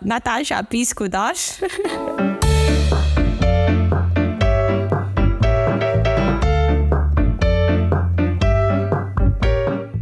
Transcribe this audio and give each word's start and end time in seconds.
Наташа, 0.00 0.64
писку 0.64 1.08
дашь? 1.08 1.56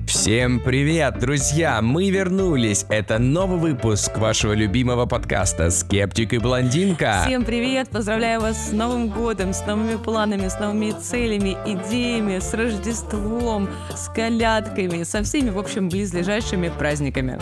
Всем 0.06 0.60
привет, 0.60 1.18
друзья! 1.18 1.80
Мы 1.80 2.10
вернулись. 2.10 2.84
Это 2.90 3.18
новый 3.18 3.58
выпуск 3.58 4.18
вашего 4.18 4.52
любимого 4.52 5.06
подкаста 5.06 5.70
«Скептик 5.70 6.34
и 6.34 6.38
блондинка». 6.38 7.22
Всем 7.24 7.46
привет! 7.46 7.88
Поздравляю 7.88 8.42
вас 8.42 8.68
с 8.68 8.72
Новым 8.72 9.08
годом, 9.08 9.54
с 9.54 9.64
новыми 9.64 9.96
планами, 9.96 10.48
с 10.48 10.58
новыми 10.58 10.90
целями, 10.90 11.56
идеями, 11.64 12.40
с 12.40 12.52
Рождеством, 12.52 13.70
с 13.94 14.08
колядками, 14.08 15.04
со 15.04 15.22
всеми, 15.22 15.48
в 15.48 15.58
общем, 15.58 15.88
близлежащими 15.88 16.70
праздниками. 16.76 17.40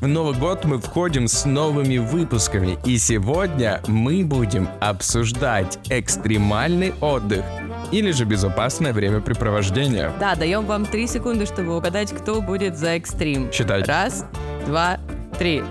В 0.00 0.06
Новый 0.06 0.34
год 0.34 0.64
мы 0.64 0.78
входим 0.78 1.28
с 1.28 1.44
новыми 1.44 1.98
выпусками, 1.98 2.78
и 2.86 2.96
сегодня 2.96 3.82
мы 3.86 4.24
будем 4.24 4.66
обсуждать 4.80 5.78
экстремальный 5.90 6.94
отдых 7.02 7.44
или 7.92 8.10
же 8.10 8.24
безопасное 8.24 8.94
времяпрепровождение. 8.94 10.10
Да, 10.18 10.36
даем 10.36 10.64
вам 10.64 10.86
три 10.86 11.06
секунды, 11.06 11.44
чтобы 11.44 11.76
угадать, 11.76 12.12
кто 12.12 12.40
будет 12.40 12.78
за 12.78 12.92
экстрим. 12.96 13.52
Считать. 13.52 13.86
Раз, 13.86 14.24
два, 14.64 14.98
три. 15.38 15.62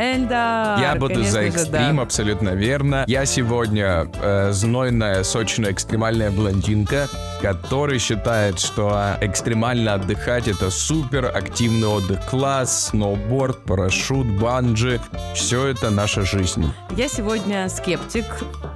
Эльдар! 0.00 0.80
Я 0.80 0.94
буду 0.94 1.14
конечно 1.14 1.30
за 1.30 1.40
же, 1.42 1.48
экстрим, 1.48 1.96
да. 1.96 2.02
абсолютно 2.02 2.50
верно. 2.50 3.04
Я 3.06 3.26
сегодня 3.26 4.10
э, 4.22 4.50
знойная, 4.52 5.22
сочная, 5.24 5.72
экстремальная 5.72 6.30
блондинка, 6.30 7.06
который 7.42 7.98
считает, 7.98 8.58
что 8.58 9.16
экстремально 9.20 9.94
отдыхать 9.94 10.48
это 10.48 10.70
супер 10.70 11.26
активный 11.26 11.88
отдых. 11.88 12.18
Класс, 12.30 12.88
сноуборд, 12.88 13.62
парашют, 13.64 14.26
банджи. 14.26 15.00
Все 15.34 15.66
это 15.66 15.90
наша 15.90 16.22
жизнь. 16.22 16.72
Я 16.96 17.08
сегодня 17.08 17.68
скептик, 17.68 18.24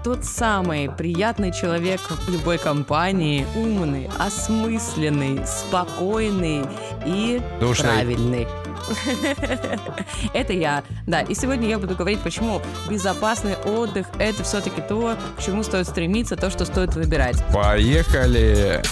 тот 0.05 0.27
самый 0.27 0.91
приятный 0.91 1.52
человек 1.52 2.00
в 2.02 2.30
любой 2.30 2.58
компании, 2.58 3.47
умный, 3.56 4.11
осмысленный, 4.19 5.41
спокойный 5.47 6.67
и 7.06 7.41
Душный. 7.61 7.89
правильный. 7.91 8.47
Это 10.34 10.52
я. 10.52 10.82
Да, 11.06 11.22
и 11.22 11.34
сегодня 11.34 11.68
я 11.68 11.78
буду 11.78 11.94
говорить, 11.94 12.20
почему 12.20 12.60
безопасный 12.88 13.56
отдых– 13.56 14.06
это 14.18 14.42
все-таки 14.42 14.80
то, 14.80 15.16
к 15.38 15.42
чему 15.42 15.62
стоит 15.62 15.88
стремиться, 15.88 16.36
то, 16.36 16.50
что 16.50 16.64
стоит 16.64 16.94
выбирать. 16.94 17.42
Поехали! 17.52 18.82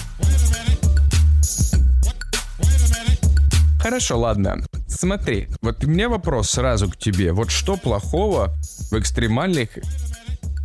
Хорошо, 3.79 4.17
ладно. 4.17 4.63
Смотри, 4.87 5.49
вот 5.61 5.83
у 5.83 5.87
меня 5.87 6.07
вопрос 6.07 6.51
сразу 6.51 6.89
к 6.89 6.95
тебе. 6.95 7.33
Вот 7.33 7.51
что 7.51 7.75
плохого 7.75 8.53
в 8.89 8.97
экстремальных 8.97 9.71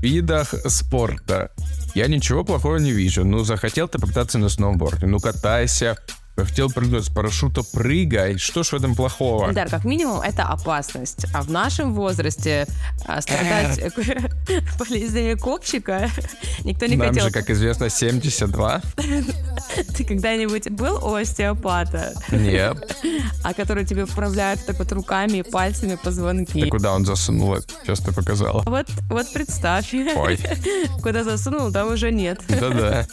видах 0.00 0.54
спорта? 0.66 1.50
Я 1.94 2.06
ничего 2.06 2.44
плохого 2.44 2.76
не 2.76 2.92
вижу. 2.92 3.24
Ну, 3.24 3.42
захотел 3.42 3.88
ты 3.88 3.98
покататься 3.98 4.38
на 4.38 4.48
сноуборде, 4.48 5.06
ну 5.06 5.18
катайся. 5.18 5.98
Захотел 6.38 6.70
прыгнуть 6.70 7.04
с 7.04 7.08
парашюта, 7.08 7.64
прыгай. 7.64 8.38
Что 8.38 8.62
ж 8.62 8.68
в 8.68 8.74
этом 8.74 8.94
плохого? 8.94 9.48
Эльдар, 9.48 9.68
как 9.68 9.84
минимум, 9.84 10.20
это 10.20 10.44
опасность. 10.44 11.26
А 11.34 11.42
в 11.42 11.50
нашем 11.50 11.94
возрасте 11.94 12.68
а, 13.06 13.20
страдать 13.20 13.80
болезнями 14.78 15.34
копчика 15.34 16.08
никто 16.64 16.86
не 16.86 16.94
Нам 16.94 17.08
хотел. 17.08 17.24
же, 17.26 17.32
как 17.32 17.50
известно, 17.50 17.90
72. 17.90 18.82
Ты 19.96 20.04
когда-нибудь 20.04 20.70
был 20.70 21.04
у 21.04 21.14
остеопата, 21.14 22.14
Нет. 22.30 22.96
а 23.42 23.52
который 23.52 23.84
тебе 23.84 24.06
вправляет 24.06 24.64
так 24.64 24.78
вот 24.78 24.92
руками 24.92 25.38
и 25.38 25.42
пальцами 25.42 25.98
позвонки? 26.00 26.62
Ты 26.62 26.68
куда 26.68 26.92
он 26.92 27.04
засунул 27.04 27.56
ты 27.84 28.12
показала. 28.12 28.62
Вот, 28.64 28.86
вот 29.10 29.32
представь, 29.32 29.92
Ой. 29.92 30.38
куда 31.02 31.24
засунул, 31.24 31.72
там 31.72 31.92
уже 31.92 32.12
нет. 32.12 32.40
Да-да. 32.48 33.06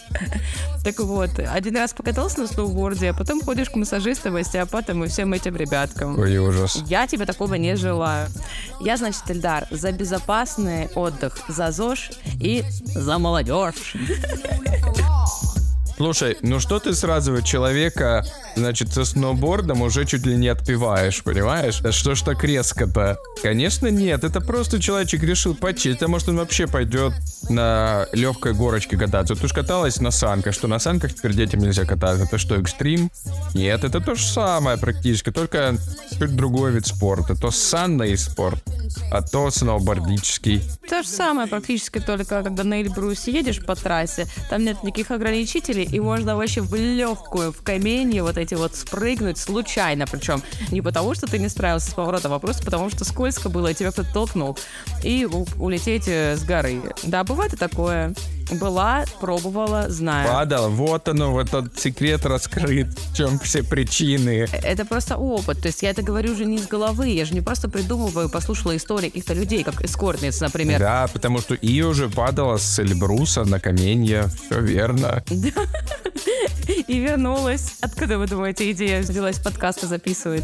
Так 0.83 0.99
вот, 0.99 1.39
один 1.39 1.75
раз 1.77 1.93
покатался 1.93 2.41
на 2.41 2.47
сноуборде, 2.47 3.09
а 3.09 3.14
потом 3.17 3.41
ходишь 3.41 3.69
к 3.69 3.75
массажистам, 3.75 4.35
остеопатам 4.35 5.03
и 5.03 5.07
всем 5.07 5.33
этим 5.33 5.55
ребяткам. 5.55 6.19
Ой, 6.19 6.37
ужас. 6.37 6.81
Я 6.87 7.07
тебе 7.07 7.25
такого 7.25 7.55
не 7.55 7.75
желаю. 7.75 8.27
Я, 8.79 8.97
значит, 8.97 9.23
Эльдар, 9.27 9.67
за 9.71 9.91
безопасный 9.91 10.87
отдых, 10.95 11.39
за 11.47 11.71
ЗОЖ 11.71 12.11
и 12.39 12.63
за 12.93 13.17
молодежь. 13.17 13.95
Слушай, 15.97 16.37
ну 16.41 16.59
что 16.59 16.79
ты 16.79 16.93
сразу 16.93 17.41
человека, 17.41 18.25
значит, 18.55 18.93
со 18.93 19.05
сноубордом 19.05 19.81
уже 19.81 20.05
чуть 20.05 20.25
ли 20.25 20.35
не 20.35 20.49
отпиваешь, 20.49 21.23
понимаешь? 21.23 21.79
Да 21.79 21.91
Что 21.91 22.15
ж 22.15 22.21
так 22.21 22.43
резко-то? 22.43 23.17
Конечно 23.41 23.87
нет, 23.87 24.23
это 24.23 24.41
просто 24.41 24.81
человечек 24.81 25.23
решил 25.23 25.55
почить, 25.55 26.03
а 26.03 26.07
может 26.07 26.29
он 26.29 26.37
вообще 26.37 26.67
пойдет 26.67 27.13
на 27.49 28.07
легкой 28.11 28.53
горочке 28.53 28.97
кататься. 28.97 29.35
Ты 29.35 29.45
уж 29.45 29.53
каталась 29.53 30.01
на 30.01 30.11
санках, 30.11 30.53
что 30.53 30.67
на 30.67 30.79
санках 30.79 31.13
теперь 31.13 31.33
детям 31.33 31.61
нельзя 31.61 31.85
кататься. 31.85 32.25
Это 32.25 32.37
что, 32.37 32.55
экстрим? 32.55 33.09
Нет, 33.53 33.83
это 33.83 34.01
то 34.01 34.15
же 34.15 34.25
самое 34.25 34.77
практически, 34.77 35.31
только 35.31 35.77
чуть 36.19 36.35
другой 36.35 36.71
вид 36.71 36.87
спорта. 36.87 37.39
То 37.39 37.51
санный 37.51 38.17
спорт, 38.17 38.61
а 39.11 39.21
то 39.21 39.49
сноубордический. 39.49 40.61
То 40.89 41.03
же 41.03 41.09
самое 41.09 41.47
практически 41.47 41.99
только, 41.99 42.43
когда 42.43 42.63
на 42.63 42.81
Эльбрусе 42.81 43.31
едешь 43.31 43.63
по 43.63 43.75
трассе, 43.75 44.27
там 44.49 44.63
нет 44.63 44.83
никаких 44.83 45.11
ограничителей, 45.11 45.84
и 45.85 45.99
можно 45.99 46.35
вообще 46.35 46.61
в 46.61 46.73
легкую, 46.75 47.51
в 47.51 47.61
каменье 47.61 48.23
вот 48.23 48.37
эти 48.37 48.55
вот 48.55 48.75
спрыгнуть 48.75 49.37
случайно, 49.37 50.05
причем 50.07 50.41
не 50.71 50.81
потому, 50.81 51.13
что 51.15 51.27
ты 51.27 51.39
не 51.39 51.49
справился 51.49 51.91
с 51.91 51.93
поворотом, 51.93 52.33
а 52.33 52.39
просто 52.39 52.63
потому, 52.63 52.89
что 52.89 53.05
скользко 53.05 53.49
было, 53.49 53.67
и 53.67 53.73
тебя 53.73 53.91
кто-то 53.91 54.11
толкнул, 54.13 54.57
и 55.03 55.27
улететь 55.59 56.07
э, 56.07 56.35
с 56.35 56.43
горы. 56.43 56.81
Да, 57.03 57.23
бывает 57.23 57.53
и 57.53 57.57
такое. 57.57 58.13
Была, 58.51 59.05
пробовала, 59.19 59.89
знаю. 59.89 60.29
Падал, 60.29 60.69
вот 60.69 61.07
оно, 61.07 61.31
вот 61.31 61.47
этот 61.47 61.79
секрет 61.79 62.25
раскрыт, 62.25 62.87
в 62.87 63.15
чем 63.15 63.39
все 63.39 63.63
причины. 63.63 64.47
Это 64.51 64.85
просто 64.85 65.17
опыт. 65.17 65.61
То 65.61 65.67
есть 65.67 65.81
я 65.83 65.89
это 65.89 66.01
говорю 66.01 66.33
уже 66.33 66.45
не 66.45 66.57
из 66.57 66.67
головы. 66.67 67.09
Я 67.09 67.25
же 67.25 67.33
не 67.33 67.41
просто 67.41 67.69
придумываю, 67.69 68.29
послушала 68.29 68.75
истории 68.77 69.09
каких-то 69.09 69.33
людей, 69.33 69.63
как 69.63 69.83
эскортниц, 69.83 70.39
например. 70.41 70.79
Да, 70.79 71.07
потому 71.11 71.39
что 71.39 71.55
и 71.55 71.81
уже 71.81 72.09
падала 72.09 72.57
с 72.57 72.79
Эльбруса 72.79 73.45
на 73.45 73.59
каменье, 73.59 74.29
все 74.45 74.59
верно. 74.59 75.23
И 76.87 76.99
вернулась. 76.99 77.77
Откуда 77.81 78.17
вы 78.17 78.27
думаете, 78.27 78.71
идея 78.71 79.01
взялась 79.01 79.39
подкаста 79.39 79.87
записывать? 79.87 80.43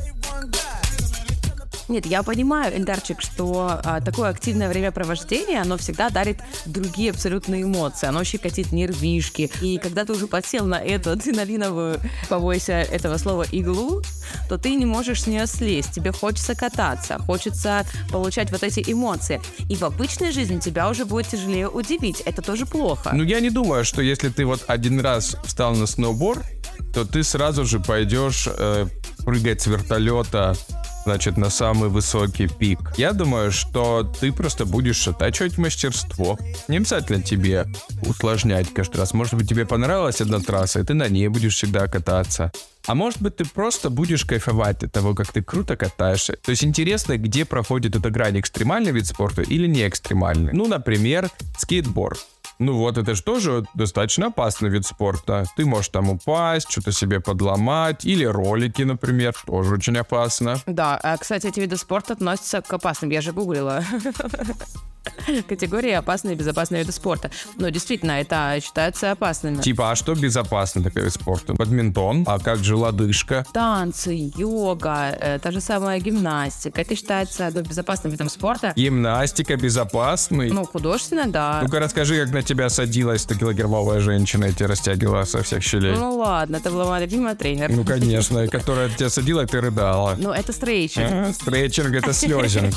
Нет, 1.92 2.06
я 2.06 2.24
понимаю, 2.24 2.74
Эльдарчик, 2.74 3.20
что 3.22 3.82
а, 3.84 4.00
такое 4.00 4.30
активное 4.30 4.70
времяпровождение, 4.70 5.60
оно 5.60 5.78
всегда 5.78 6.10
дарит 6.10 6.38
другие 6.66 7.12
абсолютные 7.12 7.64
эмоции. 7.64 8.08
Оно 8.08 8.24
щекотит 8.24 8.72
нервишки. 8.72 9.52
И 9.62 9.78
когда 9.78 10.06
ты 10.06 10.14
уже 10.14 10.28
подсел 10.28 10.66
на 10.66 10.76
эту 10.76 11.12
адреналиновую, 11.12 12.00
побойся 12.30 12.76
этого 12.76 13.18
слова, 13.18 13.46
иглу, 13.52 14.02
то 14.48 14.58
ты 14.58 14.74
не 14.76 14.86
можешь 14.86 15.24
с 15.24 15.28
нее 15.28 15.46
слезть. 15.48 15.92
Тебе 15.92 16.14
хочется 16.14 16.56
кататься, 16.56 17.20
хочется 17.20 17.86
получать 18.10 18.52
вот 18.54 18.64
эти 18.64 18.82
эмоции. 18.90 19.42
И 19.70 19.76
в 19.76 19.84
обычной 19.84 20.32
жизни 20.32 20.60
тебя 20.60 20.88
уже 20.88 21.04
будет 21.04 21.28
тяжелее 21.28 21.68
удивить. 21.68 22.22
Это 22.22 22.42
тоже 22.42 22.66
плохо. 22.66 23.12
Ну, 23.14 23.24
я 23.24 23.42
не 23.42 23.50
думаю, 23.50 23.84
что 23.84 24.02
если 24.02 24.30
ты 24.30 24.46
вот 24.46 24.64
один 24.68 25.02
раз 25.02 25.36
встал 25.44 25.76
на 25.76 25.88
сноуборд, 25.88 26.46
то 26.94 27.04
ты 27.04 27.22
сразу 27.24 27.66
же 27.66 27.82
пойдешь 27.82 28.48
э, 28.48 28.88
прыгать 29.26 29.62
с 29.62 29.68
вертолета, 29.68 30.56
значит, 31.04 31.38
на 31.38 31.50
самый 31.50 31.90
высокий 31.90 32.48
пик. 32.48 32.80
Я 32.98 33.14
думаю, 33.14 33.52
что 33.52 34.04
ты 34.20 34.32
просто 34.32 34.66
будешь 34.66 35.08
оттачивать 35.08 35.58
мастерство. 35.58 36.38
Не 36.68 36.78
обязательно 36.78 37.22
тебе 37.22 37.66
усложнять 38.08 38.74
каждый 38.74 38.98
раз. 38.98 39.14
Может 39.14 39.36
быть, 39.36 39.50
тебе 39.50 39.66
понравилась 39.66 40.22
одна 40.22 40.40
трасса, 40.40 40.80
и 40.80 40.84
ты 40.84 40.94
на 40.94 41.08
ней 41.08 41.28
будешь 41.28 41.56
всегда 41.56 41.88
кататься. 41.88 42.52
А 42.88 42.96
может 42.96 43.22
быть, 43.22 43.36
ты 43.38 43.46
просто 43.46 43.90
будешь 43.90 44.26
кайфовать 44.26 44.84
от 44.84 44.92
того, 44.92 45.14
как 45.14 45.32
ты 45.32 45.44
круто 45.44 45.78
катаешься. 45.78 46.38
То 46.42 46.52
есть 46.52 46.64
интересно, 46.64 47.18
где 47.18 47.46
проходит 47.46 47.96
эта 47.96 48.10
грань, 48.10 48.40
экстремальный 48.40 48.92
вид 48.92 49.06
спорта 49.06 49.44
или 49.44 49.68
не 49.68 49.88
экстремальный. 49.88 50.54
Ну, 50.54 50.68
например, 50.68 51.30
скейтборд. 51.58 52.20
Ну 52.62 52.78
вот, 52.78 53.00
это 53.00 53.16
же 53.16 53.24
тоже 53.24 53.66
достаточно 53.74 54.28
опасный 54.28 54.70
вид 54.70 54.86
спорта. 54.86 55.46
Ты 55.58 55.66
можешь 55.66 55.90
там 55.90 56.12
упасть, 56.12 56.70
что-то 56.70 56.92
себе 56.92 57.20
подломать, 57.20 58.06
или 58.06 58.24
ролики, 58.24 58.84
например, 58.84 59.34
тоже 59.48 59.74
очень 59.74 59.98
опасно. 59.98 60.62
Да, 60.68 60.96
а, 61.02 61.18
кстати, 61.18 61.48
эти 61.48 61.60
виды 61.60 61.76
спорта 61.76 62.14
относятся 62.14 62.62
к 62.62 62.72
опасным. 62.72 63.10
Я 63.10 63.22
же 63.22 63.32
гуглила. 63.32 63.84
Категории 65.48 65.92
опасные 65.92 66.36
и 66.36 66.38
безопасные 66.38 66.82
виды 66.82 66.92
спорта. 66.92 67.32
Но 67.56 67.70
действительно, 67.70 68.12
это 68.12 68.60
считается 68.62 69.12
опасными. 69.12 69.62
Типа, 69.62 69.92
а 69.92 69.96
что 69.96 70.14
безопасно 70.14 70.84
такой 70.84 71.04
вид 71.04 71.14
спорта? 71.14 71.54
Бадминтон, 71.54 72.24
а 72.28 72.40
как 72.40 72.64
же 72.64 72.76
лодыжка? 72.76 73.46
Танцы, 73.54 74.32
йога, 74.38 75.10
э, 75.20 75.40
та 75.40 75.52
же 75.52 75.62
самая 75.62 76.00
гимнастика. 76.00 76.82
Это 76.82 76.96
считается 76.96 77.50
ну, 77.54 77.62
безопасным 77.62 78.12
видом 78.12 78.30
спорта. 78.30 78.74
Гимнастика 78.76 79.58
безопасный? 79.58 80.52
Ну, 80.52 80.66
художественно, 80.66 81.28
да. 81.28 81.62
Ну-ка 81.64 81.80
расскажи, 81.80 82.24
как 82.24 82.34
на 82.34 82.44
тебя 82.52 82.70
садилась 82.70 83.26
100-килограммовая 83.26 84.02
женщина 84.02 84.46
и 84.46 84.54
тебя 84.54 84.68
растягивала 84.68 85.24
со 85.24 85.42
всех 85.42 85.64
щелей. 85.64 85.96
Ну 85.96 86.18
ладно, 86.18 86.58
это 86.58 86.70
была 86.70 86.86
моя 86.86 87.06
любимая 87.06 87.36
тренер. 87.36 87.72
Ну, 87.72 87.86
конечно, 87.86 88.46
которая 88.48 88.90
тебя 88.90 89.10
садила, 89.10 89.44
и 89.44 89.46
ты 89.46 89.62
рыдала. 89.62 90.16
Ну, 90.18 90.32
это 90.32 90.52
стрейчинг. 90.52 91.08
А, 91.10 91.34
Стретчинг 91.34 91.96
это 91.96 92.12
слезинг. 92.12 92.76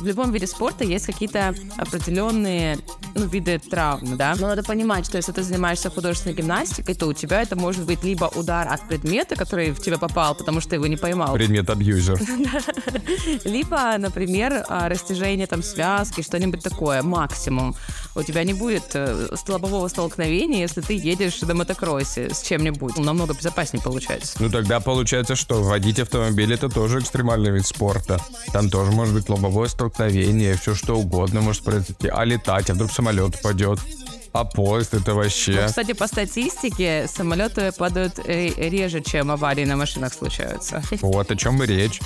В 0.00 0.04
любом 0.04 0.32
виде 0.32 0.46
спорта 0.46 0.84
есть 0.84 1.06
какие-то 1.06 1.54
определенные 1.78 2.78
ну, 3.14 3.26
виды 3.26 3.58
травм, 3.58 4.16
да. 4.16 4.34
Но 4.38 4.48
надо 4.48 4.62
понимать, 4.62 5.06
что 5.06 5.16
если 5.16 5.32
ты 5.32 5.42
занимаешься 5.42 5.88
художественной 5.88 6.34
гимнастикой, 6.34 6.94
то 6.94 7.06
у 7.06 7.12
тебя 7.12 7.40
это 7.40 7.56
может 7.56 7.86
быть 7.86 8.04
либо 8.04 8.24
удар 8.34 8.68
от 8.68 8.86
предмета, 8.88 9.36
который 9.36 9.70
в 9.70 9.80
тебя 9.80 9.98
попал, 9.98 10.34
потому 10.34 10.60
что 10.60 10.70
ты 10.70 10.76
его 10.76 10.86
не 10.86 10.96
поймал. 10.96 11.32
Предмет-абьюзер. 11.34 12.20
Либо, 13.44 13.96
например, 13.96 14.64
а, 14.68 14.88
растяжение 14.88 15.46
там 15.46 15.62
связки, 15.62 16.20
что-нибудь 16.20 16.62
такое, 16.62 17.02
максимум. 17.02 17.74
У 18.16 18.22
тебя 18.22 18.44
не 18.44 18.54
будет 18.54 18.94
э, 18.94 19.28
лобового 19.46 19.86
столкновения, 19.88 20.60
если 20.60 20.80
ты 20.80 20.94
едешь 20.94 21.40
на 21.42 21.54
мотокроссе 21.54 22.32
с 22.32 22.40
чем-нибудь. 22.40 22.96
Намного 22.96 23.34
безопаснее 23.34 23.82
получается. 23.82 24.38
Ну 24.40 24.48
тогда 24.48 24.80
получается, 24.80 25.36
что 25.36 25.62
водить 25.62 25.98
автомобиль 25.98 26.52
это 26.54 26.70
тоже 26.70 27.00
экстремальный 27.00 27.50
вид 27.50 27.66
спорта. 27.66 28.18
Там 28.54 28.70
тоже 28.70 28.90
может 28.90 29.14
быть 29.14 29.28
лобовое 29.28 29.68
столкновение, 29.68 30.56
все 30.56 30.74
что 30.74 30.98
угодно 30.98 31.42
может 31.42 31.62
произойти. 31.62 32.08
А 32.08 32.24
летать, 32.24 32.70
а 32.70 32.74
вдруг 32.74 32.90
самолет 32.90 33.36
упадет. 33.36 33.78
А 34.32 34.44
поезд 34.44 34.92
это 34.92 35.14
вообще... 35.14 35.60
Ну, 35.62 35.66
кстати, 35.66 35.92
по 35.92 36.06
статистике, 36.06 37.08
самолеты 37.08 37.72
падают 37.72 38.18
э, 38.18 38.48
реже, 38.68 39.00
чем 39.00 39.30
аварии 39.30 39.64
на 39.64 39.76
машинах 39.76 40.12
случаются. 40.12 40.82
Вот 41.00 41.30
о 41.30 41.36
чем 41.36 41.62
и 41.62 41.66
речь. 41.66 42.00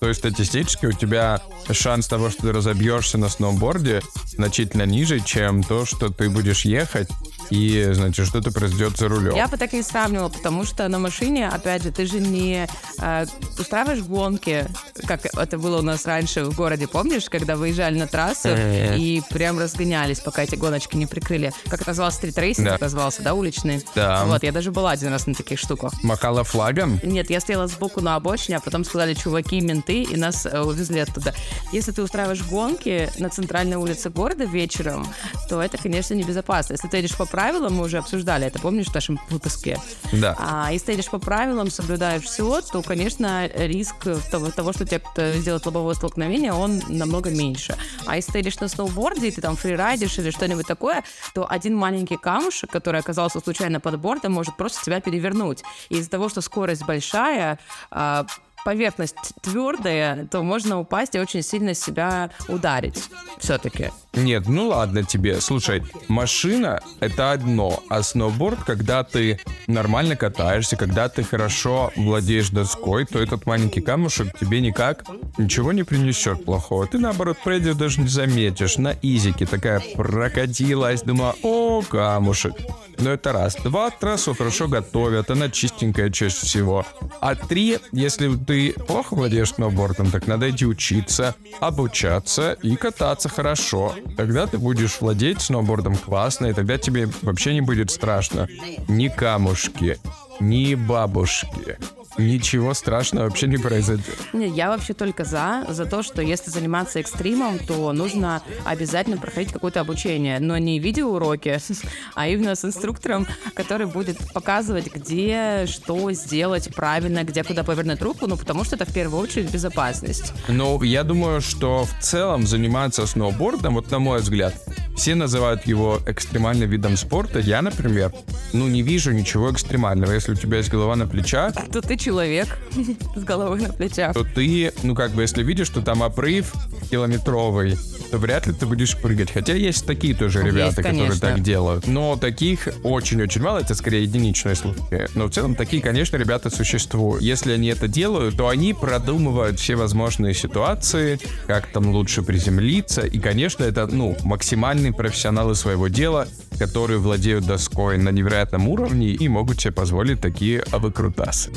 То 0.00 0.08
есть 0.08 0.20
статистически 0.20 0.86
у 0.86 0.92
тебя 0.92 1.40
шанс 1.70 2.08
того, 2.08 2.30
что 2.30 2.42
ты 2.42 2.52
разобьешься 2.52 3.18
на 3.18 3.28
сноуборде, 3.28 4.00
значительно 4.26 4.84
ниже, 4.84 5.20
чем 5.20 5.62
то, 5.62 5.84
что 5.84 6.08
ты 6.08 6.30
будешь 6.30 6.64
ехать 6.64 7.08
и, 7.50 7.90
значит, 7.92 8.26
что-то 8.26 8.52
произойдет 8.52 8.96
за 8.96 9.08
рулем. 9.08 9.34
Я 9.34 9.48
бы 9.48 9.56
так 9.56 9.72
не 9.72 9.82
сравнивала, 9.82 10.28
потому 10.28 10.64
что 10.64 10.86
на 10.88 10.98
машине, 10.98 11.48
опять 11.48 11.82
же, 11.82 11.90
ты 11.90 12.06
же 12.06 12.20
не 12.20 12.68
э, 12.98 13.26
устраиваешь 13.58 14.00
гонки, 14.02 14.66
как 15.06 15.26
это 15.26 15.58
было 15.58 15.78
у 15.78 15.82
нас 15.82 16.06
раньше 16.06 16.44
в 16.44 16.54
городе, 16.54 16.86
помнишь, 16.86 17.28
когда 17.28 17.56
выезжали 17.56 17.98
на 17.98 18.06
трассу 18.06 18.48
и 18.50 19.22
прям 19.30 19.58
разгонялись, 19.58 20.20
пока 20.20 20.42
эти 20.42 20.54
гоночки 20.54 20.96
не 20.96 21.06
прикрыли. 21.06 21.52
Как 21.68 21.80
это 21.80 21.90
называлось, 21.90 22.14
стрит-рейсинг 22.16 22.66
Да. 22.66 22.74
это 22.76 22.84
назывался, 22.84 23.22
да, 23.22 23.34
уличный? 23.34 23.84
Да. 23.94 24.24
Вот, 24.26 24.42
я 24.42 24.52
даже 24.52 24.70
была 24.70 24.92
один 24.92 25.10
раз 25.10 25.26
на 25.26 25.34
таких 25.34 25.58
штуках. 25.58 25.92
Махала 26.02 26.44
флагом? 26.44 27.00
Нет, 27.02 27.30
я 27.30 27.40
стояла 27.40 27.66
сбоку 27.66 28.00
на 28.00 28.14
обочине, 28.16 28.58
а 28.58 28.60
потом 28.60 28.84
сказали 28.84 29.14
чуваки, 29.14 29.60
менты, 29.60 30.02
и 30.02 30.16
нас 30.16 30.46
э, 30.46 30.60
увезли 30.60 31.00
оттуда. 31.00 31.34
Если 31.72 31.92
ты 31.92 32.02
устраиваешь 32.02 32.42
гонки 32.42 33.10
на 33.18 33.28
центральной 33.28 33.76
улице 33.76 34.10
города 34.10 34.44
вечером, 34.44 35.06
то 35.48 35.60
это, 35.60 35.78
конечно, 35.78 36.14
небезопасно. 36.14 36.74
Если 36.74 36.88
ты 36.88 36.98
едешь 36.98 37.16
по 37.16 37.26
правилам, 37.40 37.72
мы 37.72 37.84
уже 37.84 37.96
обсуждали 37.96 38.46
это, 38.46 38.58
помнишь, 38.58 38.88
в 38.88 38.94
нашем 38.94 39.18
выпуске? 39.30 39.78
Да. 40.12 40.36
А 40.38 40.72
если 40.72 40.86
ты 40.86 40.92
едешь 40.92 41.08
по 41.08 41.18
правилам, 41.18 41.70
соблюдаешь 41.70 42.24
все, 42.24 42.60
то, 42.60 42.82
конечно, 42.82 43.46
риск 43.46 44.06
того, 44.30 44.50
того 44.50 44.74
что 44.74 44.84
тебе 44.84 44.98
кто-то 44.98 45.32
сделает 45.38 45.64
лобовое 45.64 45.94
столкновение, 45.94 46.52
он 46.52 46.82
намного 46.88 47.30
меньше. 47.30 47.78
А 48.04 48.16
если 48.16 48.32
ты 48.32 48.38
едешь 48.38 48.60
на 48.60 48.68
сноуборде, 48.68 49.28
и 49.28 49.30
ты 49.30 49.40
там 49.40 49.56
фрирайдишь 49.56 50.18
или 50.18 50.30
что-нибудь 50.30 50.66
такое, 50.66 51.02
то 51.34 51.50
один 51.50 51.74
маленький 51.74 52.18
камушек, 52.18 52.70
который 52.70 53.00
оказался 53.00 53.40
случайно 53.40 53.80
под 53.80 53.98
бортом, 53.98 54.32
может 54.32 54.54
просто 54.58 54.84
тебя 54.84 55.00
перевернуть. 55.00 55.62
И 55.88 55.96
из-за 55.96 56.10
того, 56.10 56.28
что 56.28 56.42
скорость 56.42 56.84
большая, 56.84 57.58
а, 57.90 58.26
поверхность 58.64 59.16
твердая, 59.40 60.26
то 60.26 60.42
можно 60.42 60.78
упасть 60.78 61.14
и 61.14 61.18
очень 61.18 61.42
сильно 61.42 61.74
себя 61.74 62.30
ударить. 62.48 63.02
Все-таки. 63.38 63.90
Нет, 64.12 64.48
ну 64.48 64.68
ладно 64.68 65.04
тебе. 65.04 65.40
Слушай, 65.40 65.84
машина— 66.08 66.80
это 67.00 67.30
одно, 67.30 67.82
а 67.88 68.02
сноуборд, 68.02 68.58
когда 68.64 69.04
ты 69.04 69.38
нормально 69.68 70.16
катаешься, 70.16 70.76
когда 70.76 71.08
ты 71.08 71.22
хорошо 71.22 71.92
владеешь 71.96 72.50
доской, 72.50 73.06
то 73.06 73.20
этот 73.20 73.46
маленький 73.46 73.80
камушек 73.80 74.36
тебе 74.38 74.60
никак 74.60 75.04
ничего 75.38 75.72
не 75.72 75.84
принесет 75.84 76.44
плохого. 76.44 76.88
Ты, 76.88 76.98
наоборот, 76.98 77.38
пройдешь, 77.44 77.76
даже 77.76 78.00
не 78.00 78.08
заметишь. 78.08 78.78
На 78.78 78.96
изике 79.00 79.46
такая 79.46 79.80
прокатилась, 79.94 81.02
думаю, 81.02 81.34
о, 81.42 81.82
камушек. 81.82 82.54
Ну 82.98 83.10
это 83.10 83.32
раз. 83.32 83.54
Два, 83.56 83.90
трассу 83.90 84.34
хорошо 84.34 84.68
готовят, 84.68 85.30
она 85.30 85.48
чистенькая 85.48 86.10
чаще 86.10 86.44
всего. 86.44 86.84
А 87.20 87.34
три, 87.34 87.78
если 87.92 88.34
ты 88.36 88.72
плохо 88.72 89.14
владеешь 89.14 89.54
сноубордом, 89.54 90.10
так 90.10 90.26
надо 90.26 90.50
идти 90.50 90.66
учиться, 90.66 91.34
обучаться 91.60 92.52
и 92.62 92.76
кататься 92.76 93.28
хорошо. 93.28 93.94
Тогда 94.16 94.46
ты 94.46 94.58
будешь 94.58 95.00
владеть 95.00 95.40
сноубордом 95.40 95.96
классно, 95.96 96.46
и 96.46 96.52
тогда 96.52 96.78
тебе 96.78 97.08
вообще 97.22 97.54
не 97.54 97.60
будет 97.60 97.90
страшно. 97.90 98.48
Ни 98.88 99.08
камушки, 99.08 99.98
ни 100.40 100.74
бабушки. 100.74 101.78
Ничего 102.18 102.74
страшного 102.74 103.24
вообще 103.24 103.46
не 103.46 103.56
произойдет. 103.56 104.16
Не, 104.32 104.48
я 104.48 104.68
вообще 104.68 104.94
только 104.94 105.24
за, 105.24 105.64
за 105.68 105.86
то, 105.86 106.02
что 106.02 106.22
если 106.22 106.50
заниматься 106.50 106.98
экстримом, 107.00 107.58
то 107.58 107.92
нужно 107.92 108.42
обязательно 108.64 109.16
проходить 109.16 109.52
какое-то 109.52 109.80
обучение, 109.80 110.40
но 110.40 110.58
не 110.58 110.78
видеоуроки, 110.78 111.58
а 112.14 112.28
именно 112.28 112.54
с 112.54 112.64
инструктором, 112.64 113.26
который 113.54 113.86
будет 113.86 114.18
показывать, 114.32 114.92
где 114.92 115.66
что 115.66 116.12
сделать 116.12 116.74
правильно, 116.74 117.24
где 117.24 117.44
куда 117.44 117.64
повернуть 117.64 118.02
руку, 118.02 118.26
ну 118.26 118.36
потому 118.36 118.64
что 118.64 118.76
это 118.76 118.84
в 118.84 118.92
первую 118.92 119.22
очередь 119.22 119.50
безопасность. 119.50 120.32
Но 120.48 120.82
я 120.82 121.04
думаю, 121.04 121.40
что 121.40 121.84
в 121.84 122.02
целом 122.02 122.46
заниматься 122.46 123.06
сноубордом, 123.06 123.74
вот 123.74 123.90
на 123.90 123.98
мой 123.98 124.20
взгляд, 124.20 124.54
все 124.96 125.14
называют 125.14 125.66
его 125.66 125.98
экстремальным 126.06 126.68
видом 126.68 126.96
спорта. 126.96 127.38
Я, 127.38 127.62
например, 127.62 128.12
ну 128.52 128.68
не 128.68 128.82
вижу 128.82 129.12
ничего 129.12 129.50
экстремального. 129.50 130.12
Если 130.12 130.32
у 130.32 130.34
тебя 130.34 130.58
есть 130.58 130.70
голова 130.70 130.96
на 130.96 131.06
плечах, 131.06 131.54
То 131.72 131.80
ты 131.80 131.96
человек 132.00 132.58
с 133.14 133.22
головой 133.22 133.60
на 133.60 133.72
плечах. 133.72 134.14
то 134.14 134.24
ты, 134.24 134.72
ну 134.82 134.94
как 134.94 135.12
бы, 135.12 135.22
если 135.22 135.42
видишь, 135.42 135.66
что 135.68 135.82
там 135.82 136.02
обрыв 136.02 136.52
километровый, 136.90 137.76
то 138.10 138.18
вряд 138.18 138.46
ли 138.46 138.52
ты 138.52 138.66
будешь 138.66 138.96
прыгать. 138.96 139.32
Хотя 139.32 139.54
есть 139.54 139.86
такие 139.86 140.14
тоже 140.14 140.40
Есть, 140.40 140.52
ребята, 140.52 140.76
которые 140.76 140.98
конечно. 141.06 141.28
так 141.28 141.40
делают. 141.40 141.86
Но 141.86 142.16
таких 142.16 142.68
очень-очень 142.82 143.42
мало, 143.42 143.58
это 143.58 143.74
скорее 143.74 144.02
единичные 144.02 144.54
случаи. 144.54 145.08
Но 145.14 145.26
в 145.26 145.30
целом 145.30 145.54
такие, 145.54 145.82
конечно, 145.82 146.16
ребята 146.16 146.50
существуют. 146.50 147.22
Если 147.22 147.52
они 147.52 147.68
это 147.68 147.88
делают, 147.88 148.36
то 148.36 148.48
они 148.48 148.74
продумывают 148.74 149.58
все 149.58 149.76
возможные 149.76 150.34
ситуации, 150.34 151.18
как 151.46 151.66
там 151.68 151.88
лучше 151.90 152.22
приземлиться. 152.22 153.02
И, 153.02 153.18
конечно, 153.18 153.64
это, 153.64 153.86
ну, 153.86 154.16
максимальные 154.24 154.92
профессионалы 154.92 155.54
своего 155.54 155.88
дела, 155.88 156.26
которые 156.58 156.98
владеют 156.98 157.46
доской 157.46 157.98
на 157.98 158.10
невероятном 158.10 158.68
уровне 158.68 159.08
и 159.08 159.28
могут 159.28 159.60
себе 159.60 159.72
позволить 159.72 160.20
такие 160.20 160.62
выкрутасы. 160.72 161.50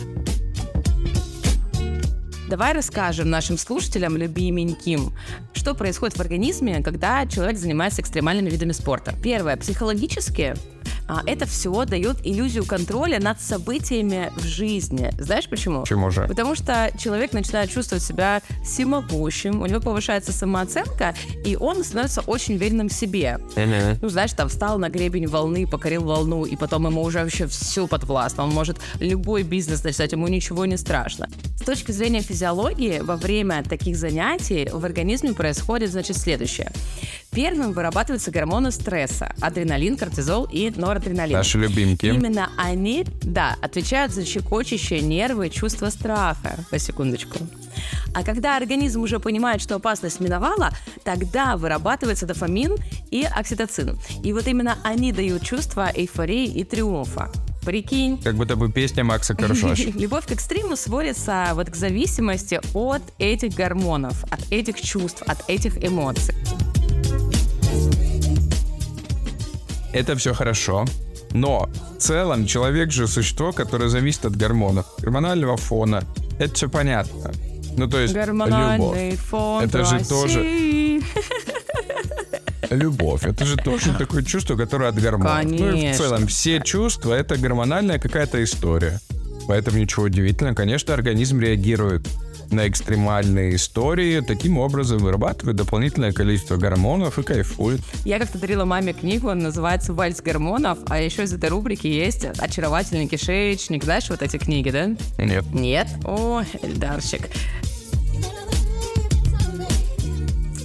Давай 2.53 2.73
расскажем 2.73 3.31
нашим 3.31 3.57
слушателям, 3.57 4.15
любименьким, 4.15 5.11
что 5.53 5.73
происходит 5.73 6.15
в 6.15 6.21
организме, 6.21 6.83
когда 6.83 7.25
человек 7.25 7.57
занимается 7.57 8.03
экстремальными 8.03 8.47
видами 8.51 8.73
спорта. 8.73 9.11
Первое, 9.23 9.57
психологически 9.57 10.53
это 11.25 11.45
все 11.45 11.85
дает 11.85 12.17
иллюзию 12.23 12.65
контроля 12.65 13.19
над 13.19 13.41
событиями 13.41 14.31
в 14.35 14.43
жизни. 14.43 15.11
Знаешь 15.17 15.49
почему? 15.49 15.81
Почему 15.81 16.11
же? 16.11 16.27
Потому 16.27 16.55
что 16.55 16.91
человек 16.97 17.33
начинает 17.33 17.71
чувствовать 17.71 18.03
себя 18.03 18.41
всемогущим, 18.63 19.61
у 19.61 19.65
него 19.65 19.79
повышается 19.79 20.31
самооценка, 20.31 21.15
и 21.45 21.55
он 21.55 21.83
становится 21.83 22.21
очень 22.21 22.55
уверенным 22.55 22.89
в 22.89 22.93
себе. 22.93 23.39
Ну, 24.01 24.09
знаешь, 24.09 24.33
там 24.33 24.49
встал 24.49 24.77
на 24.77 24.89
гребень 24.89 25.27
волны, 25.27 25.67
покорил 25.67 26.03
волну, 26.03 26.45
и 26.45 26.55
потом 26.55 26.87
ему 26.87 27.01
уже 27.01 27.19
вообще 27.19 27.47
все 27.47 27.87
подвластно. 27.87 28.43
Он 28.43 28.49
может 28.51 28.79
любой 28.99 29.43
бизнес 29.43 29.83
начать, 29.83 30.11
ему 30.11 30.27
ничего 30.27 30.65
не 30.65 30.77
страшно. 30.77 31.27
С 31.57 31.61
точки 31.61 31.91
зрения 31.91 32.21
физиологии, 32.21 32.99
во 32.99 33.15
время 33.15 33.63
таких 33.63 33.95
занятий 33.95 34.69
в 34.71 34.83
организме 34.85 35.33
происходит, 35.33 35.91
значит, 35.91 36.17
следующее. 36.17 36.71
Первым 37.33 37.71
вырабатываются 37.71 38.29
гормоны 38.29 38.71
стресса, 38.71 39.33
адреналин, 39.41 39.97
кортизол 39.97 40.47
и 40.51 40.71
норадреналин. 40.75 41.35
Наши 41.35 41.57
любимки. 41.57 42.05
Именно 42.05 42.49
они, 42.57 43.05
да, 43.23 43.55
отвечают 43.61 44.11
за 44.11 44.23
щекочущие 44.23 45.01
нервы, 45.01 45.49
чувство 45.49 45.89
страха. 45.89 46.59
По 46.69 46.77
секундочку. 46.77 47.39
А 48.13 48.23
когда 48.23 48.55
организм 48.55 49.01
уже 49.01 49.19
понимает, 49.19 49.61
что 49.61 49.75
опасность 49.75 50.19
миновала, 50.19 50.69
тогда 51.03 51.57
вырабатывается 51.57 52.27
дофамин 52.27 52.77
и 53.09 53.23
окситоцин. 53.23 53.97
И 54.23 54.31
вот 54.31 54.47
именно 54.47 54.77
они 54.83 55.11
дают 55.11 55.41
чувство 55.41 55.89
эйфории 55.93 56.45
и 56.45 56.63
триумфа. 56.63 57.31
Прикинь. 57.65 58.21
Как 58.21 58.35
будто 58.35 58.55
бы 58.55 58.71
песня 58.71 59.03
Макса 59.03 59.33
Коржаш. 59.33 59.79
Любовь 59.95 60.27
к 60.27 60.31
экстриму 60.31 60.75
сводится 60.75 61.51
вот 61.53 61.69
к 61.69 61.75
зависимости 61.75 62.59
от 62.73 63.01
этих 63.17 63.55
гормонов, 63.55 64.23
от 64.25 64.51
этих 64.51 64.79
чувств, 64.81 65.23
от 65.25 65.49
этих 65.49 65.83
эмоций. 65.83 66.35
Это 69.93 70.15
все 70.15 70.33
хорошо. 70.33 70.85
Но 71.31 71.69
в 71.97 72.01
целом 72.01 72.45
человек 72.45 72.91
же 72.91 73.07
существо, 73.07 73.51
которое 73.51 73.89
зависит 73.89 74.25
от 74.25 74.35
гормонов, 74.35 74.85
гормонального 74.99 75.57
фона. 75.57 76.03
Это 76.39 76.53
все 76.53 76.69
понятно. 76.69 77.31
Ну, 77.75 77.87
то 77.87 77.99
есть, 77.99 78.13
Гормональный 78.13 79.11
любовь. 79.11 79.19
фон 79.19 79.63
Это 79.63 79.85
же 79.85 79.95
России. 79.97 81.01
Любовь. 82.69 83.23
Это 83.23 83.45
же 83.45 83.57
тоже 83.57 83.93
такое 83.97 84.23
чувство, 84.23 84.55
которое 84.55 84.89
от 84.89 84.95
гормонов. 84.95 85.43
Ну 85.43 85.51
и 85.51 85.57
в 85.57 85.71
Конечно. 85.71 86.03
целом 86.03 86.27
все 86.27 86.59
чувства— 86.61 87.13
это 87.15 87.37
гормональная 87.37 87.99
какая-то 87.99 88.43
история. 88.43 88.99
Поэтому 89.47 89.77
ничего 89.77 90.05
удивительного. 90.05 90.55
Конечно, 90.55 90.93
организм 90.93 91.39
реагирует 91.39 92.07
на 92.51 92.67
экстремальные 92.67 93.55
истории, 93.55 94.21
таким 94.21 94.57
образом 94.57 94.99
вырабатывает 94.99 95.57
дополнительное 95.57 96.11
количество 96.11 96.55
гормонов 96.57 97.17
и 97.17 97.23
кайфует. 97.23 97.81
Я 98.05 98.19
как-то 98.19 98.37
дарила 98.37 98.63
маме 98.65 98.93
книгу, 98.93 99.29
она 99.29 99.43
называется 99.45 99.93
«Вальс 99.93 100.21
гормонов», 100.21 100.77
а 100.87 100.99
еще 100.99 101.23
из 101.23 101.33
этой 101.33 101.49
рубрики 101.49 101.87
есть 101.87 102.25
«Очаровательный 102.25 103.07
кишечник». 103.07 103.83
Знаешь 103.83 104.09
вот 104.09 104.21
эти 104.21 104.37
книги, 104.37 104.69
да? 104.69 104.95
Нет. 105.17 105.45
Нет? 105.51 105.87
О, 106.05 106.43
Эльдарчик. 106.61 107.29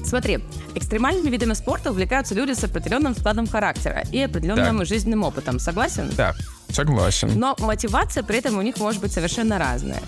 Смотри, 0.05 0.39
экстремальными 0.75 1.29
видами 1.29 1.53
спорта 1.53 1.91
увлекаются 1.91 2.35
люди 2.35 2.53
с 2.53 2.65
определенным 2.65 3.15
складом 3.15 3.47
характера 3.47 4.03
и 4.11 4.21
определенным 4.21 4.79
Так. 4.79 4.87
жизненным 4.87 5.23
опытом. 5.23 5.59
Согласен? 5.59 6.11
Да, 6.17 6.35
согласен. 6.71 7.39
Но 7.39 7.57
мотивация 7.59 8.23
при 8.23 8.39
этом 8.39 8.59
у 8.59 8.63
них 8.63 8.79
может 8.79 9.01
быть 9.01 9.13
совершенно 9.13 9.59
разная. 9.59 10.03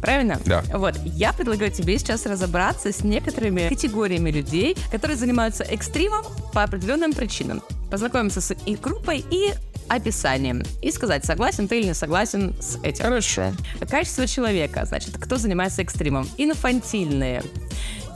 Правильно? 0.00 0.40
Да. 0.44 0.64
Вот, 0.74 0.96
я 1.04 1.32
предлагаю 1.32 1.70
тебе 1.70 1.96
сейчас 1.96 2.26
разобраться 2.26 2.92
с 2.92 3.04
некоторыми 3.04 3.68
категориями 3.68 4.30
людей, 4.30 4.76
которые 4.90 5.16
занимаются 5.16 5.62
экстримом 5.62 6.24
по 6.52 6.64
определенным 6.64 7.12
причинам. 7.12 7.62
Познакомиться 7.88 8.40
с 8.40 8.52
их 8.52 8.80
группой 8.80 9.24
и 9.30 9.54
описанием. 9.88 10.64
И 10.80 10.90
сказать, 10.90 11.24
согласен 11.24 11.68
ты 11.68 11.78
или 11.78 11.88
не 11.88 11.94
согласен 11.94 12.54
с 12.60 12.78
этим. 12.82 13.04
Хорошо. 13.04 13.52
Качество 13.88 14.26
человека, 14.26 14.84
значит, 14.86 15.16
кто 15.18 15.36
занимается 15.36 15.82
экстримом? 15.82 16.28
Инфантильные. 16.36 17.44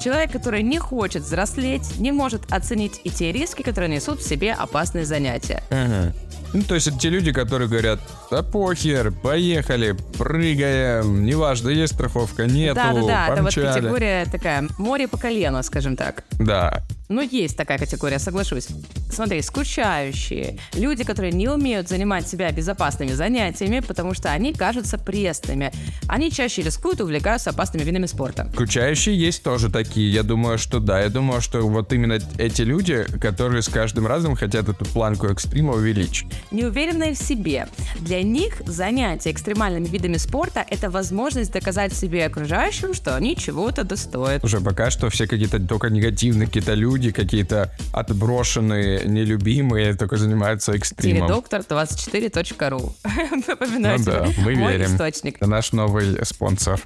Человек, 0.03 0.33
который 0.33 0.63
не 0.63 0.79
хочет 0.79 1.23
взрослеть, 1.23 1.99
не 1.99 2.13
может 2.13 2.53
оценить 2.53 3.01
и 3.05 3.11
те 3.11 3.33
риски, 3.33 3.63
которые 3.63 3.95
несут 3.95 4.21
в 4.21 4.29
себе 4.29 4.53
опасные 4.53 5.05
занятия. 5.05 5.63
Ага. 5.71 6.13
Ну, 6.57 6.63
то 6.63 6.75
есть 6.75 6.87
это 6.87 6.99
те 6.99 7.11
люди, 7.11 7.33
которые 7.33 7.69
говорят, 7.69 8.01
да 8.31 8.43
похер, 8.43 9.13
поехали, 9.13 9.95
прыгаем, 10.17 11.27
неважно, 11.27 11.69
есть 11.69 11.93
страховка, 11.93 12.47
нету, 12.47 12.77
Да-да-да, 12.77 13.27
это 13.27 13.43
вот 13.43 13.55
помчали. 13.55 13.75
категория 13.75 14.25
такая, 14.25 14.67
море 14.79 15.07
по 15.07 15.19
колено, 15.19 15.63
скажем 15.63 15.97
так. 15.97 16.25
Да, 16.39 16.83
Ну, 17.09 17.21
есть 17.23 17.57
такая 17.57 17.79
категория, 17.79 18.19
соглашусь. 18.19 18.67
Смотри, 19.11 19.41
скучающие. 19.41 20.59
Люди, 20.75 21.05
которые 21.05 21.33
не 21.33 21.49
умеют 21.49 21.89
занимать 21.89 22.27
себя 22.29 22.51
безопасными 22.51 23.13
занятиями, 23.13 23.81
потому 23.81 24.13
что 24.13 24.33
они 24.33 24.53
кажутся 24.53 24.99
пресными. 24.99 25.73
Они 26.09 26.33
чаще 26.33 26.63
рискуют 26.63 26.99
и 27.01 27.05
увлекаются 27.05 27.51
опасными 27.51 27.85
видами 27.85 28.07
спорта. 28.07 28.51
Скучающие 28.53 29.17
есть 29.17 29.45
тоже 29.45 29.71
такие. 29.71 30.11
Я 30.13 30.25
думаю, 30.25 30.59
что 30.59 30.81
да. 30.81 31.01
Я 31.01 31.09
думаю, 31.09 31.41
что 31.41 31.61
вот 31.61 31.93
именно 31.93 32.19
эти 32.39 32.63
люди, 32.63 33.07
которые 33.21 33.63
с 33.63 33.69
каждым 33.69 34.07
разом 34.07 34.35
хотят 34.35 34.69
эту 34.69 34.85
планку 34.85 35.29
экстрима 35.29 35.75
увеличить. 35.75 36.27
Неуверенные 36.51 37.15
в 37.15 37.19
себе. 37.19 37.69
Для 38.01 38.23
них 38.23 38.63
занятия 38.67 39.31
экстремальными 39.31 39.87
видами 39.87 40.17
спорта– 40.17 40.65
это 40.69 40.91
возможность 40.91 41.53
доказать 41.53 41.95
себе 41.95 42.19
и 42.19 42.23
окружающим, 42.23 42.95
что 42.95 43.15
они 43.15 43.37
чего-то 43.37 43.85
достоят. 43.85 44.43
Уже 44.45 44.61
пока 44.61 44.91
что 44.91 45.09
все 45.09 45.29
какие-то 45.29 45.61
только 45.61 45.89
негативные 45.89 46.47
какие-то 46.47 46.75
люди, 46.75 46.96
какие-то 47.13 47.73
отброшенные, 47.93 49.05
нелюбимые, 49.07 49.95
только 49.95 50.17
занимаются 50.17 50.73
экстримом. 50.73 51.31
Теледоктор24.ру 51.31 52.95
Напоминаю 53.49 53.99
Ну 53.99 54.05
да, 54.05 54.27
мы 54.39 54.55
мой 54.57 54.73
верим. 54.77 54.95
источник. 54.95 55.37
Это 55.37 55.47
наш 55.47 55.73
новый 55.73 56.25
спонсор. 56.25 56.81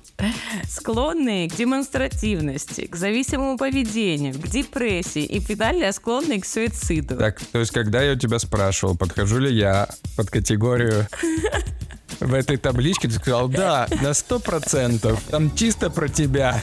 Склонные 0.68 1.48
к 1.48 1.54
демонстративности, 1.54 2.86
к 2.86 2.96
зависимому 2.96 3.56
поведению, 3.56 4.34
к 4.34 4.48
депрессии 4.48 5.22
и 5.24 5.40
финально 5.40 5.92
склонные 5.92 6.40
к 6.40 6.46
суициду. 6.46 7.16
Так, 7.16 7.40
то 7.52 7.58
есть, 7.58 7.72
когда 7.72 8.02
я 8.02 8.12
у 8.12 8.16
тебя 8.16 8.38
спрашивал, 8.38 8.96
подхожу 8.96 9.38
ли 9.38 9.52
я 9.54 9.88
под 10.16 10.30
категорию 10.30 11.06
в 12.20 12.34
этой 12.34 12.56
табличке, 12.56 13.08
ты 13.08 13.14
сказал, 13.14 13.48
да, 13.48 13.86
на 14.02 14.14
сто 14.14 14.38
процентов, 14.38 15.22
там 15.30 15.54
чисто 15.54 15.90
про 15.90 16.08
тебя. 16.08 16.62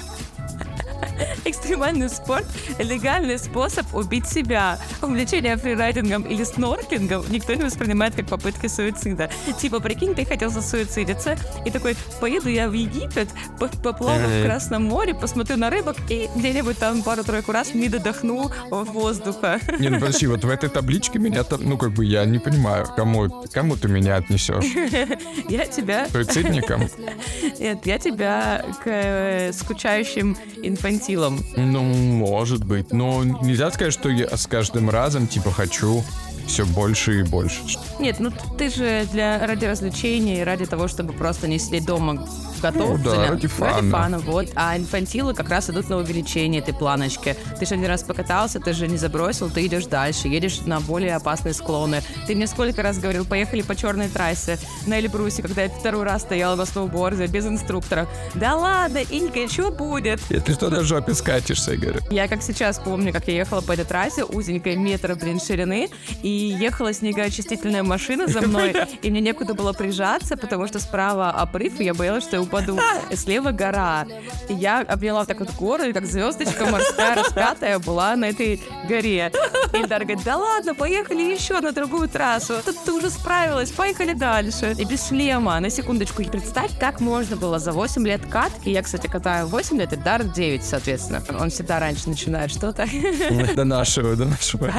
Экстремальный 1.46 2.10
спорт– 2.10 2.46
легальный 2.80 3.40
способ 3.40 3.94
убить 3.96 4.28
себя. 4.28 4.80
Увлечение 5.02 5.58
фрирайдингом 5.58 6.24
или 6.24 6.44
снорклингом 6.44 7.26
никто 7.30 7.54
не 7.54 7.64
воспринимает 7.64 8.16
как 8.16 8.28
попытки 8.28 8.68
суицида. 8.68 9.30
Типа, 9.60 9.80
прикинь, 9.80 10.14
ты 10.16 10.26
хотел 10.26 10.50
засуицидиться, 10.50 11.38
и 11.66 11.72
такой, 11.72 11.96
поеду 12.20 12.50
я 12.50 12.70
в 12.70 12.74
Египет, 12.74 13.30
по- 13.60 13.68
поплаваю 13.68 14.44
в. 14.44 14.46
Красном 14.46 14.84
море, 14.86 15.14
посмотрю 15.14 15.58
на 15.58 15.70
рыбок 15.70 15.98
и 16.10 16.30
где-нибудь 16.36 16.78
там 16.78 17.02
пару-тройку 17.04 17.52
раз 17.52 17.74
не 17.74 17.90
додохну 17.90 18.52
воздуха. 18.70 19.60
Не, 19.80 19.90
ну 19.90 20.00
подожди, 20.00 20.28
вот 20.28 20.44
в 20.44 20.50
этой 20.50 20.70
табличке 20.70 21.20
меня 21.20 21.44
там, 21.44 21.62
ну 21.64 21.78
как 21.78 21.92
бы 21.92 22.06
я 22.06 22.26
не 22.26 22.40
понимаю, 22.40 22.88
кому, 22.96 23.46
кому 23.52 23.76
ты 23.76 23.88
меня 23.88 24.16
отнесешь? 24.16 24.66
Я 25.50 25.66
тебя 25.66 26.08
Суицидникам? 26.10 26.90
Нет, 27.60 27.86
я 27.86 27.98
тебя 28.00 28.66
к 28.84 28.88
э, 28.88 29.52
скучающим 29.54 30.38
инфантилам. 31.08 31.40
Ну, 31.56 31.84
может 31.84 32.64
быть. 32.64 32.92
Но 32.92 33.24
нельзя 33.24 33.72
сказать, 33.72 33.94
что 33.94 34.10
я 34.10 34.36
с 34.36 34.48
каждым 34.48 34.90
разом, 34.90 35.28
типа, 35.28 35.52
хочу 35.52 36.04
все 36.48 36.66
больше 36.66 37.20
и 37.20 37.24
больше. 37.24 37.62
Нет, 38.00 38.18
ну 38.20 38.32
ты 38.58 38.70
же 38.70 39.08
для 39.12 39.46
ради 39.46 39.66
развлечения 39.66 40.42
и 40.42 40.44
ради 40.44 40.66
того, 40.66 40.88
чтобы 40.88 41.14
просто 41.14 41.48
не 41.48 41.60
сидеть 41.60 41.86
дома 41.86 42.28
готов. 42.62 42.98
Ну 42.98 43.04
да, 43.04 43.12
заня- 43.12 43.30
ради 43.30 43.48
фана. 43.48 43.92
фана, 43.92 44.20
вот. 44.20 44.48
А 44.56 44.78
инфантилы 44.78 45.34
как 45.34 45.50
раз 45.50 45.70
идут 45.70 45.90
на 45.90 45.98
увеличение 45.98 46.62
этой 46.62 46.74
планочки. 46.74 47.36
Ты 47.60 47.66
же 47.66 47.76
один 47.76 47.88
раз 47.88 48.04
покатался, 48.04 48.60
ты 48.60 48.74
же 48.74 48.88
не 48.88 48.98
забросил, 48.98 49.50
ты 49.50 49.66
идешь 49.66 49.86
дальше, 49.86 50.28
едешь 50.28 50.62
на 50.66 50.80
более 50.80 51.16
опасные 51.16 51.54
склоны. 51.54 52.02
Ты 52.26 52.36
мне 52.36 52.48
сколько 52.48 52.82
раз 52.82 52.98
говорил, 53.00 53.26
поехали 53.26 53.62
по 53.62 53.76
черной 53.76 54.10
трассе 54.10 54.58
на 54.86 55.00
Эльбрусе, 55.00 55.42
когда 55.42 55.64
я 55.64 55.70
второй 55.70 56.04
раз 56.04 56.24
стояла 56.24 56.56
на 56.56 56.66
сноуборде 56.66 57.28
без 57.28 57.46
инструктора. 57.46 58.08
Да 58.36 58.56
ладно, 58.56 59.00
Инька, 59.10 59.48
что 59.52 59.72
будет? 59.72 60.20
И 60.30 60.40
ты 60.40 60.54
что, 60.54 60.70
на 60.70 60.84
жопе 60.84 61.14
скатишься, 61.14 61.74
Игорь? 61.74 62.00
Я 62.10 62.28
как 62.28 62.42
сейчас 62.42 62.80
помню, 62.80 63.14
как 63.14 63.28
я 63.28 63.36
ехала 63.36 63.62
по 63.62 63.74
этой 63.74 63.86
трассе, 63.86 64.24
узенькой 64.24 64.76
метра, 64.76 65.16
блин, 65.16 65.40
ширины, 65.40 65.90
и 66.22 66.30
ехала 66.30 66.94
снегоочистительная 66.94 67.84
машина 67.88 68.28
за 68.28 68.42
мной, 68.42 68.76
и 69.02 69.10
мне 69.10 69.22
некуда 69.22 69.54
было 69.54 69.74
прижаться, 69.74 70.38
потому 70.38 70.68
что 70.68 70.80
справа 70.80 71.32
обрыв, 71.32 71.80
и 71.80 71.86
я 71.86 71.94
боялась, 71.94 72.24
что 72.24 72.36
я 72.36 72.42
упаду. 72.42 72.80
И 73.10 73.16
слева 73.28 73.52
гора. 73.52 74.06
И 74.50 74.54
я 74.54 74.82
обняла 74.82 75.20
вот 75.20 75.28
так 75.28 75.40
вот 75.40 75.50
гору, 75.56 75.84
и 75.84 75.94
как 75.94 76.06
звездочка 76.06 76.66
морская 76.66 77.16
распятая 77.16 77.80
была 77.80 78.16
на 78.16 78.26
этой 78.26 78.62
горе. 78.88 79.32
И 79.74 79.78
Ильдар 79.78 80.04
говорит, 80.04 80.24
да 80.24 80.38
ладно, 80.38 80.76
поехали 80.76 81.22
еще 81.22 81.60
на 81.60 81.72
другую 81.72 82.08
трассу. 82.10 82.56
Тут 82.64 82.76
ты 82.84 82.94
уже 82.94 83.10
справилась, 83.10 83.72
поехали 83.72 84.14
дальше. 84.14 84.76
И 84.78 84.86
без 84.86 85.08
шлема, 85.08 85.60
на 85.60 85.70
секундочку. 85.70 86.22
И 86.22 86.26
представь, 86.26 86.78
как 86.80 87.00
можно 87.00 87.36
было 87.36 87.60
за 87.60 87.72
8 87.72 88.06
лет 88.06 88.22
катки. 88.30 88.70
Я, 88.70 88.82
кстати, 88.82 89.08
катаю 89.08 89.48
8 89.48 89.78
лет, 89.78 89.94
и 89.94 89.96
Дар 89.96 90.24
9, 90.24 90.64
соответственно. 90.64 91.24
Он 91.40 91.50
всегда 91.50 91.80
раньше 91.80 92.10
начинает 92.10 92.52
что-то. 92.52 92.88
До 93.56 93.64
нашего, 93.64 94.16
до 94.16 94.26
нашего. 94.26 94.72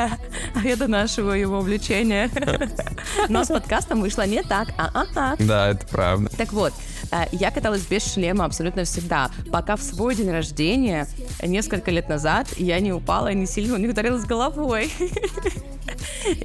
А 0.55 0.67
я 0.67 0.77
донашиваю 0.77 1.39
его 1.39 1.59
увлечение. 1.59 2.31
Но 3.29 3.45
с 3.45 3.49
подкастом 3.49 4.01
вышло 4.01 4.27
не 4.27 4.43
так. 4.43 4.69
А-а-а. 4.77 5.37
Да, 5.39 5.69
это 5.71 5.87
правда. 5.87 6.31
Так 6.37 6.53
вот, 6.53 6.73
э, 7.11 7.25
я 7.33 7.51
каталась 7.51 7.83
без 7.83 8.13
шлема 8.13 8.45
абсолютно 8.45 8.85
всегда, 8.85 9.31
пока 9.51 9.77
в 9.77 9.83
свой 9.83 10.15
день 10.15 10.31
рождения 10.31 11.07
несколько 11.43 11.91
лет 11.91 12.09
назад 12.09 12.49
я 12.57 12.81
не 12.81 12.93
упала 12.93 13.29
и 13.33 13.35
не 13.35 13.47
сильно 13.47 13.77
не 13.77 13.89
ударилась 13.89 14.25
головой. 14.25 14.93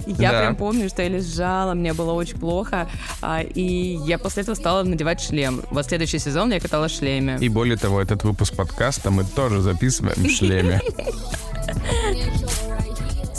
Я 0.07 0.31
Да. 0.31 0.39
прям 0.39 0.55
помню, 0.55 0.87
что 0.87 1.01
я 1.01 1.09
лежала, 1.09 1.73
мне 1.73 1.93
было 1.93 2.13
очень 2.13 2.39
плохо, 2.39 2.87
а, 3.21 3.41
и 3.41 3.97
я 4.05 4.17
после 4.17 4.43
этого 4.43 4.55
стала 4.55 4.83
надевать 4.83 5.19
шлем. 5.21 5.61
Вот 5.69 5.85
следующий 5.85 6.19
сезон 6.19 6.51
я 6.53 6.59
катала 6.61 6.87
в 6.87 6.91
шлеме. 6.91 7.37
И 7.41 7.49
более 7.49 7.75
того, 7.77 8.01
этот 8.01 8.23
выпуск 8.23 8.55
подкаста 8.55 9.11
мы 9.11 9.25
тоже 9.25 9.59
записываем 9.61 10.23
в 10.23 10.29
шлеме. 10.31 10.79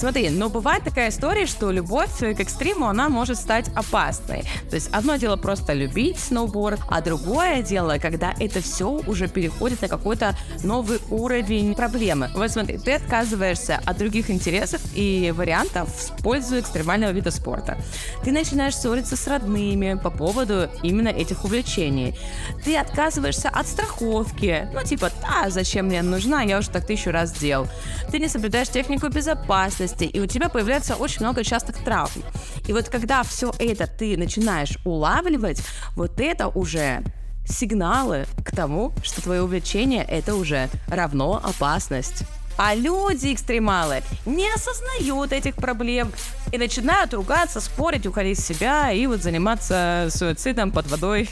Смотри, 0.04 0.28
но 0.28 0.50
бывает 0.50 0.84
такая 0.84 1.08
история, 1.08 1.46
что 1.46 1.70
любовь 1.70 2.18
к 2.18 2.38
экстриму, 2.38 2.88
она 2.88 3.08
может 3.08 3.38
стать 3.38 3.70
опасной. 3.75 4.44
То 4.68 4.75
есть 4.75 4.90
одно 4.92 5.16
дело 5.16 5.37
просто 5.37 5.73
любить 5.73 6.18
сноуборд, 6.18 6.78
а 6.90 7.00
другое 7.00 7.62
дело, 7.62 7.96
когда 7.99 8.34
это 8.38 8.61
все 8.61 9.00
уже 9.06 9.28
переходит 9.28 9.80
на 9.80 9.88
какой-то 9.88 10.37
новый 10.62 10.99
уровень 11.08 11.75
проблемы. 11.75 12.28
Вот 12.34 12.50
смотри, 12.50 12.76
ты 12.76 12.92
отказываешься 12.92 13.80
от 13.82 13.96
других 13.96 14.28
интересов 14.28 14.82
и 14.94 15.32
вариантов 15.34 15.88
в 15.88 16.23
пользу 16.23 16.61
экстремального 16.61 17.12
вида 17.12 17.30
спорта. 17.30 17.78
Ты 18.25 18.30
начинаешь 18.30 18.76
ссориться 18.76 19.16
с 19.16 19.26
родными 19.26 19.94
по 19.94 20.11
поводу 20.11 20.68
именно 20.82 21.08
этих 21.08 21.46
увлечений. 21.46 22.14
Ты 22.62 22.76
отказываешься 22.76 23.49
от 23.49 23.66
страховки. 23.66 24.68
Ну, 24.75 24.82
типа, 24.82 25.11
да, 25.23 25.49
зачем 25.49 25.87
мне 25.87 26.02
нужна, 26.02 26.42
я 26.42 26.58
уже 26.58 26.68
так 26.68 26.87
тысячу 26.87 27.11
раз 27.11 27.30
сделал. 27.30 27.68
Ты 28.11 28.18
не 28.18 28.28
соблюдаешь 28.28 28.68
технику 28.68 29.08
безопасности, 29.08 29.93
и 30.02 30.20
у 30.20 30.26
тебя 30.26 30.48
появляется 30.48 30.96
очень 30.96 31.20
много 31.20 31.44
частых 31.44 31.82
травм. 31.84 32.22
И 32.66 32.72
вот 32.72 32.88
когда 32.88 33.22
все 33.22 33.52
это 33.58 33.86
ты 33.86 34.16
начинаешь 34.16 34.78
улавливать, 34.84 35.62
вот 35.96 36.20
это 36.20 36.48
уже 36.48 37.02
сигналы 37.46 38.26
к 38.44 38.54
тому, 38.54 38.92
что 39.02 39.22
твое 39.22 39.42
увлечение 39.42 40.04
это 40.04 40.34
уже 40.34 40.68
равно 40.88 41.40
опасность. 41.42 42.24
А 42.56 42.74
люди-экстремалы 42.74 44.02
не 44.26 44.48
осознают 44.52 45.32
этих 45.32 45.56
проблем 45.56 46.12
и 46.52 46.58
начинают 46.58 47.12
ругаться, 47.12 47.60
спорить, 47.60 48.06
уходить 48.06 48.38
в 48.38 48.46
себя 48.46 48.92
и 48.92 49.06
вот 49.08 49.22
заниматься 49.22 50.08
суицидом 50.10 50.70
под 50.70 50.88
водой. 50.88 51.28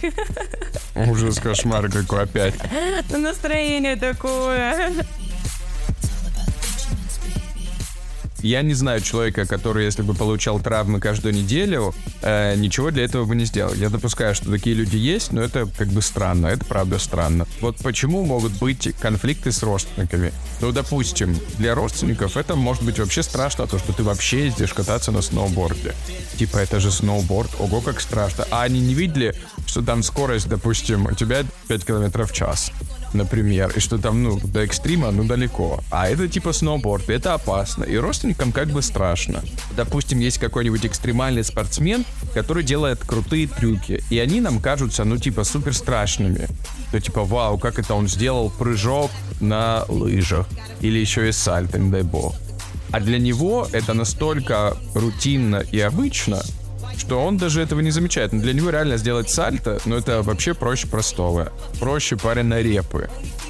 Ужас, 0.97 1.39
кошмар 1.39 1.89
какой 1.91 2.25
опять. 2.25 2.55
Настроение 3.11 3.95
такое. 3.95 4.93
Я 8.43 8.63
не 8.63 8.75
знаю 8.75 9.01
человека, 9.01 9.47
который, 9.47 9.85
если 9.85 10.03
бы 10.03 10.15
получал 10.15 10.59
травмы 10.59 10.99
каждую 10.99 11.33
неделю, 11.33 11.95
э, 12.23 12.57
ничего 12.57 12.91
для 12.91 13.05
этого 13.05 13.25
бы 13.25 13.37
не 13.37 13.45
сделал. 13.45 13.73
Я 13.75 13.89
допускаю, 13.89 14.35
что 14.35 14.51
такие 14.51 14.75
люди 14.75 14.97
есть, 14.97 15.33
но 15.33 15.41
это 15.43 15.67
как 15.79 15.89
бы 15.89 16.03
странно. 16.03 16.49
Это 16.49 16.65
правда 16.65 16.99
странно. 16.99 17.47
Вот 17.61 17.77
почему 17.79 18.25
могут 18.25 18.53
быть 18.59 18.95
конфликты 18.99 19.53
с 19.53 19.63
родственниками? 19.63 20.33
Ну, 20.61 20.73
допустим, 20.73 21.39
для 21.59 21.77
родственников 21.77 22.37
это 22.37 22.57
может 22.57 22.83
быть 22.83 22.99
вообще 22.99 23.23
страшно, 23.23 23.69
то, 23.69 23.79
что 23.79 23.93
ты 23.93 24.03
вообще 24.03 24.47
ездишь 24.47 24.75
кататься 24.75 25.13
на 25.13 25.23
сноуборде. 25.23 25.95
Типа, 26.37 26.59
это 26.59 26.81
же 26.81 26.91
сноуборд, 26.91 27.51
ого, 27.61 27.81
как 27.81 28.01
страшно. 28.01 28.45
А 28.51 28.63
они 28.63 28.81
не 28.81 28.95
видели, 28.95 29.35
что 29.67 29.83
там 29.83 30.03
скорость, 30.03 30.49
допустим, 30.49 31.07
у 31.07 31.15
тебя 31.15 31.45
5 31.69 31.85
км 31.85 32.25
в 32.25 32.33
час 32.33 32.73
например, 33.15 33.73
и 33.77 33.81
что 33.81 33.99
там, 33.99 34.23
ну, 34.23 34.39
до 34.39 34.61
экстрима, 34.61 35.11
ну, 35.11 35.25
далеко. 35.25 35.81
А 35.91 36.09
это 36.09 36.29
типа 36.29 36.53
сноуборд, 36.53 37.09
это 37.11 37.35
опасно, 37.35 37.85
и 37.85 37.97
родственникам 37.97 38.53
как 38.53 38.69
бы 38.69 38.83
страшно. 38.83 39.43
Допустим, 39.77 40.21
есть 40.21 40.39
какой-нибудь 40.39 40.87
экстремальный 40.87 41.45
спортсмен, 41.45 42.05
который 42.35 42.65
делает 42.65 43.01
крутые 43.01 43.49
трюки, 43.49 44.03
и 44.11 44.19
они 44.19 44.41
нам 44.41 44.61
кажутся, 44.61 45.05
ну, 45.05 45.19
типа, 45.19 45.45
супер 45.45 45.75
страшными. 45.75 46.49
То 46.91 47.01
типа, 47.01 47.25
вау, 47.25 47.59
как 47.59 47.79
это 47.79 47.95
он 47.95 48.09
сделал 48.09 48.51
прыжок 48.51 49.11
на 49.41 49.85
лыжах, 49.89 50.47
или 50.81 50.99
еще 50.99 51.29
и 51.29 51.33
сальто, 51.33 51.79
не 51.79 51.91
дай 51.91 52.03
бог. 52.03 52.35
А 52.91 53.01
для 53.01 53.19
него 53.19 53.67
это 53.73 53.95
настолько 53.95 54.77
рутинно 54.95 55.65
и 55.73 55.81
обычно, 55.81 56.43
что 56.97 57.23
он 57.25 57.37
даже 57.37 57.61
этого 57.61 57.81
не 57.81 57.91
замечает. 57.91 58.33
Но 58.33 58.41
для 58.41 58.53
него 58.53 58.71
реально 58.71 58.97
сделать 58.97 59.31
сальто, 59.31 59.79
ну 59.85 59.97
это 59.97 60.23
вообще 60.23 60.55
проще 60.55 60.87
простого. 60.87 61.53
Проще 61.81 62.17
пареной 62.17 62.63
репы. 62.63 63.09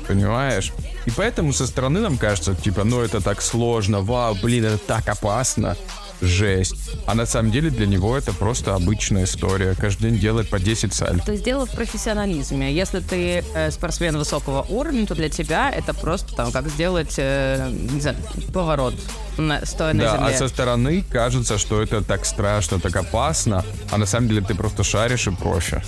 Понимаешь? 0.09 0.73
И 1.07 1.11
поэтому 1.11 1.53
со 1.53 1.67
стороны 1.67 2.01
нам 2.01 2.19
кажется, 2.19 2.55
типа, 2.55 2.85
ну 2.85 3.01
это 3.01 3.21
так 3.21 3.43
сложно, 3.43 4.01
вау, 4.01 4.37
блин, 4.41 4.65
это 4.65 4.79
так 4.79 5.09
опасно 5.09 5.77
жесть. 6.23 6.75
А 7.07 7.15
на 7.15 7.27
самом 7.27 7.51
деле 7.51 7.71
для 7.71 7.87
него 7.87 8.17
это 8.17 8.33
просто 8.33 8.75
обычная 8.75 9.25
история. 9.25 9.75
Каждый 9.75 10.11
день 10.11 10.21
делает 10.21 10.49
по 10.49 10.59
10 10.59 10.95
сальто. 10.95 11.25
То 11.27 11.33
есть 11.33 11.45
дело 11.45 11.67
в 11.67 11.71
профессионализме. 11.73 12.73
Если 12.73 13.01
ты 13.01 13.45
э, 13.55 13.71
спортсмен 13.71 14.17
высокого 14.17 14.63
уровня, 14.69 15.07
то 15.07 15.15
для 15.15 15.29
тебя 15.29 15.71
это 15.71 15.93
просто 15.93 16.35
там 16.35 16.53
как 16.53 16.69
сделать, 16.69 17.15
э, 17.19 17.69
не 17.71 18.01
знаю, 18.01 18.17
поворот 18.53 18.95
на, 19.37 19.65
стоя 19.67 19.93
на 19.93 20.05
да, 20.05 20.17
земле. 20.17 20.35
а 20.35 20.39
со 20.39 20.49
стороны 20.49 21.05
кажется, 21.11 21.59
что 21.59 21.83
это 21.83 22.03
так 22.03 22.25
страшно, 22.25 22.79
так 22.79 22.95
опасно, 22.97 23.65
а 23.91 23.99
на 23.99 24.07
самом 24.07 24.29
деле 24.29 24.43
ты 24.43 24.55
просто 24.55 24.85
шаришь 24.85 25.27
и 25.27 25.31
профи. 25.31 25.83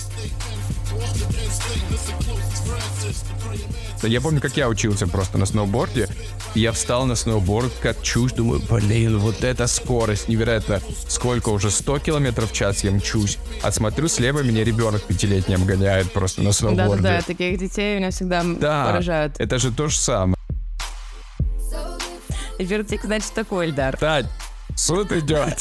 Я 4.06 4.20
помню, 4.20 4.40
как 4.40 4.56
я 4.56 4.68
учился 4.68 5.06
просто 5.06 5.38
на 5.38 5.46
сноуборде. 5.46 6.08
Я 6.54 6.72
встал 6.72 7.06
на 7.06 7.14
сноуборд, 7.14 7.72
качусь, 7.80 8.32
думаю, 8.32 8.60
блин, 8.70 9.18
вот 9.18 9.42
эта 9.44 9.66
скорость 9.66 10.28
невероятно. 10.28 10.80
Сколько 11.08 11.48
уже, 11.50 11.70
100 11.70 11.98
километров 12.00 12.50
в 12.50 12.54
час 12.54 12.84
я 12.84 12.90
мчусь. 12.90 13.38
А 13.62 13.72
смотрю, 13.72 14.08
слева 14.08 14.40
меня 14.42 14.64
ребенок 14.64 15.02
пятилетний 15.02 15.56
обгоняет 15.56 16.12
просто 16.12 16.42
на 16.42 16.52
сноуборде. 16.52 17.02
Да-да-да, 17.02 17.22
таких 17.22 17.58
детей 17.58 17.96
меня 17.98 18.10
всегда 18.10 18.42
Да, 18.44 18.86
поражают. 18.86 19.34
это 19.38 19.58
же 19.58 19.72
то 19.72 19.88
же 19.88 19.96
самое. 19.98 20.34
Вертик, 22.58 23.02
значит, 23.04 23.32
такой, 23.32 23.66
Эльдар. 23.66 23.96
Тань, 23.96 24.28
суд 24.76 25.10
идет. 25.12 25.58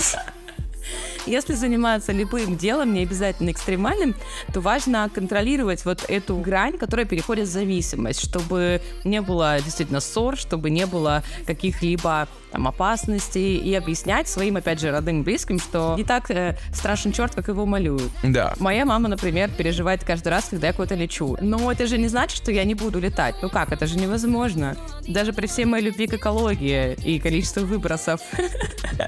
Если 1.26 1.54
заниматься 1.54 2.12
любым 2.12 2.58
делом, 2.58 2.94
не 2.94 3.04
обязательно 3.04 3.52
экстремальным, 3.52 4.16
то 4.54 4.62
важно 4.62 5.10
контролировать 5.14 5.86
вот 5.86 6.06
эту 6.08 6.36
грань, 6.38 6.78
которая 6.78 7.06
переходит 7.06 7.48
в 7.48 7.52
зависимость, 7.52 8.22
чтобы 8.24 8.82
не 9.04 9.22
было 9.22 9.60
действительно 9.64 10.00
ссор, 10.00 10.38
чтобы 10.38 10.70
не 10.70 10.86
было 10.86 11.24
каких-либо 11.46 12.28
там 12.52 12.68
опасностей 12.68 13.58
и 13.58 13.74
объяснять 13.74 14.28
своим, 14.28 14.58
опять 14.58 14.80
же, 14.80 14.92
родным 14.92 15.24
близким, 15.24 15.60
что 15.60 15.96
не 15.98 16.04
так 16.04 16.30
э, 16.30 16.56
страшен 16.72 17.12
черт, 17.12 17.34
как 17.34 17.48
его 17.48 17.66
малюют. 17.66 18.12
Да. 18.22 18.54
Моя 18.60 18.86
мама, 18.86 19.10
например, 19.10 19.50
переживает 19.50 20.04
каждый 20.04 20.30
раз, 20.30 20.46
когда 20.50 20.68
я 20.68 20.74
куда-то 20.74 20.96
лечу. 20.96 21.36
Но 21.42 21.72
это 21.72 21.88
же 21.88 21.98
не 21.98 22.08
значит, 22.08 22.38
что 22.38 22.52
я 22.52 22.64
не 22.64 22.76
буду 22.76 23.00
летать. 23.00 23.36
Ну 23.42 23.50
как, 23.50 23.72
это 23.72 23.88
же 23.88 23.98
невозможно. 23.98 24.78
Даже 25.08 25.34
при 25.34 25.48
всей 25.48 25.66
моей 25.66 25.86
любви 25.86 26.06
к 26.06 26.14
экологии 26.14 26.94
и 27.04 27.20
количеству 27.20 27.66
выбросов. 27.66 28.22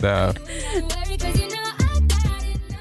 Да. 0.02 0.34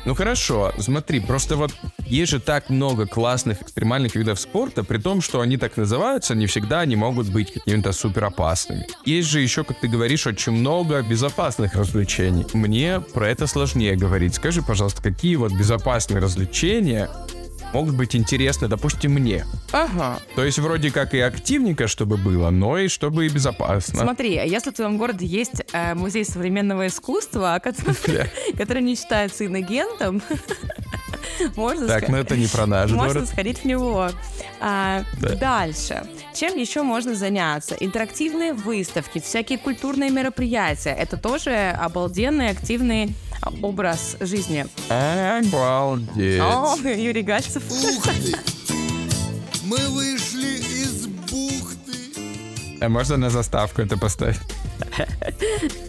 Ну 0.05 0.15
хорошо, 0.15 0.73
смотри, 0.79 1.21
просто 1.21 1.57
вот 1.57 1.73
есть 2.07 2.31
же 2.31 2.41
так 2.41 2.69
много 2.69 3.07
классных 3.07 3.63
экстремальных 3.63 4.15
видов 4.17 4.39
спорта, 4.39 4.85
при 4.85 4.99
том, 4.99 5.23
что 5.23 5.41
они 5.41 5.57
так 5.57 5.79
называются, 5.79 6.35
не 6.35 6.47
всегда 6.47 6.81
они 6.81 6.95
могут 6.95 7.29
быть 7.31 7.53
какими-то 7.53 7.93
супер 7.93 8.25
опасными. 8.25 8.87
Есть 9.07 9.29
же 9.29 9.41
еще, 9.41 9.65
как 9.65 9.81
ты 9.81 9.89
говоришь, 9.89 10.27
очень 10.27 10.53
много 10.53 11.03
безопасных 11.03 11.75
развлечений. 11.75 12.45
Мне 12.53 13.01
про 13.01 13.29
это 13.29 13.47
сложнее 13.47 13.97
говорить. 13.97 14.35
Скажи, 14.35 14.61
пожалуйста, 14.63 15.03
какие 15.03 15.37
вот 15.37 15.53
безопасные 15.53 16.21
развлечения 16.21 17.09
могут 17.75 17.95
быть 17.95 18.15
интересны, 18.17 18.69
допустим, 18.69 19.13
мне. 19.13 19.45
Ага. 19.73 20.19
То 20.37 20.45
есть 20.45 20.59
вроде 20.59 20.91
как 20.91 21.13
и 21.15 21.21
активненько, 21.21 21.89
чтобы 21.89 22.17
было, 22.17 22.51
но 22.51 22.79
и 22.79 22.89
чтобы 22.89 23.27
и 23.27 23.29
безопасно. 23.29 24.01
Смотри, 24.01 24.37
а 24.39 24.45
если 24.45 24.71
в 24.71 24.75
твоем 24.75 24.97
городе 24.97 25.27
есть 25.27 25.63
э, 25.73 25.95
музей 25.95 26.25
современного 26.25 26.87
искусства, 26.87 27.61
который, 28.57 28.83
не 28.83 28.95
считается 28.95 29.45
иногентом, 29.47 30.23
можно 31.57 31.87
Так, 31.87 32.09
ну 32.09 32.17
это 32.17 32.37
не 32.37 32.47
про 32.47 32.67
наш 32.67 32.91
можно 32.93 33.15
город. 33.15 33.29
сходить 33.29 33.59
в 33.59 33.65
него. 33.65 34.11
А, 34.61 35.03
Да. 35.21 35.35
Дальше. 35.35 36.07
Чем 36.35 36.57
еще 36.57 36.83
можно 36.83 37.15
заняться? 37.15 37.77
Интерактивные 37.79 38.55
выставки, 38.55 39.21
всякие 39.21 39.59
культурные 39.59 40.11
мероприятия. 40.11 40.91
Это 40.91 41.17
тоже 41.17 41.71
обалденный, 41.79 42.51
активный 42.51 43.15
а, 43.33 43.34
образ 43.63 44.17
жизни. 44.21 44.67
Обалдеть. 44.89 46.41
О, 46.41 46.77
Юрий 46.85 47.23
Гальцев. 47.23 47.63
Мы 49.65 49.79
вышли 49.89 50.59
из 50.59 51.07
бухты. 51.07 52.79
А 52.81 52.89
можно 52.89 53.17
на 53.17 53.31
заставку 53.31 53.83
это 53.83 53.97
поставить? 53.97 54.41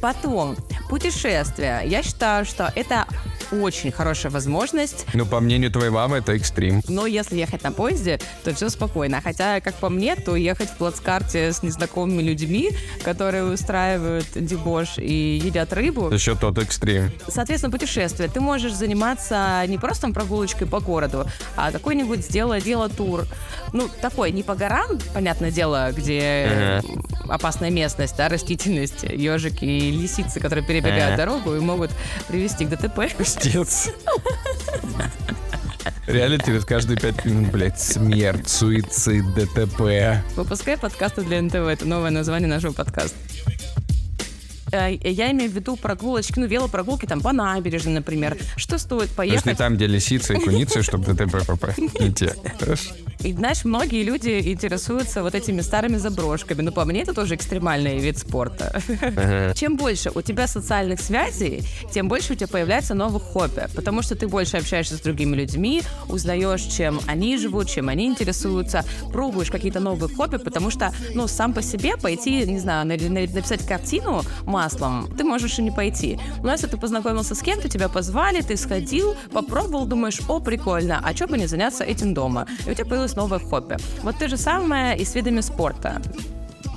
Потом, 0.01 0.55
путешествия. 0.89 1.81
Я 1.85 2.03
считаю, 2.03 2.45
что 2.45 2.71
это 2.75 3.05
очень 3.51 3.91
хорошая 3.91 4.31
возможность 4.31 5.05
Ну, 5.13 5.25
по 5.25 5.39
мнению 5.39 5.71
твоей 5.71 5.89
мамы, 5.91 6.17
это 6.17 6.33
экстрим. 6.33 6.81
Но 6.87 7.05
если 7.05 7.35
ехать 7.37 7.63
на 7.63 7.71
поезде, 7.71 8.19
то 8.43 8.53
все 8.53 8.69
спокойно. 8.69 9.21
Хотя, 9.21 9.59
как 9.61 9.75
по 9.75 9.89
мне, 9.89 10.15
то 10.15 10.35
ехать 10.35 10.69
в 10.69 10.77
плацкарте 10.77 11.51
с 11.51 11.63
незнакомыми 11.63 12.21
людьми, 12.21 12.71
которые 13.03 13.43
устраивают 13.43 14.25
дебош 14.35 14.97
и 14.97 15.41
едят 15.43 15.73
рыбу. 15.73 16.11
Еще 16.11 16.35
тот 16.35 16.57
экстрим. 16.57 17.11
Соответственно, 17.27 17.71
путешествие. 17.71 18.29
Ты 18.29 18.39
можешь 18.41 18.73
заниматься 18.73 19.63
не 19.67 19.77
просто 19.77 20.05
прогулочкой 20.09 20.67
по 20.67 20.79
городу, 20.79 21.25
а 21.55 21.71
какой-нибудь 21.71 22.23
сделать 22.23 22.65
велотур. 22.65 23.25
Ну, 23.73 23.89
такой, 24.01 24.31
не 24.31 24.43
по 24.43 24.55
горам, 24.55 24.99
понятное 25.13 25.51
дело, 25.51 25.91
где 25.91 26.81
опасная 27.27 27.69
местность, 27.71 28.15
да, 28.17 28.29
растительность, 28.29 29.03
ежики 29.03 29.65
и 29.65 29.91
лисицы, 29.91 30.39
которые 30.39 30.65
перебегают 30.65 31.13
Ага. 31.13 31.17
дорогу 31.17 31.55
и 31.55 31.59
могут 31.59 31.91
привести 32.27 32.65
к 32.65 32.69
ДТП. 32.69 33.01
Пиздец. 33.35 33.89
Реально 36.07 36.39
через 36.39 36.65
каждые 36.65 36.97
пять 36.99 37.25
минут, 37.25 37.51
блядь, 37.51 37.79
смерть, 37.79 38.47
суицид, 38.47 39.25
ДТП. 39.33 40.23
Выпускай 40.35 40.77
подкасты 40.77 41.23
для 41.23 41.41
НТВ. 41.41 41.55
Это 41.55 41.85
новое 41.85 42.11
название 42.11 42.47
нашего 42.47 42.73
подкаста. 42.73 43.17
Э, 44.71 44.93
Я 45.03 45.31
имею 45.31 45.51
в 45.51 45.53
виду 45.53 45.75
прогулочки, 45.75 46.39
ну, 46.39 46.45
велопрогулки 46.47 47.05
там 47.05 47.21
по 47.21 47.31
набережной, 47.33 47.93
например. 47.93 48.37
Что 48.57 48.77
стоит 48.77 49.11
То 49.15 49.23
есть 49.23 49.33
не 49.35 49.41
поехать? 49.41 49.57
там, 49.57 49.75
где 49.75 49.87
лисицы 49.87 50.35
и 50.35 50.39
куницы, 50.39 50.81
чтобы 50.83 51.13
ДТП 51.13 51.45
попасть. 51.45 51.77
Не 51.99 52.11
те. 52.11 52.35
И 53.19 53.33
знаешь, 53.33 53.63
многие 53.65 54.03
люди 54.03 54.51
интересуются 54.51 55.23
вот 55.23 55.33
этими 55.35 55.61
старыми 55.61 55.97
заброшками. 55.97 56.61
Ну, 56.61 56.71
по 56.71 56.85
мне, 56.85 57.01
это 57.01 57.13
тоже 57.13 57.35
экстремальный 57.35 57.97
вид 57.99 58.17
спорта. 58.17 58.81
Чем 59.55 59.77
больше 59.77 60.11
у 60.13 60.21
тебя 60.21 60.47
социальных 60.47 60.99
связей, 61.01 61.63
тем 61.91 62.07
больше 62.07 62.33
у 62.33 62.35
тебя 62.35 62.47
появляется 62.47 62.93
новых 62.93 63.23
хобби. 63.23 63.67
Потому 63.75 64.01
что 64.01 64.15
ты 64.15 64.27
больше 64.27 64.57
общаешься 64.57 64.97
с 64.97 64.99
другими 64.99 65.35
людьми, 65.35 65.81
узнаешь, 66.09 66.61
чем 66.63 66.99
они 67.07 67.37
живут, 67.37 67.69
чем 67.69 67.89
они 67.89 68.05
интересуются, 68.07 68.83
пробуешь 69.11 69.49
какие-то 69.49 69.79
новые 69.79 70.13
хобби, 70.13 70.37
потому 70.37 70.69
что, 70.69 70.93
ну, 71.13 71.27
сам 71.27 71.53
по 71.53 71.61
себе 71.61 71.97
пойти, 71.97 72.45
не 72.45 72.59
знаю, 72.59 72.85
на- 72.85 72.95
на- 72.97 73.21
написать 73.21 73.65
картину 73.65 74.23
маслом, 74.65 75.07
ты 75.17 75.23
можешь 75.23 75.59
и 75.59 75.61
не 75.61 75.71
пойти. 75.71 76.19
Но 76.43 76.51
если 76.51 76.67
ты 76.67 76.77
познакомился 76.77 77.35
с 77.35 77.41
кем-то, 77.41 77.69
тебя 77.69 77.87
позвали, 77.87 78.41
ты 78.41 78.57
сходил, 78.57 79.15
попробовал, 79.31 79.85
думаешь, 79.85 80.21
о, 80.27 80.39
прикольно, 80.39 81.01
а 81.03 81.15
что 81.15 81.27
бы 81.27 81.37
не 81.37 81.47
заняться 81.47 81.83
этим 81.83 82.13
дома? 82.13 82.45
И 82.67 82.71
у 82.71 82.73
тебя 82.73 82.85
появилось 82.85 83.15
новое 83.15 83.39
хобби. 83.39 83.77
Вот 84.03 84.17
то 84.17 84.27
же 84.27 84.37
самое 84.37 84.97
и 84.97 85.05
с 85.05 85.15
видами 85.15 85.41
спорта. 85.41 86.01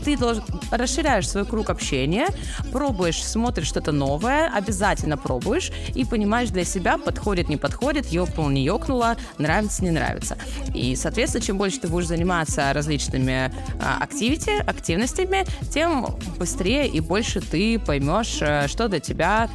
Ты 0.08 0.16
должен 0.16 0.42
расширяешь 0.70 1.28
свой 1.28 1.44
круг 1.44 1.68
общения, 1.68 2.28
пробуешь, 2.72 3.22
смотришь 3.22 3.66
что-то 3.66 3.92
новое, 3.92 4.50
обязательно 4.50 5.18
пробуешь 5.18 5.70
и 5.94 6.06
понимаешь 6.06 6.48
для 6.48 6.64
себя, 6.64 6.96
подходит, 6.96 7.50
не 7.50 7.58
подходит, 7.58 8.06
ёкнул, 8.06 8.48
не 8.48 8.64
ёкнуло, 8.64 9.18
нравится, 9.36 9.84
не 9.84 9.90
нравится. 9.90 10.38
И, 10.74 10.96
соответственно, 10.96 11.44
чем 11.44 11.58
больше 11.58 11.80
ты 11.80 11.88
будешь 11.88 12.06
заниматься 12.06 12.72
различными 12.72 13.52
а, 13.82 13.98
активити, 14.00 14.52
активностями, 14.66 15.44
тем 15.74 16.06
быстрее 16.38 16.88
и 16.88 17.00
больше 17.00 17.42
ты 17.42 17.78
поймешь, 17.78 18.38
э, 18.40 18.66
что 18.66 18.88
для 18.88 19.00
тебя 19.00 19.50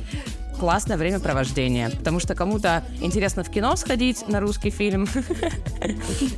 классное 0.60 0.98
времяпровождение. 0.98 1.90
Потому 1.90 2.20
что 2.20 2.36
кому-то 2.36 2.84
интересно 3.02 3.44
в 3.44 3.50
кино 3.50 3.76
сходить 3.76 4.28
на 4.28 4.40
русский 4.40 4.70
фильм, 4.70 5.08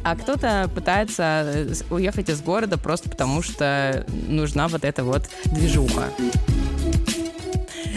а 0.04 0.16
кто-то 0.16 0.70
пытается 0.74 1.44
э, 1.46 1.74
уехать 1.90 2.30
из 2.30 2.42
города 2.42 2.78
просто 2.78 3.10
потому, 3.10 3.42
что 3.42 4.06
нужна 4.28 4.68
вот 4.68 4.84
эта 4.84 5.04
вот 5.04 5.30
движуха. 5.46 6.10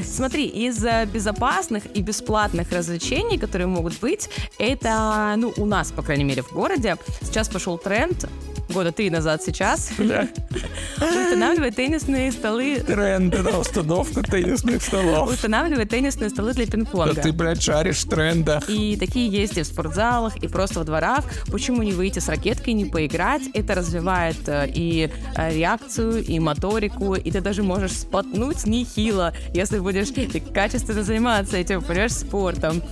Смотри, 0.04 0.46
из 0.46 0.84
э, 0.84 1.06
безопасных 1.06 1.84
и 1.94 2.02
бесплатных 2.02 2.72
развлечений, 2.72 3.38
которые 3.38 3.66
могут 3.66 3.98
быть, 4.00 4.28
это, 4.58 5.34
ну, 5.36 5.52
у 5.56 5.64
нас, 5.64 5.92
по 5.92 6.02
крайней 6.02 6.24
мере, 6.24 6.42
в 6.42 6.52
городе, 6.52 6.96
сейчас 7.22 7.48
пошел 7.48 7.78
тренд 7.78 8.28
года 8.68 8.92
три 8.92 9.10
назад 9.10 9.42
сейчас, 9.42 9.90
устанавливать 9.98 11.76
теннисные 11.76 12.32
столы. 12.32 12.80
Тренд, 12.86 13.34
это 13.34 13.58
установка 13.58 14.22
теннисных 14.22 14.82
столов. 14.82 15.30
Устанавливать 15.30 15.88
теннисные 15.88 16.30
столы 16.30 16.52
для 16.52 16.66
пинг-понга. 16.66 17.14
Да 17.14 17.22
ты, 17.22 17.32
блядь, 17.32 17.62
шаришь 17.62 18.04
тренда. 18.04 18.62
И 18.68 18.96
такие 18.96 19.28
есть 19.28 19.56
и 19.56 19.62
в 19.62 19.66
спортзалах, 19.66 20.36
и 20.36 20.48
просто 20.48 20.80
в 20.80 20.84
дворах. 20.84 21.24
Почему 21.50 21.82
не 21.82 21.92
выйти 21.92 22.18
с 22.18 22.28
ракеткой, 22.28 22.74
не 22.74 22.84
поиграть? 22.84 23.42
Это 23.54 23.74
развивает 23.74 24.36
э, 24.48 24.68
и 24.74 25.10
э, 25.36 25.54
реакцию, 25.54 26.24
и 26.24 26.38
моторику, 26.38 27.14
и 27.14 27.30
ты 27.30 27.40
даже 27.40 27.62
можешь 27.62 27.92
спотнуть 27.92 28.66
нехило, 28.66 29.32
если 29.54 29.78
будешь 29.78 30.08
качественно 30.52 31.02
заниматься 31.02 31.56
этим, 31.56 31.82
понимаешь, 31.82 32.12
спортом. 32.12 32.82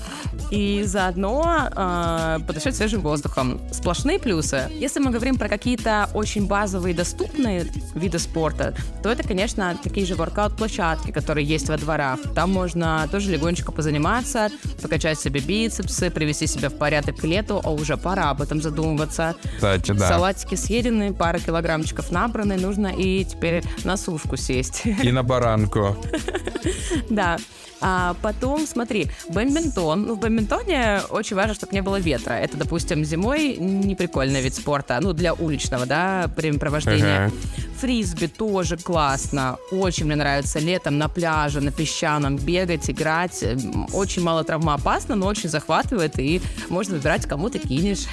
И 0.51 0.85
заодно 0.85 1.69
э, 1.75 2.39
подышать 2.47 2.77
свежим 2.77 3.01
воздухом. 3.01 3.61
Сплошные 3.73 4.19
плюсы. 4.19 4.69
Если 4.75 5.01
мы 5.01 5.11
говорим 5.11 5.37
про 5.37 5.49
какие-то 5.67 6.09
очень 6.15 6.47
базовые 6.47 6.95
доступные 6.95 7.67
виды 7.97 8.21
спорта, 8.21 8.73
то 9.03 9.09
это, 9.09 9.27
конечно, 9.27 9.77
такие 9.83 10.07
же 10.07 10.15
воркаут-площадки, 10.15 11.11
которые 11.11 11.45
есть 11.45 11.69
во 11.69 11.77
дворах. 11.77 12.21
Там 12.37 12.53
можно 12.53 13.09
тоже 13.11 13.33
легонечко 13.33 13.73
позаниматься, 13.73 14.51
покачать 14.81 15.19
себе 15.19 15.41
бицепсы, 15.41 16.09
привести 16.13 16.47
себя 16.47 16.69
в 16.69 16.75
порядок 16.79 17.17
к 17.17 17.25
лету, 17.25 17.61
а 17.65 17.73
уже 17.73 17.97
пора 17.97 18.31
об 18.31 18.43
этом 18.43 18.63
задумываться. 18.63 19.35
Кстати, 19.57 19.91
да. 19.91 20.09
Салатики 20.09 20.55
съедены, 20.55 21.13
пара 21.13 21.41
килограммчиков 21.41 22.13
набраны, 22.13 22.57
нужно 22.59 22.87
и 22.87 23.25
теперь 23.25 23.65
на 23.83 23.97
сушку 23.97 24.37
сесть. 24.37 24.83
И 24.85 25.11
на 25.11 25.25
баранку. 25.25 25.97
Да. 27.11 27.39
А 27.81 28.17
потом, 28.23 28.67
смотри, 28.67 29.09
бомбинтон. 29.29 30.03
Ну, 30.03 30.15
в 30.15 30.21
бомбинтоне 30.21 31.03
очень 31.11 31.37
важно, 31.37 31.55
чтобы 31.55 31.75
не 31.75 31.83
было 31.83 32.01
ветра. 32.01 32.33
Это, 32.33 32.57
допустим, 32.57 33.05
зимой 33.05 33.57
не 33.57 33.95
прикольный 33.95 34.41
вид 34.41 34.55
спорта. 34.55 34.99
Ну, 35.01 35.13
для 35.13 35.35
уличного, 35.57 35.87
да, 35.87 36.31
времяпровождения. 36.37 37.27
Ага. 37.27 37.35
Фрисби 37.81 38.27
тоже 38.27 38.77
классно. 38.77 39.57
Очень 39.71 40.07
мне 40.07 40.17
нравится 40.17 40.59
летом 40.59 40.99
на 40.99 41.09
пляже, 41.09 41.61
на 41.61 41.73
песчаном 41.73 42.37
бегать, 42.37 42.91
играть. 42.91 43.45
Очень 43.93 44.23
мало 44.23 44.45
травмоопасно, 44.45 45.15
но 45.15 45.27
очень 45.27 45.49
захватывает. 45.49 46.19
И 46.19 46.41
можно 46.69 46.97
выбирать, 46.97 47.27
кому 47.27 47.51
ты 47.51 47.59
кинешь. 47.59 48.07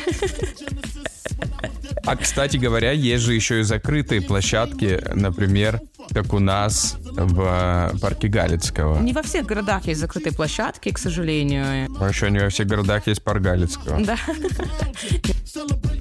А, 2.06 2.15
кстати 2.17 2.58
говоря, 2.58 2.91
есть 2.91 3.23
же 3.23 3.34
еще 3.34 3.62
и 3.62 3.63
закрытые 3.63 4.21
площадки, 4.21 5.01
например, 5.13 5.79
как 6.13 6.34
у 6.34 6.39
нас 6.39 6.97
в 7.01 7.91
э, 7.93 7.97
парке 7.99 8.27
Галицкого. 8.27 8.99
Не 8.99 9.13
во 9.13 9.21
всех 9.21 9.45
городах 9.45 9.88
есть 9.88 10.01
закрытые 10.01 10.34
площадки, 10.34 10.91
к 10.91 10.97
сожалению. 10.97 11.88
А 11.99 12.10
еще 12.10 12.29
не 12.29 12.39
во 12.39 12.49
всех 12.49 12.67
городах 12.67 13.08
есть 13.08 13.23
парк 13.23 13.41
Галицкого. 13.41 14.03
Да. 14.03 14.17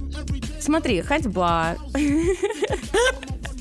Смотри, 0.62 1.02
ходьба. 1.02 1.76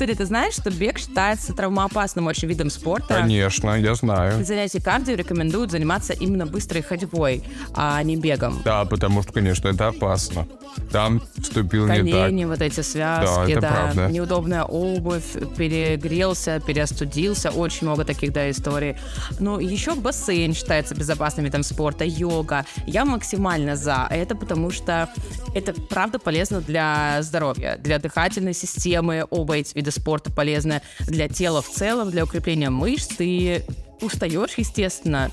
Кстати, 0.00 0.16
ты 0.16 0.24
знаешь, 0.24 0.54
что 0.54 0.70
бег 0.70 0.98
считается 0.98 1.52
травмоопасным 1.52 2.26
очень 2.26 2.48
видом 2.48 2.70
спорта? 2.70 3.16
Конечно, 3.16 3.78
я 3.78 3.94
знаю. 3.94 4.42
Занятия 4.42 4.80
кардио 4.80 5.14
рекомендуют 5.14 5.72
заниматься 5.72 6.14
именно 6.14 6.46
быстрой 6.46 6.80
ходьбой, 6.80 7.44
а 7.74 8.02
не 8.02 8.16
бегом. 8.16 8.62
Да, 8.64 8.86
потому 8.86 9.22
что, 9.22 9.34
конечно, 9.34 9.68
это 9.68 9.88
опасно. 9.88 10.48
Там 10.90 11.20
вступил 11.36 11.86
не 11.86 11.96
так. 12.10 12.22
Колени, 12.22 12.46
вот 12.46 12.62
эти 12.62 12.80
связки, 12.80 13.52
это 13.52 13.60
да, 13.60 13.68
правда. 13.68 14.08
неудобная 14.08 14.64
обувь, 14.64 15.32
перегрелся, 15.58 16.62
переостудился, 16.66 17.50
очень 17.50 17.86
много 17.86 18.06
таких, 18.06 18.32
да, 18.32 18.50
историй. 18.50 18.96
Ну, 19.38 19.58
еще 19.58 19.94
бассейн 19.94 20.54
считается 20.54 20.94
безопасным 20.94 21.44
видом 21.44 21.62
спорта, 21.62 22.04
йога. 22.06 22.64
Я 22.86 23.04
максимально 23.04 23.76
за 23.76 24.06
это, 24.08 24.34
потому 24.34 24.70
что 24.70 25.10
это 25.54 25.74
правда 25.74 26.18
полезно 26.18 26.62
для 26.62 27.18
здоровья, 27.20 27.76
для 27.78 27.98
дыхательной 27.98 28.54
системы, 28.54 29.26
оба 29.28 29.58
эти 29.58 29.74
вида 29.74 29.89
спорта 29.90 30.30
полезны 30.30 30.82
для 31.00 31.28
тела 31.28 31.62
в 31.62 31.68
целом, 31.68 32.10
для 32.10 32.24
укрепления 32.24 32.70
мышц. 32.70 33.08
Ты 33.16 33.64
устаешь, 34.00 34.54
естественно, 34.56 35.30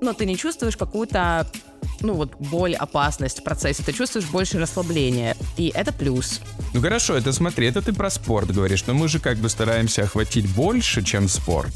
но 0.00 0.12
ты 0.12 0.26
не 0.26 0.36
чувствуешь 0.36 0.76
какую-то 0.76 1.46
ну 2.00 2.14
вот 2.14 2.34
боль, 2.38 2.74
опасность 2.74 3.40
в 3.40 3.44
процессе, 3.44 3.82
ты 3.82 3.92
чувствуешь 3.92 4.26
больше 4.26 4.58
расслабления. 4.58 5.36
И 5.56 5.72
это 5.74 5.92
плюс. 5.92 6.40
Ну 6.72 6.80
хорошо, 6.80 7.16
это 7.16 7.32
смотри, 7.32 7.66
это 7.66 7.82
ты 7.82 7.92
про 7.92 8.10
спорт 8.10 8.50
говоришь, 8.50 8.84
но 8.86 8.94
мы 8.94 9.08
же 9.08 9.18
как 9.18 9.38
бы 9.38 9.48
стараемся 9.48 10.02
охватить 10.02 10.48
больше, 10.48 11.02
чем 11.02 11.28
спорт. 11.28 11.72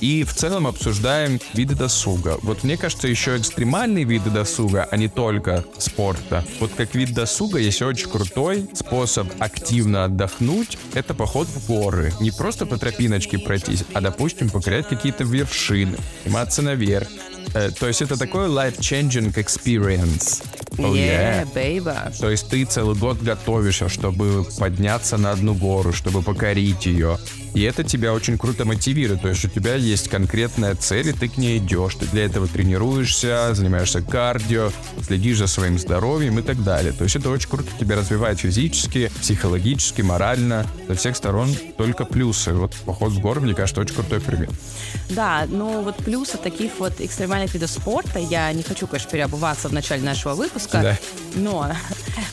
И 0.00 0.24
в 0.24 0.34
целом 0.34 0.66
обсуждаем 0.66 1.38
виды 1.54 1.76
досуга. 1.76 2.36
Вот 2.42 2.64
мне 2.64 2.76
кажется, 2.76 3.06
еще 3.06 3.36
экстремальные 3.36 4.04
виды 4.04 4.30
досуга, 4.30 4.88
а 4.90 4.96
не 4.96 5.06
только 5.06 5.64
спорта. 5.78 6.44
Вот 6.58 6.72
как 6.76 6.96
вид 6.96 7.14
досуга 7.14 7.58
есть 7.58 7.80
очень 7.82 8.10
крутой 8.10 8.68
способ 8.74 9.28
активно 9.38 10.04
отдохнуть. 10.04 10.76
Это 10.94 11.14
поход 11.14 11.46
в 11.46 11.66
горы. 11.68 12.12
Не 12.20 12.32
просто 12.32 12.66
по 12.66 12.78
тропиночке 12.78 13.38
пройтись, 13.38 13.84
а, 13.94 14.00
допустим, 14.00 14.50
покорять 14.50 14.88
какие-то 14.88 15.22
вершины, 15.22 15.96
подниматься 16.24 16.62
наверх. 16.62 17.08
Э, 17.54 17.70
то 17.70 17.86
есть 17.86 18.02
это 18.02 18.18
такой 18.18 18.48
life-changing 18.48 19.34
experience. 19.34 20.42
Oh, 20.78 20.94
yeah. 20.94 21.44
yeah, 21.44 21.54
baby. 21.54 22.18
То 22.18 22.30
есть 22.30 22.48
ты 22.48 22.64
целый 22.64 22.96
год 22.96 23.22
готовишься, 23.22 23.88
чтобы 23.88 24.44
подняться 24.58 25.18
на 25.18 25.32
одну 25.32 25.54
гору, 25.54 25.92
чтобы 25.92 26.22
покорить 26.22 26.86
ее. 26.86 27.18
И 27.54 27.62
это 27.62 27.84
тебя 27.84 28.12
очень 28.14 28.38
круто 28.38 28.64
мотивирует. 28.64 29.22
То 29.22 29.28
есть 29.28 29.44
у 29.44 29.48
тебя 29.48 29.74
есть 29.74 30.08
конкретная 30.08 30.74
цель, 30.74 31.08
и 31.08 31.12
ты 31.12 31.28
к 31.28 31.36
ней 31.36 31.58
идешь. 31.58 31.94
Ты 31.96 32.06
для 32.06 32.24
этого 32.24 32.46
тренируешься, 32.48 33.54
занимаешься 33.54 34.00
кардио, 34.02 34.70
следишь 35.06 35.38
за 35.38 35.46
своим 35.46 35.78
здоровьем 35.78 36.38
и 36.38 36.42
так 36.42 36.62
далее. 36.62 36.92
То 36.92 37.04
есть 37.04 37.16
это 37.16 37.28
очень 37.30 37.48
круто 37.48 37.68
тебя 37.78 37.96
развивает 37.96 38.40
физически, 38.40 39.10
психологически, 39.20 40.02
морально. 40.02 40.66
Со 40.88 40.94
всех 40.94 41.16
сторон 41.16 41.54
только 41.76 42.04
плюсы. 42.04 42.52
Вот 42.52 42.74
поход 42.86 43.12
в 43.12 43.20
горы, 43.20 43.40
мне 43.40 43.54
кажется, 43.54 43.80
очень 43.80 43.94
крутой 43.94 44.20
пример. 44.20 44.50
Да, 45.10 45.46
но 45.48 45.82
вот 45.82 45.96
плюсы 45.96 46.38
таких 46.38 46.72
вот 46.78 47.00
экстремальных 47.00 47.52
видов 47.54 47.70
спорта, 47.70 48.18
я 48.18 48.52
не 48.52 48.62
хочу, 48.62 48.86
конечно, 48.86 49.10
переобуваться 49.10 49.68
в 49.68 49.72
начале 49.72 50.02
нашего 50.02 50.34
выпуска, 50.34 50.80
Да. 50.82 50.98
но 51.34 51.72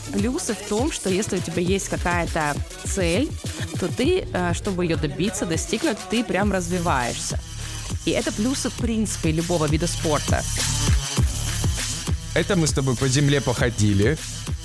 плюсы 0.09 0.53
в 0.53 0.67
том, 0.67 0.91
что 0.91 1.09
если 1.09 1.37
у 1.37 1.41
тебя 1.41 1.61
есть 1.61 1.89
какая-то 1.89 2.55
цель, 2.85 3.29
то 3.79 3.87
ты, 3.87 4.27
э, 4.31 4.53
чтобы 4.53 4.85
ее 4.85 4.95
добиться, 4.95 5.45
достигнуть, 5.45 5.97
ты 6.09 6.23
прям 6.23 6.51
развиваешься. 6.51 7.39
И 8.05 8.11
это 8.11 8.31
плюсы, 8.31 8.69
в 8.69 8.73
принципе, 8.73 9.31
любого 9.31 9.65
вида 9.65 9.87
спорта. 9.87 10.43
Это 12.33 12.55
мы 12.55 12.67
с 12.67 12.73
тобой 12.73 12.95
по 12.95 13.07
земле 13.07 13.41
походили, 13.41 14.17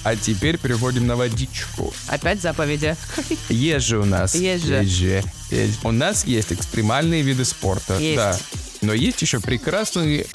а 0.04 0.16
теперь 0.16 0.58
переходим 0.58 1.06
на 1.06 1.16
водичку. 1.16 1.94
Опять 2.08 2.40
заповеди. 2.40 2.96
Есть 3.48 3.86
же 3.86 3.98
у 3.98 4.04
нас. 4.04 4.34
Есть 4.34 4.64
же. 4.64 4.82
Есть. 5.50 5.84
У 5.84 5.90
нас 5.90 6.24
есть 6.26 6.52
экстремальные 6.52 7.22
виды 7.22 7.44
спорта. 7.44 7.98
Есть. 7.98 8.16
Да. 8.16 8.38
Но 8.82 8.92
есть 8.92 9.22
еще 9.22 9.40
прекрасные 9.40 10.26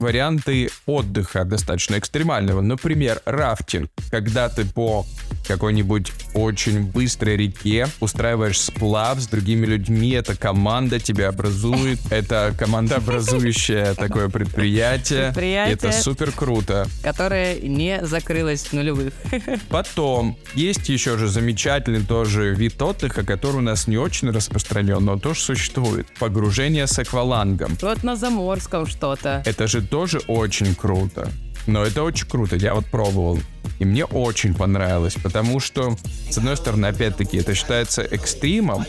варианты 0.00 0.70
отдыха, 0.86 1.44
достаточно 1.44 1.98
экстремального. 1.98 2.60
Например, 2.60 3.20
рафтинг. 3.24 3.90
Когда 4.10 4.48
ты 4.48 4.64
по 4.64 5.06
какой-нибудь 5.48 6.12
очень 6.34 6.82
быстрой 6.82 7.36
реке 7.36 7.88
устраиваешь 8.00 8.60
сплав 8.60 9.18
с 9.20 9.26
другими 9.26 9.66
людьми, 9.66 10.10
эта 10.10 10.36
команда 10.36 11.00
тебя 11.00 11.28
образует. 11.28 11.98
Это 12.10 12.54
командообразующее 12.56 13.94
такое 13.94 14.28
предприятие. 14.28 15.26
Предприятие. 15.26 15.74
Это 15.74 15.92
супер 15.92 16.30
круто. 16.32 16.86
которая 17.02 17.58
не 17.60 18.04
закрылась 18.04 18.64
в 18.64 18.72
нулевых. 18.72 19.12
Потом 19.68 20.36
есть 20.54 20.88
еще 20.88 21.16
же 21.16 21.28
замечательный 21.28 22.04
тоже 22.04 22.54
вид 22.54 22.80
отдыха, 22.80 23.24
который 23.24 23.56
у 23.56 23.60
нас 23.60 23.86
не 23.86 23.96
очень 23.96 24.30
распространен, 24.30 25.04
но 25.04 25.18
тоже 25.18 25.40
существует. 25.40 26.06
Погружение 26.18 26.86
с 26.86 26.98
аквалангом. 26.98 27.76
Вот 27.80 28.02
на 28.02 28.16
Заморском 28.16 28.86
что-то. 28.86 29.42
Это 29.46 29.66
же 29.66 29.82
тоже 29.82 30.20
очень 30.28 30.74
круто. 30.74 31.30
Но 31.66 31.84
это 31.84 32.02
очень 32.02 32.26
круто, 32.26 32.56
я 32.56 32.74
вот 32.74 32.86
пробовал. 32.86 33.38
И 33.78 33.84
мне 33.84 34.04
очень 34.04 34.54
понравилось, 34.54 35.14
потому 35.22 35.60
что, 35.60 35.96
с 36.30 36.38
одной 36.38 36.56
стороны, 36.56 36.86
опять-таки, 36.86 37.36
это 37.36 37.54
считается 37.54 38.02
экстримом, 38.02 38.84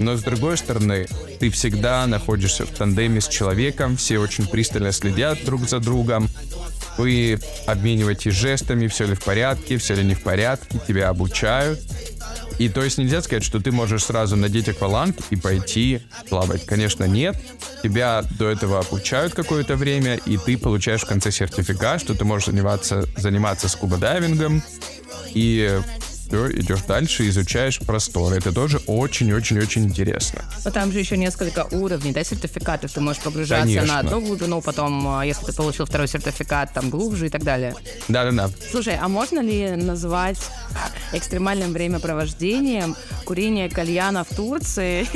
но 0.00 0.16
с 0.16 0.22
другой 0.22 0.56
стороны, 0.56 1.06
ты 1.38 1.50
всегда 1.50 2.06
находишься 2.06 2.66
в 2.66 2.70
тандеме 2.70 3.20
с 3.20 3.28
человеком, 3.28 3.96
все 3.96 4.18
очень 4.18 4.46
пристально 4.46 4.92
следят 4.92 5.44
друг 5.44 5.68
за 5.68 5.78
другом, 5.78 6.28
вы 6.98 7.38
обмениваетесь 7.66 8.34
жестами, 8.34 8.86
все 8.86 9.06
ли 9.06 9.14
в 9.14 9.22
порядке, 9.22 9.78
все 9.78 9.94
ли 9.94 10.04
не 10.04 10.14
в 10.14 10.22
порядке, 10.22 10.80
тебя 10.86 11.08
обучают. 11.08 11.80
И 12.58 12.68
то 12.68 12.82
есть 12.82 12.98
нельзя 12.98 13.22
сказать, 13.22 13.44
что 13.44 13.60
ты 13.60 13.72
можешь 13.72 14.04
сразу 14.04 14.36
надеть 14.36 14.68
акваланг 14.68 15.16
и 15.30 15.36
пойти 15.36 16.00
плавать. 16.28 16.66
Конечно, 16.66 17.04
нет. 17.04 17.36
Тебя 17.82 18.22
до 18.38 18.48
этого 18.48 18.80
обучают 18.80 19.34
какое-то 19.34 19.76
время, 19.76 20.16
и 20.26 20.36
ты 20.36 20.56
получаешь 20.56 21.02
в 21.02 21.06
конце 21.06 21.30
сертификат, 21.30 22.00
что 22.00 22.14
ты 22.14 22.24
можешь 22.24 22.46
заниматься, 22.46 23.04
заниматься 23.16 23.68
скуба-дайвингом. 23.68 24.62
И 25.34 25.80
все, 26.26 26.50
идешь 26.50 26.82
дальше, 26.82 27.28
изучаешь 27.28 27.78
просторы. 27.78 28.36
Это 28.36 28.52
тоже 28.52 28.78
очень-очень-очень 28.86 29.84
интересно. 29.84 30.44
Но 30.64 30.70
там 30.70 30.92
же 30.92 30.98
еще 30.98 31.16
несколько 31.16 31.66
уровней, 31.70 32.12
да, 32.12 32.24
сертификатов. 32.24 32.92
Ты 32.92 33.00
можешь 33.00 33.22
погружаться 33.22 33.66
Конечно. 33.66 33.94
на 33.94 33.98
одну 34.00 34.20
глубину, 34.20 34.60
потом, 34.60 35.06
а, 35.08 35.26
если 35.26 35.46
ты 35.46 35.52
получил 35.52 35.86
второй 35.86 36.08
сертификат, 36.08 36.72
там 36.72 36.90
глубже 36.90 37.26
и 37.26 37.28
так 37.28 37.44
далее. 37.44 37.74
Да-да-да. 38.08 38.50
Слушай, 38.70 38.96
а 39.00 39.08
можно 39.08 39.40
ли 39.40 39.70
назвать 39.76 40.38
экстремальным 41.12 41.72
времяпровождением 41.72 42.96
курение 43.24 43.68
кальяна 43.68 44.24
в 44.24 44.34
Турции, 44.34 45.06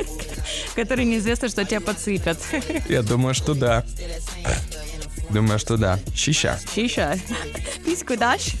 который 0.74 1.04
неизвестно, 1.04 1.48
что 1.48 1.64
тебя 1.64 1.80
подсыпят? 1.80 2.38
Я 2.88 3.02
думаю, 3.02 3.34
что 3.34 3.54
да. 3.54 3.84
Думаю, 5.30 5.58
что 5.58 5.76
да. 5.76 5.98
Щища. 6.14 6.58
Чища. 6.74 7.18
Письку 7.84 8.16
дашь? 8.16 8.56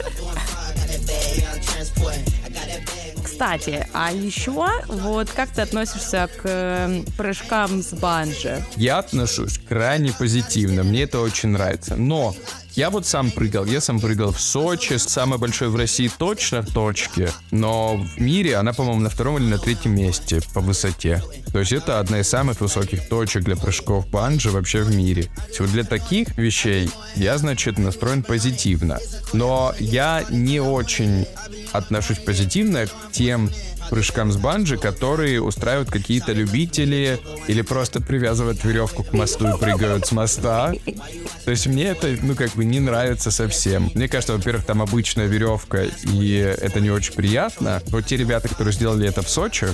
Кстати, 3.22 3.86
а 3.94 4.12
еще 4.12 4.68
вот 4.88 5.30
как 5.30 5.48
ты 5.48 5.62
относишься 5.62 6.28
к 6.28 6.42
э, 6.44 7.02
прыжкам 7.16 7.82
с 7.82 7.94
банджи? 7.94 8.62
Я 8.76 8.98
отношусь 8.98 9.58
крайне 9.58 10.12
позитивно, 10.12 10.82
мне 10.82 11.04
это 11.04 11.20
очень 11.20 11.48
нравится. 11.48 11.96
Но 11.96 12.34
я 12.74 12.90
вот 12.90 13.06
сам 13.06 13.30
прыгал, 13.30 13.64
я 13.64 13.80
сам 13.80 14.00
прыгал 14.00 14.32
в 14.32 14.40
Сочи, 14.40 14.96
самой 14.96 15.38
большой 15.38 15.68
в 15.68 15.76
России 15.76 16.10
точно 16.18 16.62
точки, 16.62 17.28
но 17.50 17.96
в 17.96 18.20
мире 18.20 18.56
она, 18.56 18.72
по-моему, 18.72 19.00
на 19.00 19.10
втором 19.10 19.38
или 19.38 19.44
на 19.44 19.58
третьем 19.58 19.94
месте 19.94 20.40
по 20.54 20.60
высоте. 20.60 21.22
То 21.52 21.58
есть 21.58 21.72
это 21.72 21.98
одна 21.98 22.20
из 22.20 22.28
самых 22.28 22.60
высоких 22.60 23.08
точек 23.08 23.44
для 23.44 23.56
прыжков 23.56 24.08
банджи 24.08 24.50
вообще 24.50 24.82
в 24.82 24.94
мире. 24.94 25.26
Вот 25.58 25.70
для 25.70 25.84
таких 25.84 26.36
вещей 26.38 26.90
я, 27.16 27.36
значит, 27.38 27.78
настроен 27.78 28.22
позитивно. 28.22 28.98
Но 29.32 29.74
я 29.78 30.24
не 30.30 30.60
очень 30.60 31.26
отношусь 31.72 32.18
позитивно 32.18 32.86
к 32.86 33.12
тем 33.12 33.50
прыжкам 33.90 34.30
с 34.32 34.36
банджи, 34.36 34.78
которые 34.78 35.42
устраивают 35.42 35.90
какие-то 35.90 36.32
любители 36.32 37.18
или 37.48 37.60
просто 37.60 38.00
привязывают 38.00 38.64
веревку 38.64 39.02
к 39.02 39.12
мосту 39.12 39.48
и 39.48 39.58
прыгают 39.58 40.06
с 40.06 40.12
моста. 40.12 40.72
То 41.44 41.50
есть 41.50 41.66
мне 41.66 41.86
это, 41.86 42.16
ну, 42.22 42.34
как 42.36 42.52
бы 42.52 42.64
не 42.64 42.78
нравится 42.78 43.32
совсем. 43.32 43.90
Мне 43.94 44.08
кажется, 44.08 44.34
во-первых, 44.34 44.64
там 44.64 44.80
обычная 44.80 45.26
веревка, 45.26 45.86
и 46.04 46.34
это 46.36 46.80
не 46.80 46.90
очень 46.90 47.14
приятно. 47.14 47.82
Вот 47.88 48.06
те 48.06 48.16
ребята, 48.16 48.48
которые 48.48 48.72
сделали 48.72 49.08
это 49.08 49.22
в 49.22 49.28
Сочи, 49.28 49.66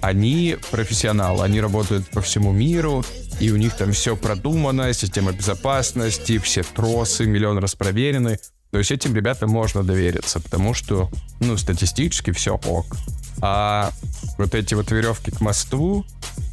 они 0.00 0.56
профессионалы, 0.70 1.44
они 1.44 1.60
работают 1.60 2.08
по 2.10 2.20
всему 2.20 2.52
миру, 2.52 3.04
и 3.40 3.50
у 3.50 3.56
них 3.56 3.76
там 3.76 3.92
все 3.92 4.16
продумано, 4.16 4.92
система 4.92 5.32
безопасности, 5.32 6.38
все 6.38 6.62
тросы, 6.62 7.26
миллион 7.26 7.58
раз 7.58 7.74
проверены. 7.74 8.38
То 8.70 8.78
есть 8.78 8.90
этим 8.92 9.14
ребятам 9.14 9.50
можно 9.50 9.82
довериться, 9.82 10.38
потому 10.38 10.74
что, 10.74 11.10
ну, 11.40 11.56
статистически 11.56 12.30
все 12.30 12.54
ок. 12.56 12.86
А 13.40 13.90
вот 14.38 14.54
эти 14.54 14.74
вот 14.74 14.90
веревки 14.90 15.30
к 15.30 15.40
мосту, 15.40 16.04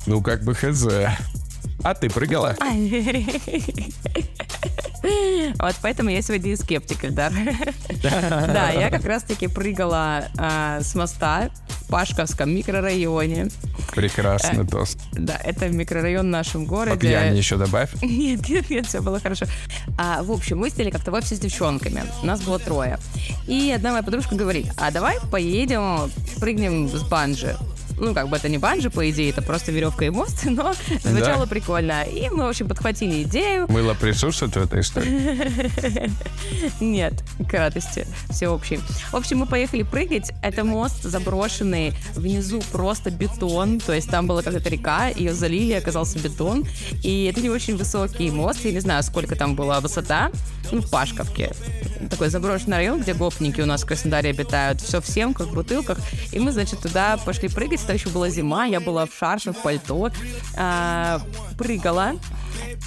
ну, 0.05 0.21
как 0.21 0.43
бы 0.43 0.53
хз. 0.53 0.87
А 1.83 1.93
ты 1.95 2.09
прыгала? 2.09 2.55
Вот 5.59 5.75
поэтому 5.81 6.09
я 6.09 6.21
сегодня 6.21 6.53
и 6.53 6.55
скептик, 6.55 7.03
Эльдар. 7.03 7.33
Да, 8.01 8.69
я 8.69 8.89
как 8.89 9.03
раз-таки 9.03 9.47
прыгала 9.47 10.29
а, 10.37 10.79
с 10.81 10.95
моста 10.95 11.49
Пашковском 11.93 12.49
микрорайоне. 12.49 13.49
Прекрасный 13.93 14.65
тост. 14.65 14.97
Да, 15.11 15.37
это 15.43 15.69
микрорайон 15.69 16.25
в 16.25 16.29
нашем 16.29 16.65
По 16.65 16.69
городе. 16.71 16.97
пьяни 16.99 17.37
еще 17.37 17.55
добавь. 17.57 17.91
Нет, 18.01 18.49
нет, 18.49 18.69
нет, 18.71 18.87
все 18.87 18.99
было 18.99 19.19
хорошо. 19.19 19.45
А, 19.99 20.23
в 20.23 20.31
общем, 20.31 20.57
мы 20.57 20.71
сидели 20.71 20.89
как-то 20.89 21.11
в 21.11 21.13
офисе 21.13 21.35
с 21.35 21.39
девчонками. 21.39 22.03
Нас 22.23 22.41
было 22.41 22.57
трое. 22.57 22.97
И 23.45 23.71
одна 23.75 23.91
моя 23.91 24.01
подружка 24.01 24.33
говорит, 24.33 24.67
а 24.77 24.89
давай 24.89 25.17
поедем, 25.31 26.11
прыгнем 26.39 26.89
с 26.89 27.03
банджи. 27.03 27.55
Ну, 28.03 28.13
как 28.13 28.27
бы 28.27 28.35
это 28.35 28.49
не 28.49 28.57
банджи, 28.57 28.89
по 28.89 29.09
идее, 29.09 29.29
это 29.29 29.41
просто 29.41 29.71
веревка 29.71 30.03
и 30.05 30.09
мост, 30.09 30.41
но 30.43 30.73
звучало 31.03 31.45
Да. 31.45 31.49
прикольно. 31.49 32.03
И 32.03 32.29
мы, 32.29 32.45
в 32.45 32.49
общем, 32.49 32.67
подхватили 32.67 33.23
идею. 33.23 33.65
Мыло 33.69 33.93
присутствует 33.93 34.53
в 34.55 34.61
этой 34.61 34.81
истории? 34.81 36.09
Нет, 36.79 37.13
к 37.49 37.53
радости 37.53 38.05
всеобщей. 38.29 38.79
В 39.11 39.15
общем, 39.15 39.37
мы 39.39 39.45
поехали 39.45 39.83
прыгать. 39.83 40.31
Это 40.41 40.63
мост 40.63 41.03
заброшенный. 41.03 41.93
Внизу 42.15 42.61
просто 42.71 43.09
бетон. 43.09 43.79
То 43.79 43.93
есть 43.93 44.09
там 44.09 44.27
была 44.27 44.41
какая-то 44.41 44.69
река, 44.69 45.07
ее 45.07 45.33
залили, 45.33 45.73
оказался 45.73 46.19
бетон. 46.19 46.65
И 47.03 47.25
это 47.25 47.41
не 47.41 47.49
очень 47.49 47.77
высокий 47.77 48.29
мост. 48.31 48.65
Я 48.65 48.71
не 48.71 48.79
знаю, 48.79 49.03
сколько 49.03 49.35
там 49.35 49.55
была 49.55 49.79
высота. 49.79 50.29
Ну, 50.71 50.81
в 50.81 50.89
Пашковке. 50.89 51.51
Такой 52.09 52.29
заброшенный 52.29 52.77
район, 52.77 53.01
где 53.01 53.13
гопники 53.13 53.61
у 53.61 53.65
нас 53.65 53.83
в 53.83 53.85
Краснодаре 53.85 54.31
обитают. 54.31 54.81
Все 54.81 54.99
в 55.01 55.07
семках, 55.07 55.47
в 55.47 55.53
бутылках. 55.53 55.99
И 56.31 56.39
мы, 56.39 56.51
значит, 56.51 56.79
туда 56.81 57.17
пошли 57.17 57.47
прыгать. 57.49 57.79
Это 57.93 58.01
еще 58.01 58.09
была 58.09 58.29
зима. 58.29 58.65
Я 58.65 58.79
была 58.79 59.05
в 59.05 59.13
шарше, 59.13 59.51
в 59.51 59.57
пальто. 59.61 60.09
а, 60.57 61.21
прыгала. 61.59 62.13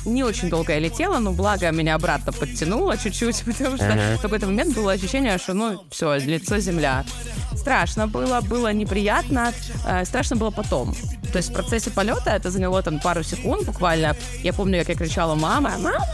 Не 0.05 0.25
очень 0.25 0.51
долго 0.51 0.73
я 0.73 0.81
летела, 0.81 1.21
но 1.21 1.33
благо 1.33 1.71
меня 1.71 1.95
обратно 1.95 2.33
подтянуло 2.33 2.97
чуть-чуть, 2.99 3.45
потому 3.47 3.77
что 3.77 4.17
в 4.19 4.21
какой-то 4.21 4.47
момент 4.47 4.75
было 4.75 4.93
ощущение, 4.93 5.39
что 5.39 5.55
ну 5.55 5.85
все, 5.91 6.17
лицо 6.17 6.59
земля. 6.59 7.05
Страшно 7.55 8.09
было, 8.09 8.41
было 8.41 8.73
неприятно, 8.73 9.53
э, 9.87 10.05
страшно 10.05 10.35
было 10.35 10.51
потом. 10.51 10.93
То 11.33 11.39
есть 11.39 11.51
в 11.51 11.53
процессе 11.53 11.91
полета 11.91 12.31
это 12.31 12.51
заняло 12.51 12.83
там 12.83 13.01
пару 13.01 13.23
секунд 13.23 13.65
буквально. 13.67 14.17
Я 14.43 14.53
помню, 14.53 14.79
как 14.81 14.89
я 14.91 14.95
кричала 14.95 15.35
«Мама! 15.35 15.73
Мама!» 15.79 16.05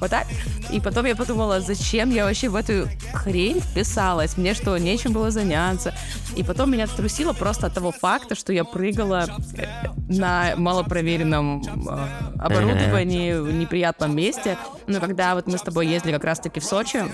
Вот 0.00 0.10
так. 0.10 0.26
И 0.72 0.80
потом 0.80 1.04
я 1.04 1.16
подумала, 1.16 1.60
зачем 1.60 2.10
я 2.10 2.24
вообще 2.24 2.48
в 2.48 2.54
эту 2.54 2.88
хрень 3.12 3.60
вписалась? 3.60 4.36
Мне 4.36 4.54
что, 4.54 4.76
нечем 4.78 5.12
было 5.12 5.30
заняться? 5.30 5.94
И 6.36 6.44
потом 6.44 6.70
меня 6.70 6.86
трусило 6.86 7.32
просто 7.32 7.66
от 7.66 7.74
того 7.74 7.92
факта, 7.92 8.34
что 8.34 8.52
я 8.52 8.64
прыгала 8.64 9.26
э, 9.56 9.66
на 10.08 10.54
малопроверенном 10.56 11.62
э, 11.62 12.38
оборудовании 12.38 13.34
в 13.34 13.52
неприятном 13.52 14.14
месте. 14.14 14.56
Но 14.86 15.00
когда 15.00 15.34
вот 15.34 15.46
мы 15.46 15.58
с 15.58 15.62
тобой 15.62 15.88
ездили 15.88 16.12
как 16.12 16.24
раз-таки 16.24 16.60
в 16.60 16.64
Сочи 16.64 17.04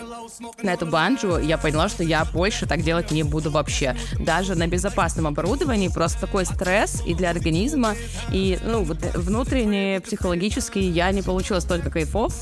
на 0.63 0.75
эту 0.75 0.87
банджу, 0.87 1.39
я 1.39 1.57
поняла, 1.57 1.89
что 1.89 2.03
я 2.03 2.25
больше 2.25 2.67
так 2.67 2.83
делать 2.83 3.11
не 3.11 3.23
буду 3.23 3.51
вообще. 3.51 3.97
Даже 4.19 4.55
на 4.55 4.67
безопасном 4.67 5.27
оборудовании 5.27 5.89
просто 5.89 6.21
такой 6.21 6.45
стресс 6.45 7.03
и 7.07 7.15
для 7.15 7.31
организма, 7.47 7.95
и 8.33 8.59
ну, 8.65 8.83
вот 8.83 8.99
внутренне, 9.15 10.01
психологически 10.01 10.79
я 10.79 11.13
не 11.13 11.23
получила 11.23 11.61
столько 11.61 11.91
кайфов. 11.91 12.35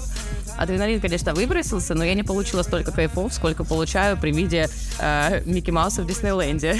Адреналин, 0.56 1.00
конечно, 1.00 1.34
выбросился, 1.34 1.94
но 1.94 2.04
я 2.04 2.14
не 2.14 2.22
получила 2.22 2.62
столько 2.62 2.92
кайфов, 2.92 3.32
сколько 3.34 3.64
получаю 3.64 4.16
при 4.16 4.32
виде 4.32 4.68
э, 4.98 5.42
Микки 5.44 5.70
Мауса 5.70 6.02
в 6.02 6.06
Диснейленде. 6.06 6.76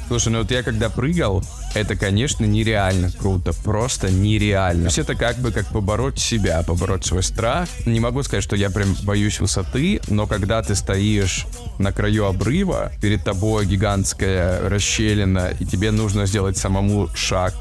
Слушай, 0.08 0.28
ну 0.30 0.38
вот 0.38 0.50
я 0.50 0.62
когда 0.62 0.90
прыгал, 0.90 1.42
это, 1.74 1.96
конечно, 1.96 2.44
нереально 2.44 3.10
круто, 3.10 3.52
просто 3.52 4.10
нереально. 4.10 4.82
То 4.82 4.86
есть 4.86 4.98
это 4.98 5.14
как 5.14 5.36
бы 5.36 5.52
как 5.52 5.66
побороть 5.66 6.18
себя, 6.18 6.62
побороть 6.62 7.04
свой 7.04 7.22
страх. 7.22 7.68
Не 7.86 8.00
могу 8.00 8.22
сказать, 8.22 8.44
что 8.44 8.56
я 8.56 8.70
прям 8.70 8.96
боюсь 9.04 9.40
высоты, 9.40 10.00
но 10.08 10.26
когда 10.26 10.62
ты 10.62 10.74
стоишь 10.74 11.46
на 11.78 11.92
краю 11.92 12.26
обрыва, 12.26 12.92
перед 13.00 13.24
тобой 13.24 13.66
гигантская 13.66 14.68
расщелина, 14.68 15.52
и 15.58 15.64
тебе 15.64 15.90
нужно 15.90 16.26
сделать 16.26 16.56
самому 16.56 17.08
шаг 17.14 17.54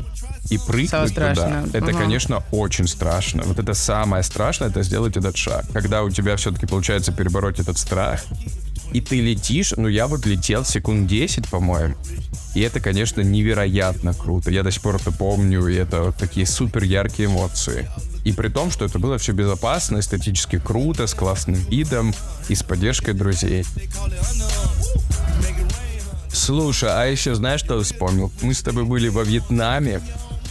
и 0.50 0.58
прыгнуть 0.58 0.90
Самое 0.90 1.10
туда, 1.10 1.34
страшное. 1.36 1.66
это, 1.74 1.90
Ага. 1.90 1.98
конечно, 2.00 2.44
очень 2.52 2.88
страшно. 2.88 3.44
Вот 3.44 3.60
это 3.60 3.74
самое 3.74 4.24
страшное, 4.24 4.70
это 4.70 4.82
сделать 4.84 5.18
этот 5.18 5.36
шаг. 5.38 5.66
Когда 5.74 6.04
у 6.04 6.10
тебя 6.10 6.36
все-таки 6.38 6.66
получается 6.66 7.12
перебороть 7.12 7.60
этот 7.60 7.78
страх, 7.78 8.22
и 8.94 9.02
ты 9.02 9.20
летишь, 9.20 9.74
ну 9.76 9.88
я 9.90 10.08
вот 10.08 10.26
летел 10.26 10.64
секунд 10.64 11.08
10, 11.08 11.50
по-моему. 11.50 11.96
И 12.56 12.62
это, 12.62 12.80
конечно, 12.80 13.22
невероятно 13.22 14.14
круто. 14.14 14.50
Я 14.50 14.64
до 14.64 14.72
сих 14.72 14.82
пор 14.82 14.96
это 14.96 15.12
помню, 15.12 15.68
и 15.68 15.76
это 15.76 16.04
вот 16.04 16.16
такие 16.16 16.46
супер 16.48 16.84
яркие 16.84 17.28
эмоции. 17.28 17.90
И 18.24 18.32
при 18.32 18.48
том, 18.48 18.72
что 18.72 18.86
это 18.86 18.98
было 19.00 19.18
все 19.18 19.34
безопасно, 19.34 20.00
эстетически 20.00 20.58
круто, 20.60 21.06
с 21.08 21.14
классным 21.14 21.56
видом 21.70 22.14
и 22.50 22.56
с 22.56 22.64
поддержкой 22.64 23.14
друзей. 23.14 23.66
Слушай, 26.32 26.90
а 26.92 27.06
еще 27.06 27.36
знаешь, 27.36 27.62
что 27.62 27.82
вспомнил? 27.82 28.32
Мы 28.42 28.54
с 28.54 28.62
тобой 28.62 28.86
были 28.86 29.10
во 29.10 29.24
Вьетнаме, 29.24 30.02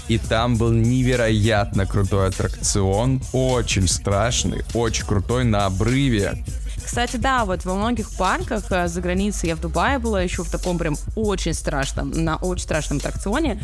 и 0.09 0.19
там 0.19 0.57
был 0.57 0.73
невероятно 0.73 1.87
крутой 1.87 2.29
аттракцион, 2.29 3.23
очень 3.33 3.89
страшный, 3.89 4.65
очень 4.75 5.07
крутой 5.07 5.45
на 5.45 5.67
обрыве. 5.67 6.45
Кстати, 6.87 7.17
да, 7.17 7.45
вот 7.45 7.65
во 7.65 7.75
многих 7.75 8.11
парках 8.17 8.71
э, 8.71 8.87
за 8.87 9.01
границей, 9.01 9.49
я 9.49 9.57
в 9.57 9.61
Дубае 9.61 9.99
была 9.99 10.23
еще 10.23 10.45
в 10.45 10.51
таком 10.51 10.79
прям 10.79 10.97
очень 11.17 11.53
страшном, 11.53 12.11
на 12.13 12.37
очень 12.37 12.63
страшном 12.63 12.99
аттракционе, 12.99 13.61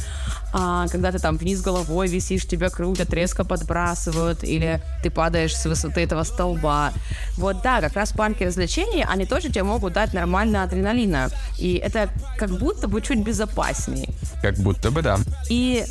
а, 0.53 0.89
когда 0.89 1.13
ты 1.13 1.21
там 1.21 1.37
вниз 1.37 1.63
головой 1.63 2.09
висишь, 2.09 2.47
тебя 2.47 2.69
крутят, 2.69 3.15
резко 3.15 3.45
подбрасывают, 3.45 4.43
или 4.43 4.83
ты 5.05 5.11
падаешь 5.11 5.57
с 5.57 5.65
высоты 5.67 6.01
этого 6.01 6.25
столба. 6.25 6.93
Вот 7.37 7.63
да, 7.63 7.81
как 7.81 7.95
раз 7.95 8.13
парки 8.13 8.43
развлечений, 8.43 9.05
они 9.09 9.25
тоже 9.25 9.51
тебе 9.51 9.63
могут 9.63 9.93
дать 9.93 10.13
нормально 10.13 10.65
адреналина. 10.65 11.31
И 11.59 11.75
это 11.75 12.11
как 12.37 12.51
будто 12.51 12.89
бы 12.89 13.01
чуть 13.01 13.25
безопаснее. 13.25 14.09
Как 14.43 14.57
будто 14.57 14.91
бы 14.91 15.01
да. 15.01 15.19
И 15.49 15.85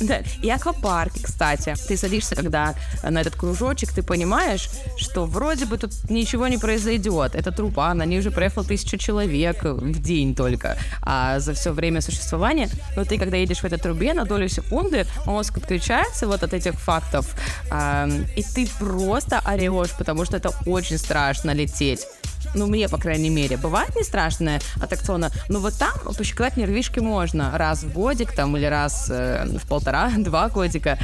да, 0.00 0.22
и 0.42 0.50
аквапарки, 0.50 1.22
кстати. 1.22 1.74
Ты 1.88 1.96
садишься, 1.96 2.34
когда 2.34 2.74
на 3.02 3.20
этот 3.20 3.36
кружочек, 3.36 3.92
ты 3.92 4.02
понимаешь, 4.02 4.68
что 4.96 5.26
вроде 5.26 5.66
бы 5.66 5.78
тут 5.78 5.92
ничего 6.10 6.48
не 6.48 6.58
произойдет. 6.58 7.34
Это 7.34 7.52
труба, 7.52 7.94
на 7.94 8.04
ней 8.04 8.18
уже 8.18 8.30
проехало 8.30 8.64
тысячу 8.64 8.96
человек 8.96 9.64
в 9.64 10.02
день 10.02 10.34
только. 10.34 10.76
А 11.02 11.38
за 11.38 11.54
все 11.54 11.72
время 11.72 12.00
существования, 12.00 12.68
но 12.96 13.04
ты, 13.04 13.18
когда 13.18 13.36
едешь 13.36 13.60
в 13.60 13.64
этой 13.64 13.78
трубе, 13.78 14.14
на 14.14 14.24
долю 14.24 14.48
секунды 14.48 15.06
мозг 15.24 15.58
отключается 15.58 16.26
вот 16.26 16.42
от 16.42 16.52
этих 16.52 16.74
фактов, 16.74 17.34
а, 17.70 18.08
и 18.36 18.42
ты 18.42 18.68
просто 18.78 19.40
орешь, 19.44 19.92
потому 19.98 20.24
что 20.24 20.36
это 20.36 20.50
очень 20.66 20.98
страшно 20.98 21.52
лететь 21.52 22.06
ну, 22.56 22.66
мне, 22.66 22.88
по 22.88 22.98
крайней 22.98 23.30
мере, 23.30 23.56
бывает 23.56 23.94
не 23.94 24.02
страшная 24.02 24.60
аттракциона, 24.80 25.30
но 25.48 25.60
вот 25.60 25.74
там 25.74 25.92
пощекотать 26.16 26.56
нервишки 26.56 27.00
можно 27.00 27.56
раз 27.56 27.84
в 27.84 27.92
годик 27.92 28.32
там 28.32 28.56
или 28.56 28.64
раз 28.66 29.08
э, 29.10 29.46
в 29.46 29.68
полтора-два 29.68 30.48
годика. 30.54 30.98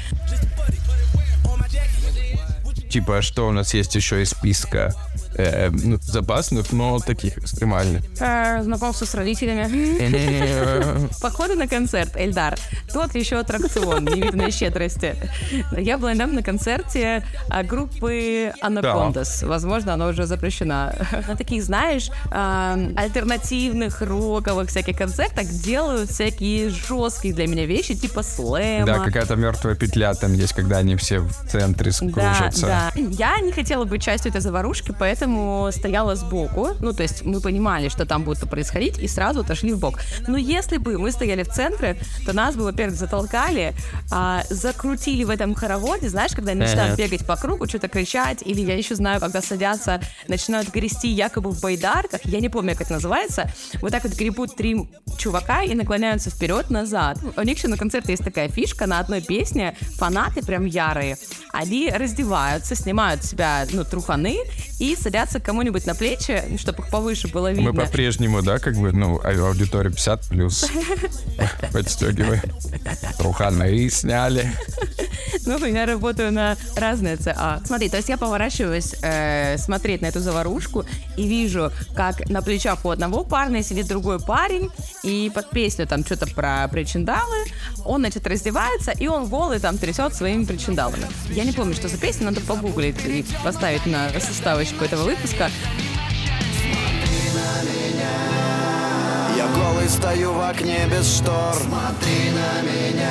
Типа, 2.90 3.18
а 3.18 3.22
что 3.22 3.48
у 3.48 3.52
нас 3.52 3.74
есть 3.74 3.94
еще 3.94 4.22
из 4.22 4.30
списка? 4.30 4.94
Э, 5.34 5.70
ну, 5.70 5.96
безопасных, 5.96 6.72
но 6.72 6.98
таких 6.98 7.38
экстремальных. 7.38 8.02
Э, 8.20 8.62
знакомство 8.62 9.04
с 9.04 9.14
родителями. 9.14 11.08
Походы 11.20 11.54
на 11.54 11.68
концерт, 11.68 12.16
Эльдар. 12.16 12.58
Тот 12.92 13.14
еще 13.14 13.36
аттракцион 13.36 14.04
невиданной 14.04 14.50
щедрости. 14.50 15.16
Я 15.76 15.98
была 15.98 16.12
недавно 16.14 16.34
на 16.36 16.42
концерте 16.42 17.24
а, 17.48 17.62
группы 17.62 18.52
Анакондас. 18.60 19.42
Возможно, 19.42 19.94
она 19.94 20.08
уже 20.08 20.26
запрещена. 20.26 20.94
На 21.28 21.36
таких, 21.36 21.62
знаешь, 21.62 22.10
альтернативных 22.30 24.02
роковых 24.02 24.68
всяких 24.68 24.96
концертах 24.96 25.46
делают 25.46 26.10
всякие 26.10 26.70
жесткие 26.70 27.34
для 27.34 27.46
меня 27.46 27.66
вещи, 27.66 27.94
типа 27.94 28.22
слэма. 28.22 28.86
Да, 28.86 28.98
какая-то 28.98 29.36
мертвая 29.36 29.74
петля 29.74 30.14
там 30.14 30.32
есть, 30.34 30.52
когда 30.52 30.78
они 30.78 30.96
все 30.96 31.20
в 31.20 31.32
центре 31.48 31.92
кружатся. 31.92 32.66
Да, 32.66 32.92
да. 32.94 33.00
Я 33.00 33.38
не 33.40 33.52
хотела 33.52 33.84
быть 33.84 34.02
частью 34.02 34.30
этой 34.30 34.40
заварушки, 34.40 34.94
поэтому 34.98 35.21
поэтому 35.22 35.70
стояла 35.70 36.16
сбоку. 36.16 36.70
Ну, 36.80 36.92
то 36.92 37.02
есть 37.02 37.24
мы 37.24 37.40
понимали, 37.40 37.88
что 37.88 38.04
там 38.06 38.24
будет 38.24 38.48
происходить, 38.50 38.98
и 38.98 39.06
сразу 39.06 39.40
отошли 39.40 39.72
в 39.72 39.78
бок. 39.78 40.00
Но 40.26 40.36
если 40.36 40.78
бы 40.78 40.98
мы 40.98 41.12
стояли 41.12 41.44
в 41.44 41.48
центре, 41.48 41.96
то 42.26 42.32
нас 42.32 42.56
бы, 42.56 42.64
во-первых, 42.64 42.98
затолкали, 42.98 43.72
а, 44.10 44.42
закрутили 44.50 45.22
в 45.22 45.30
этом 45.30 45.54
хороводе, 45.54 46.08
знаешь, 46.08 46.32
когда 46.32 46.52
они 46.52 46.62
начинают 46.62 46.98
бегать 46.98 47.24
по 47.24 47.36
кругу, 47.36 47.68
что-то 47.68 47.88
кричать, 47.88 48.42
или 48.44 48.60
я 48.60 48.76
еще 48.76 48.96
знаю, 48.96 49.20
когда 49.20 49.40
садятся, 49.40 50.00
начинают 50.26 50.70
грести 50.70 51.08
якобы 51.08 51.50
в 51.50 51.60
байдарках, 51.60 52.20
я 52.24 52.40
не 52.40 52.48
помню, 52.48 52.72
как 52.72 52.82
это 52.82 52.94
называется, 52.94 53.48
вот 53.80 53.92
так 53.92 54.02
вот 54.02 54.14
гребут 54.14 54.56
три 54.56 54.90
чувака 55.18 55.62
и 55.62 55.74
наклоняются 55.74 56.30
вперед-назад. 56.30 57.18
У 57.36 57.42
них 57.42 57.58
еще 57.58 57.68
на 57.68 57.76
концерте 57.76 58.12
есть 58.12 58.24
такая 58.24 58.48
фишка, 58.48 58.86
на 58.86 58.98
одной 58.98 59.20
песне 59.20 59.76
фанаты 59.98 60.44
прям 60.44 60.64
ярые, 60.64 61.16
они 61.52 61.90
раздеваются, 61.90 62.74
снимают 62.74 63.22
себя, 63.24 63.66
ну, 63.72 63.84
труханы 63.84 64.38
и 64.82 64.96
садятся 64.96 65.38
кому-нибудь 65.38 65.86
на 65.86 65.94
плечи, 65.94 66.42
чтобы 66.58 66.82
их 66.82 66.90
повыше 66.90 67.28
было 67.28 67.52
видно. 67.52 67.70
Мы 67.70 67.84
по-прежнему, 67.84 68.42
да, 68.42 68.58
как 68.58 68.74
бы, 68.74 68.90
ну, 68.90 69.20
а 69.22 69.30
аудитория 69.30 69.90
50 69.90 70.28
плюс. 70.28 70.68
Подстегивай. 71.72 72.40
Труханы 73.16 73.88
сняли. 73.90 74.50
Ну, 75.44 75.64
я 75.64 75.86
работаю 75.86 76.30
на 76.30 76.56
разные 76.76 77.16
ЦА. 77.16 77.62
Смотри, 77.64 77.88
то 77.88 77.96
есть 77.96 78.08
я 78.08 78.16
поворачиваюсь 78.16 78.94
э, 79.02 79.56
смотреть 79.58 80.00
на 80.00 80.06
эту 80.06 80.20
заварушку 80.20 80.84
и 81.16 81.26
вижу, 81.26 81.72
как 81.96 82.28
на 82.28 82.42
плечах 82.42 82.84
у 82.84 82.90
одного 82.90 83.24
парня 83.24 83.62
сидит 83.62 83.88
другой 83.88 84.20
парень, 84.20 84.70
и 85.02 85.32
под 85.34 85.50
песню 85.50 85.86
там 85.86 86.04
что-то 86.04 86.26
про 86.26 86.68
причиндалы, 86.68 87.46
он, 87.84 88.02
значит, 88.02 88.26
раздевается, 88.26 88.92
и 88.92 89.08
он 89.08 89.26
голый 89.28 89.58
там 89.58 89.78
трясет 89.78 90.14
своими 90.14 90.44
причиндалами. 90.44 91.06
Я 91.30 91.44
не 91.44 91.52
помню, 91.52 91.74
что 91.74 91.88
за 91.88 91.96
песня, 91.96 92.26
надо 92.26 92.40
погуглить 92.42 93.04
и 93.04 93.24
поставить 93.42 93.86
на 93.86 94.10
составочку 94.20 94.71
этого 94.80 95.04
выпуска. 95.04 95.50
Я 99.36 99.48
голый 99.48 99.88
стою 99.88 100.32
в 100.32 100.40
окне 100.40 100.86
без 100.90 101.16
штор 101.16 101.54
Смотри 101.54 102.30
на 102.30 102.62
меня 102.62 103.10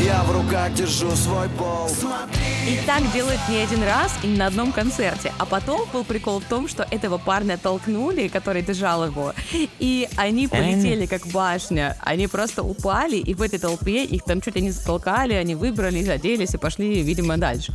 Я 0.00 0.22
в 0.24 0.32
руках 0.32 0.72
держу 0.74 1.10
свой 1.14 1.48
пол 1.50 1.88
Смотри 1.88 2.44
и 2.66 2.78
так 2.86 3.12
делают 3.12 3.40
не 3.50 3.58
один 3.58 3.82
раз 3.82 4.10
и 4.22 4.26
не 4.26 4.38
на 4.38 4.46
одном 4.46 4.72
концерте. 4.72 5.34
А 5.38 5.44
потом 5.44 5.86
был 5.92 6.02
прикол 6.02 6.40
в 6.40 6.44
том, 6.44 6.66
что 6.66 6.86
этого 6.90 7.18
парня 7.18 7.58
толкнули, 7.58 8.28
который 8.28 8.62
держал 8.62 9.04
его, 9.04 9.34
и 9.52 10.08
они 10.16 10.48
полетели 10.48 11.04
как 11.04 11.26
башня. 11.26 11.94
Они 12.00 12.26
просто 12.26 12.62
упали, 12.62 13.16
и 13.16 13.34
в 13.34 13.42
этой 13.42 13.58
толпе 13.58 14.04
их 14.04 14.24
там 14.24 14.40
чуть 14.40 14.56
ли 14.56 14.62
не 14.62 14.70
затолкали, 14.70 15.34
они 15.34 15.54
выбрались, 15.54 16.08
оделись 16.08 16.54
и 16.54 16.56
пошли, 16.56 17.02
видимо, 17.02 17.36
дальше. 17.36 17.74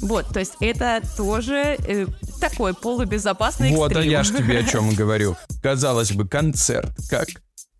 Вот, 0.00 0.28
то 0.28 0.40
есть 0.40 0.54
это 0.60 1.02
тоже 1.16 1.76
э, 1.86 2.06
такой 2.40 2.74
полубезопасный 2.74 3.70
вот, 3.70 3.92
экстрим. 3.92 4.04
Вот, 4.04 4.06
а 4.06 4.10
я 4.10 4.22
ж 4.22 4.28
тебе 4.30 4.58
о 4.58 4.64
чем 4.64 4.94
говорю. 4.94 5.36
Казалось 5.62 6.12
бы, 6.12 6.28
концерт, 6.28 6.90
как 7.08 7.28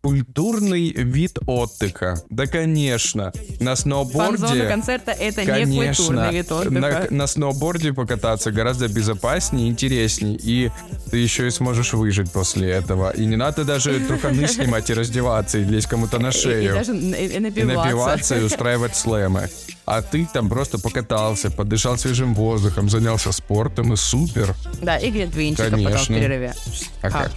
Культурный 0.07 0.92
вид 0.92 1.37
отдыха. 1.49 2.16
Да, 2.31 2.47
конечно. 2.47 3.33
На 3.59 3.75
сноуборде... 3.75 4.38
Фан-зона 4.38 4.66
концерта— 4.69 5.11
это 5.19 5.45
конечно, 5.45 5.73
не 5.73 5.87
культурный 5.88 6.33
вид 6.33 6.53
отдыха. 6.53 6.71
На, 6.71 7.07
на 7.11 7.27
сноуборде 7.27 7.92
покататься 7.92 8.53
гораздо 8.53 8.87
безопаснее, 8.87 9.69
интереснее. 9.69 10.38
И 10.40 10.71
ты 11.11 11.19
еще 11.19 11.49
и 11.49 11.51
сможешь 11.51 11.92
выжить 11.92 12.31
после 12.31 12.71
этого. 12.71 13.11
И 13.11 13.27
не 13.27 13.35
надо 13.35 13.64
даже 13.64 13.99
труханы 14.07 14.47
снимать 14.47 14.90
и 14.90 14.95
раздеваться, 14.95 15.59
и 15.59 15.64
лезть 15.64 15.88
кому-то 15.88 16.21
на 16.21 16.31
шею. 16.31 16.62
И, 16.62 16.66
и 16.66 16.69
даже 16.69 16.97
и 16.97 17.40
напиваться. 17.40 17.61
И 17.61 17.64
напиваться, 17.64 18.38
и 18.38 18.45
устраивать 18.45 18.95
слэмы. 18.95 19.51
А 19.87 20.03
ты 20.03 20.29
там 20.33 20.49
просто 20.49 20.79
покатался, 20.79 21.51
подышал 21.51 21.99
свежим 21.99 22.33
воздухом, 22.33 22.88
занялся 22.88 23.33
спортом, 23.33 23.92
и 23.92 23.97
супер. 23.97 24.55
Да, 24.81 24.99
и 24.99 25.11
глинтвейнчиком 25.11 25.83
потом 25.83 25.99
в 25.99 26.07
перерыве. 26.07 26.55
А 27.03 27.11
как? 27.11 27.33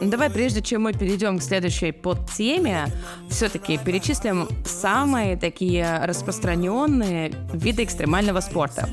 Давай, 0.00 0.30
прежде 0.30 0.62
чем 0.62 0.82
мы 0.82 0.92
перейдем 0.92 1.38
к 1.38 1.42
следующей 1.42 1.92
подтеме, 1.92 2.86
все-таки 3.28 3.78
перечислим 3.78 4.48
самые 4.64 5.36
такие 5.36 6.04
распространенные 6.04 7.32
виды 7.52 7.84
экстремального 7.84 8.40
спорта. 8.40 8.88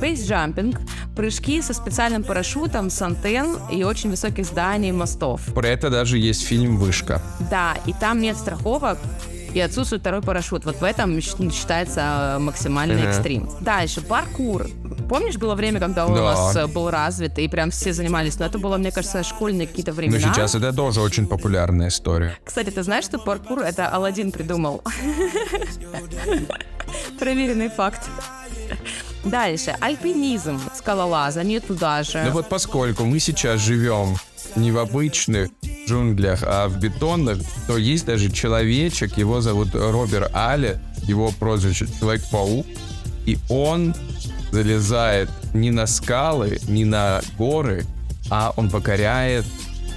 Бейсджампинг, 0.00 0.78
прыжки 1.16 1.62
со 1.62 1.72
специальным 1.72 2.22
парашютом 2.22 2.90
с 2.90 3.00
антенн 3.02 3.58
и 3.72 3.82
очень 3.84 4.10
высоких 4.10 4.44
зданий, 4.44 4.92
мостов. 4.92 5.40
Про 5.54 5.68
это 5.68 5.90
даже 5.90 6.18
есть 6.18 6.46
фильм 6.46 6.76
«Вышка». 6.76 7.20
Да, 7.50 7.76
и 7.86 7.92
там 7.92 8.20
нет 8.20 8.36
страховок, 8.36 8.98
и 9.54 9.60
отсутствует 9.60 10.02
второй 10.02 10.22
парашют. 10.22 10.64
Вот 10.64 10.80
в 10.80 10.84
этом 10.84 11.20
считается 11.20 12.36
э, 12.36 12.38
максимальный 12.38 13.02
uh-huh. 13.02 13.08
экстрим. 13.08 13.50
Дальше, 13.60 14.00
паркур. 14.00 14.68
Помнишь, 15.08 15.36
было 15.36 15.54
время, 15.54 15.80
когда 15.80 16.06
у 16.06 16.14
да. 16.14 16.22
нас 16.22 16.56
э, 16.56 16.66
был 16.66 16.90
развит, 16.90 17.38
и 17.38 17.48
прям 17.48 17.70
все 17.70 17.92
занимались, 17.92 18.38
но 18.38 18.46
это 18.46 18.58
было, 18.58 18.76
мне 18.76 18.92
кажется, 18.92 19.22
школьные 19.22 19.66
какие-то 19.66 19.92
времена. 19.92 20.26
Но 20.26 20.34
сейчас 20.34 20.54
это 20.54 20.72
тоже 20.72 21.00
очень 21.00 21.26
популярная 21.26 21.88
история. 21.88 22.36
Кстати, 22.44 22.70
ты 22.70 22.82
знаешь, 22.82 23.04
что 23.04 23.18
паркур 23.18 23.60
это 23.60 23.88
Алладин 23.88 24.32
придумал? 24.32 24.82
Проверенный 27.18 27.68
факт. 27.70 28.08
Дальше, 29.24 29.76
альпинизм, 29.80 30.60
скалолазание 30.74 31.60
туда 31.60 32.02
же. 32.02 32.22
Ну 32.24 32.30
вот 32.30 32.48
поскольку 32.48 33.04
мы 33.04 33.18
сейчас 33.18 33.60
живем 33.60 34.16
не 34.56 34.72
в 34.72 34.78
обычных 34.78 35.50
джунглях, 35.86 36.42
а 36.42 36.68
в 36.68 36.78
бетонных, 36.78 37.38
то 37.66 37.76
есть 37.76 38.04
даже 38.04 38.30
человечек, 38.30 39.16
его 39.16 39.40
зовут 39.40 39.74
Роберт 39.74 40.30
Али, 40.34 40.78
его 41.02 41.30
прозвище 41.30 41.86
Человек-паук, 41.98 42.66
и 43.26 43.38
он 43.48 43.94
залезает 44.52 45.30
не 45.54 45.70
на 45.70 45.86
скалы, 45.86 46.58
не 46.68 46.84
на 46.84 47.20
горы, 47.36 47.84
а 48.30 48.52
он 48.56 48.70
покоряет 48.70 49.44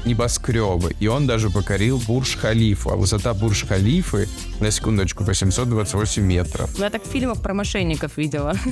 небоскребы. 0.05 0.95
И 0.99 1.07
он 1.07 1.27
даже 1.27 1.49
покорил 1.49 2.01
Бурж-Халифу. 2.07 2.91
А 2.91 2.95
высота 2.95 3.33
Бурж-Халифы, 3.33 4.27
на 4.59 4.71
секундочку, 4.71 5.23
828 5.23 6.23
метров. 6.23 6.69
Ну, 6.77 6.83
я 6.83 6.89
так 6.89 7.05
фильмов 7.05 7.41
про 7.41 7.53
мошенников 7.53 8.17
видела. 8.17 8.53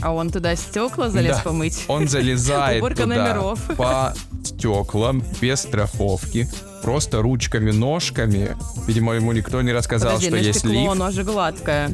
А 0.00 0.12
он 0.12 0.30
туда 0.30 0.54
стекла 0.54 1.10
залез 1.10 1.38
да. 1.38 1.42
помыть? 1.42 1.84
Он 1.88 2.06
залезает 2.06 2.86
туда 2.86 3.06
номеров. 3.06 3.60
по 3.76 4.14
стеклам 4.44 5.24
без 5.40 5.60
страховки, 5.60 6.48
просто 6.82 7.20
ручками, 7.20 7.72
ножками. 7.72 8.56
Видимо, 8.86 9.14
ему 9.14 9.32
никто 9.32 9.60
не 9.60 9.72
рассказал, 9.72 10.10
Подожди, 10.14 10.28
что 10.28 10.36
есть 10.36 10.58
стекло, 10.60 10.72
лифт. 10.82 10.92
оно 10.92 11.10
же 11.10 11.24
гладкое. 11.24 11.90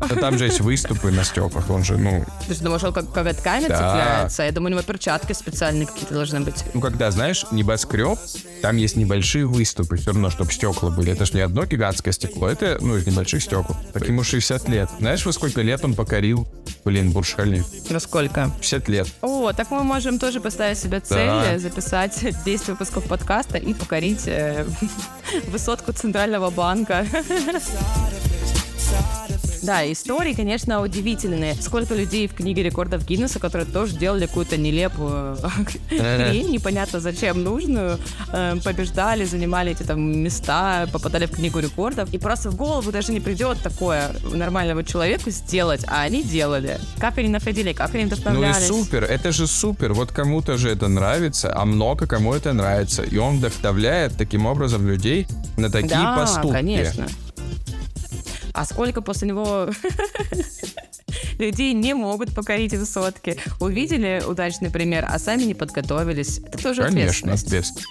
Да 0.00 0.16
там 0.16 0.38
же 0.38 0.44
есть 0.46 0.60
выступы 0.60 1.10
на 1.10 1.24
стеклах, 1.24 1.70
он 1.70 1.82
же, 1.84 1.96
ну, 1.96 2.24
Ты 2.46 2.54
же 2.54 2.60
думаешь, 2.60 2.82
он 2.84 2.92
как 2.92 3.10
коготками 3.12 3.68
Да. 3.68 3.76
цепляется? 3.76 4.42
Я 4.42 4.52
думаю, 4.52 4.72
у 4.74 4.78
него 4.78 4.82
перчатки 4.86 5.32
специальные 5.32 5.86
какие-то 5.86 6.14
должны 6.14 6.40
быть. 6.40 6.64
ну 6.74 6.80
когда, 6.80 7.10
знаешь, 7.10 7.46
небоскреб, 7.50 8.18
там 8.60 8.76
есть 8.76 8.96
небольшие 8.96 9.46
выступы, 9.46 9.96
все 9.96 10.06
равно, 10.12 10.30
чтобы 10.30 10.52
стекла 10.52 10.90
были. 10.90 11.12
Это 11.12 11.24
же 11.26 11.32
не 11.34 11.40
одно 11.40 11.64
гигантское 11.64 12.12
стекло, 12.12 12.48
это, 12.48 12.78
ну, 12.80 12.96
из 12.96 13.06
небольших 13.06 13.42
стекол. 13.42 13.76
Так 13.92 14.06
ему 14.08 14.22
60 14.24 14.68
лет. 14.68 14.88
Знаешь, 14.98 15.24
во 15.24 15.32
сколько 15.32 15.62
лет 15.62 15.84
он 15.84 15.94
покорил, 15.94 16.46
блин, 16.84 17.10
Бурж-Халиф? 17.12 17.64
Во 17.90 18.00
сколько? 18.00 18.50
50 18.60 18.88
лет. 18.88 19.08
О, 19.22 19.52
так 19.52 19.70
мы 19.70 19.84
можем 19.84 20.18
тоже 20.18 20.40
поставить 20.40 20.78
себе 20.78 21.00
цель, 21.00 21.26
Да. 21.26 21.58
записать 21.58 22.18
10 22.44 22.68
выпусков 22.68 23.04
подкаста 23.04 23.58
и 23.58 23.72
покорить 23.74 24.26
э, 24.26 24.66
высотку 25.48 25.92
Центрального 25.92 26.50
банка. 26.50 27.06
Да, 29.64 29.90
истории, 29.90 30.34
конечно, 30.34 30.82
удивительные. 30.82 31.54
Сколько 31.54 31.94
людей 31.94 32.28
в 32.28 32.34
книге 32.34 32.62
рекордов 32.62 33.06
Гиннесса, 33.06 33.38
которые 33.38 33.66
тоже 33.66 33.96
делали 33.96 34.26
какую-то 34.26 34.56
нелепую 34.58 35.36
хрень, 35.88 36.50
непонятно 36.50 37.00
зачем 37.00 37.42
нужную, 37.42 37.98
э, 38.32 38.56
побеждали, 38.62 39.24
занимали 39.24 39.72
эти 39.72 39.82
там 39.82 40.00
места, 40.22 40.86
попадали 40.92 41.26
в 41.26 41.30
книгу 41.30 41.60
рекордов. 41.60 42.12
И 42.12 42.18
просто 42.18 42.50
в 42.50 42.56
голову 42.56 42.92
даже 42.92 43.12
не 43.12 43.20
придет 43.20 43.58
такое 43.62 44.10
нормальному 44.32 44.82
человеку 44.82 45.30
сделать, 45.30 45.82
а 45.86 46.02
они 46.02 46.22
делали. 46.22 46.78
Как 46.98 47.16
они 47.18 47.28
находили, 47.28 47.72
как 47.72 47.94
они 47.94 48.04
Ну 48.04 48.10
и 48.10 48.12
вдохновлялись. 48.12 48.66
супер, 48.66 49.04
это 49.04 49.32
же 49.32 49.46
супер. 49.46 49.94
Вот 49.94 50.12
кому-то 50.12 50.58
же 50.58 50.70
это 50.70 50.88
нравится, 50.88 51.52
а 51.56 51.64
много 51.64 52.06
кому 52.06 52.34
это 52.34 52.52
нравится. 52.52 53.02
И 53.02 53.16
он 53.16 53.38
вдохновляет 53.38 54.16
таким 54.18 54.44
образом 54.44 54.86
людей 54.86 55.26
на 55.56 55.70
такие 55.70 55.90
да, 55.90 56.16
поступки. 56.16 56.52
конечно. 56.52 57.06
А 58.54 58.64
сколько 58.64 59.02
после 59.02 59.28
него 59.28 59.68
людей 61.38 61.74
не 61.74 61.92
могут 61.92 62.32
покорить 62.34 62.72
высотки? 62.72 63.36
Увидели 63.58 64.22
удачный 64.26 64.70
пример, 64.70 65.04
а 65.08 65.18
сами 65.18 65.42
не 65.42 65.54
подготовились. 65.54 66.38
Это 66.38 66.62
тоже 66.62 66.82
Конечно, 66.82 67.32
ответственность. 67.32 67.84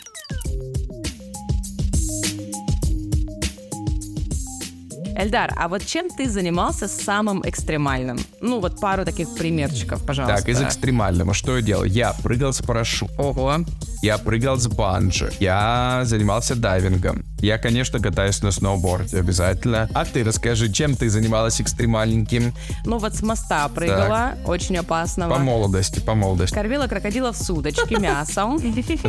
Эльдар, 5.15 5.53
а 5.57 5.67
вот 5.67 5.85
чем 5.85 6.09
ты 6.09 6.29
занимался 6.29 6.87
самым 6.87 7.47
экстремальным? 7.47 8.17
Ну, 8.41 8.59
вот 8.59 8.79
пару 8.79 9.05
таких 9.05 9.35
примерчиков, 9.35 10.03
пожалуйста. 10.03 10.37
Так, 10.37 10.49
из 10.49 10.61
экстремального, 10.61 11.33
что 11.33 11.57
я 11.57 11.61
делал? 11.61 11.83
Я 11.83 12.13
прыгал 12.23 12.51
с 12.51 12.61
парашютом, 12.61 13.15
Ого. 13.19 13.57
я 14.01 14.17
прыгал 14.17 14.55
с 14.57 14.67
банджи, 14.67 15.31
я 15.39 16.01
занимался 16.05 16.55
дайвингом. 16.55 17.23
Я, 17.43 17.57
конечно, 17.57 17.99
катаюсь 17.99 18.41
на 18.41 18.51
сноуборде 18.51 19.19
обязательно. 19.19 19.89
А 19.93 20.05
ты 20.05 20.23
расскажи, 20.23 20.71
чем 20.71 20.95
ты 20.95 21.09
занималась 21.09 21.59
экстремальненьким? 21.59 22.53
Ну, 22.85 22.99
вот 22.99 23.15
с 23.15 23.21
моста 23.21 23.67
прыгала, 23.67 24.35
очень 24.45 24.77
опасного. 24.77 25.33
По 25.33 25.39
молодости, 25.39 25.99
по 25.99 26.15
молодости. 26.15 26.55
Кормила 26.55 26.87
крокодилов 26.87 27.35
с 27.35 27.49
удочки 27.49 27.99
мясом. 27.99 28.61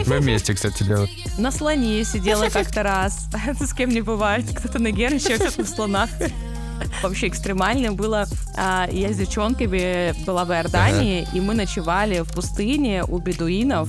Мы 0.06 0.18
вместе, 0.18 0.52
кстати, 0.52 0.82
делали. 0.82 1.08
На 1.38 1.52
слоне 1.52 2.02
сидела 2.02 2.48
как-то 2.48 2.82
раз. 2.82 3.28
С 3.60 3.72
кем 3.72 3.90
не 3.90 4.00
бывает. 4.00 4.46
Кто-то 4.52 4.80
на 4.80 4.90
Герыче, 4.90 5.36
кто-то 5.36 5.60
на 5.60 5.66
слонах. 5.68 6.10
Вообще 7.02 7.28
экстремально 7.28 7.92
было. 7.92 8.26
а, 8.56 8.88
Я 8.90 9.12
с 9.12 9.16
девчонками 9.16 10.14
была 10.24 10.44
в 10.44 10.50
Иордании, 10.52 11.26
и 11.34 11.40
мы 11.40 11.54
ночевали 11.54 12.20
в 12.20 12.32
пустыне 12.32 13.04
у 13.06 13.18
бедуинов. 13.18 13.88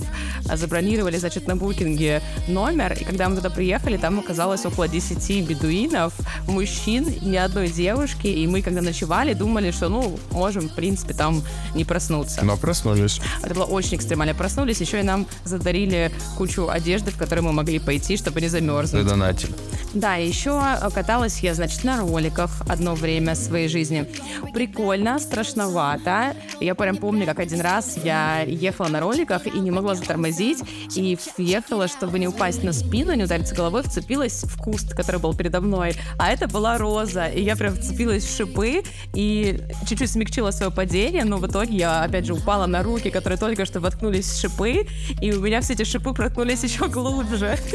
А, 0.50 0.58
Забронировали, 0.58 1.18
значит, 1.18 1.48
на 1.48 1.56
букинге 1.56 2.22
номер. 2.48 2.94
И 3.00 3.04
когда 3.04 3.30
мы 3.30 3.36
туда 3.38 3.50
приехали, 3.50 3.98
там 3.98 4.20
оказалось 4.20 4.66
около 4.66 4.88
10 4.88 5.48
бедуинов, 5.48 6.14
мужчин, 6.48 7.06
ни 7.22 7.36
одной 7.38 7.70
девушки. 7.70 8.28
И 8.28 8.46
мы, 8.48 8.62
когда 8.62 8.82
ночевали, 8.82 9.34
думали, 9.34 9.72
что, 9.72 9.90
ну, 9.90 10.18
можем, 10.32 10.68
в 10.70 10.76
принципе, 10.76 11.14
там 11.14 11.42
не 11.74 11.86
проснуться. 11.86 12.44
Но 12.44 12.58
проснулись. 12.58 13.22
Это 13.44 13.54
было 13.56 13.64
очень 13.66 13.96
экстремально. 13.98 14.34
Проснулись, 14.34 14.82
еще 14.82 15.00
и 15.00 15.04
нам 15.04 15.26
задарили 15.46 16.12
кучу 16.38 16.68
одежды, 16.70 17.12
в 17.12 17.18
которой 17.18 17.42
мы 17.42 17.54
могли 17.54 17.80
пойти, 17.80 18.18
чтобы 18.18 18.42
не 18.42 18.50
замерзнуть. 18.50 19.04
Задонатили. 19.04 19.54
Да, 19.94 20.16
еще 20.16 20.62
каталась 20.94 21.40
я, 21.40 21.54
значит, 21.54 21.84
на 21.86 22.02
роликах 22.02 22.52
одно 22.86 22.94
время 22.94 23.36
своей 23.36 23.68
жизни. 23.68 24.06
Прикольно, 24.54 25.18
страшновато. 25.20 26.36
Я 26.62 26.76
прям 26.76 26.98
помню, 26.98 27.26
как 27.26 27.40
один 27.40 27.62
раз 27.62 27.98
я 28.04 28.42
ехала 28.42 28.90
на 28.90 29.00
роликах 29.00 29.48
и 29.48 29.60
не 29.60 29.72
могла 29.72 29.96
затормозить, 29.96 30.60
и 30.96 31.18
въехала, 31.38 31.88
чтобы 31.88 32.20
не 32.20 32.28
упасть 32.28 32.64
на 32.64 32.74
спину, 32.74 33.14
не 33.14 33.24
удариться 33.24 33.56
головой, 33.56 33.82
вцепилась 33.82 34.44
в 34.44 34.62
куст, 34.62 34.94
который 34.94 35.20
был 35.20 35.34
передо 35.34 35.62
мной. 35.62 35.96
А 36.20 36.32
это 36.32 36.48
была 36.48 36.78
роза, 36.78 37.26
и 37.26 37.42
я 37.42 37.56
прям 37.56 37.74
вцепилась 37.74 38.24
в 38.24 38.38
шипы 38.38 38.84
и 39.16 39.60
чуть-чуть 39.88 40.12
смягчила 40.12 40.52
свое 40.52 40.72
падение, 40.72 41.26
но 41.26 41.38
в 41.38 41.48
итоге 41.48 41.78
я, 41.78 42.04
опять 42.04 42.26
же, 42.26 42.34
упала 42.34 42.68
на 42.68 42.84
руки, 42.84 43.10
которые 43.10 43.40
только 43.40 43.66
что 43.66 43.80
воткнулись 43.80 44.26
в 44.26 44.40
шипы, 44.40 44.86
и 45.22 45.32
у 45.32 45.42
меня 45.42 45.62
все 45.62 45.74
эти 45.74 45.86
шипы 45.86 46.14
проткнулись 46.14 46.64
еще 46.70 46.88
глубже. 46.88 47.58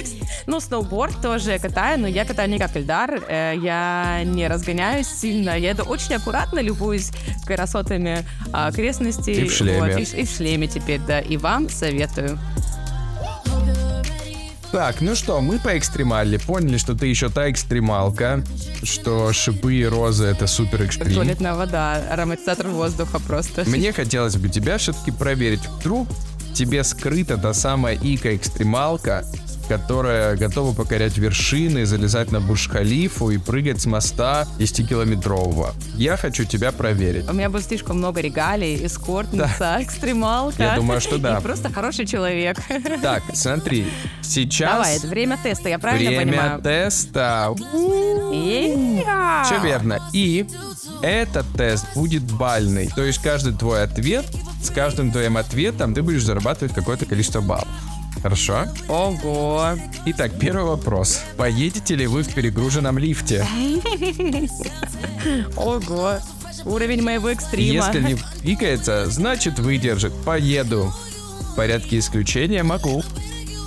Ну, 0.47 0.59
сноуборд 0.59 1.21
тоже 1.23 1.59
катаю, 1.59 2.01
но 2.01 2.09
я 2.09 2.25
катаю 2.25 2.49
не 2.49 2.59
как 2.59 2.77
Эльдар, 2.77 3.23
э, 3.29 3.55
я 3.63 4.23
не 4.25 4.49
разгоняюсь 4.91 5.09
сильно, 5.09 5.59
я 5.59 5.71
это 5.71 5.83
очень 5.85 6.15
аккуратно 6.15 6.61
любуюсь 6.61 7.11
красотами 7.47 8.25
а, 8.53 8.69
окрестностей. 8.69 9.45
И 9.45 9.49
в 9.49 9.53
шлеме. 9.53 9.81
Вот, 9.81 9.99
и, 9.99 10.21
и 10.21 10.25
в 10.25 10.31
шлеме 10.31 10.67
теперь, 10.67 11.01
да, 11.07 11.21
и 11.21 11.37
вам 11.37 11.69
советую. 11.69 12.39
Так, 14.73 15.01
ну 15.01 15.17
что, 15.17 15.41
мы 15.41 15.59
поэкстремали, 15.59 16.37
поняли, 16.37 16.79
что 16.79 16.95
ты 16.95 17.09
еще 17.09 17.29
та 17.29 17.51
экстремалка, 17.51 18.45
что 18.85 19.33
шипы 19.33 19.75
и 19.75 19.85
розы 19.85 20.27
это 20.27 20.47
супер 20.47 20.83
экстрим. 20.83 21.13
туалетная 21.13 21.55
вода, 21.55 22.01
ароматизатор 22.09 22.69
воздуха 22.69 23.19
просто. 23.19 23.65
Мне 23.69 23.93
хотелось 23.93 24.37
бы 24.37 24.49
тебя 24.49 24.79
все-таки 24.79 25.11
проверить. 25.11 25.67
Вдруг 25.81 26.07
тебе 26.55 26.85
скрыта 26.85 27.37
та 27.37 27.53
самая 27.53 27.97
ика-экстремалка, 27.97 29.25
которая 29.71 30.37
готова 30.37 30.75
покорять 30.75 31.17
вершины, 31.17 31.87
залезать 31.87 32.33
на 32.33 32.41
Бурж-Халифу 32.41 33.31
и 33.31 33.39
прыгать 33.39 33.81
с 33.81 33.87
моста 33.87 34.49
10-километрового. 34.59 35.75
Я 35.95 36.17
хочу 36.17 36.43
тебя 36.43 36.73
проверить. 36.73 37.31
У 37.31 37.33
меня 37.33 37.49
будет 37.51 37.67
слишком 37.67 37.99
много 37.99 38.21
регалий, 38.21 38.85
эскортница, 38.85 39.79
экстремалка. 39.81 40.61
Я 40.61 40.75
думаю, 40.75 41.01
что 41.01 41.19
да. 41.21 41.39
И 41.39 41.41
просто 41.41 41.73
хороший 41.73 42.05
человек. 42.05 42.59
Так, 43.01 43.23
смотри, 43.33 43.87
сейчас 44.23 44.73
Давай, 44.73 44.97
это 44.97 45.07
время 45.07 45.39
теста, 45.41 45.69
я 45.69 45.79
правильно 45.79 46.11
время 46.11 46.33
понимаю? 46.33 46.63
теста. 46.63 47.55
Е-я! 48.33 49.45
Все 49.47 49.61
верно. 49.61 50.01
И 50.13 50.47
этот 51.01 51.47
тест 51.57 51.87
будет 51.95 52.25
бальный. 52.25 52.89
То 52.89 53.05
есть 53.05 53.23
каждый 53.23 53.55
твой 53.55 53.85
ответ, 53.85 54.27
с 54.65 54.71
каждым 54.71 55.13
твоим 55.13 55.37
ответом 55.37 55.95
ты 55.95 56.03
будешь 56.03 56.25
зарабатывать 56.25 56.75
какое-то 56.75 57.07
количество 57.07 57.41
баллов. 57.41 57.69
Хорошо? 58.23 58.67
Ого. 58.89 59.77
Итак, 60.07 60.33
первый 60.39 60.65
вопрос. 60.65 61.23
Поедете 61.37 61.95
ли 61.97 62.07
вы 62.07 62.23
в 62.23 62.35
перегруженном 62.35 62.99
лифте? 62.99 63.47
Ого. 65.57 66.19
Уровень 66.65 67.03
моего 67.03 67.31
экстрима. 67.31 67.87
Если 67.87 68.01
не 68.03 68.17
пикается, 68.43 69.07
значит 69.07 69.59
выдержит. 69.59 70.13
Поеду. 70.25 70.93
В 71.53 71.57
порядке 71.57 71.99
исключения 71.99 72.63
могу. 72.63 73.03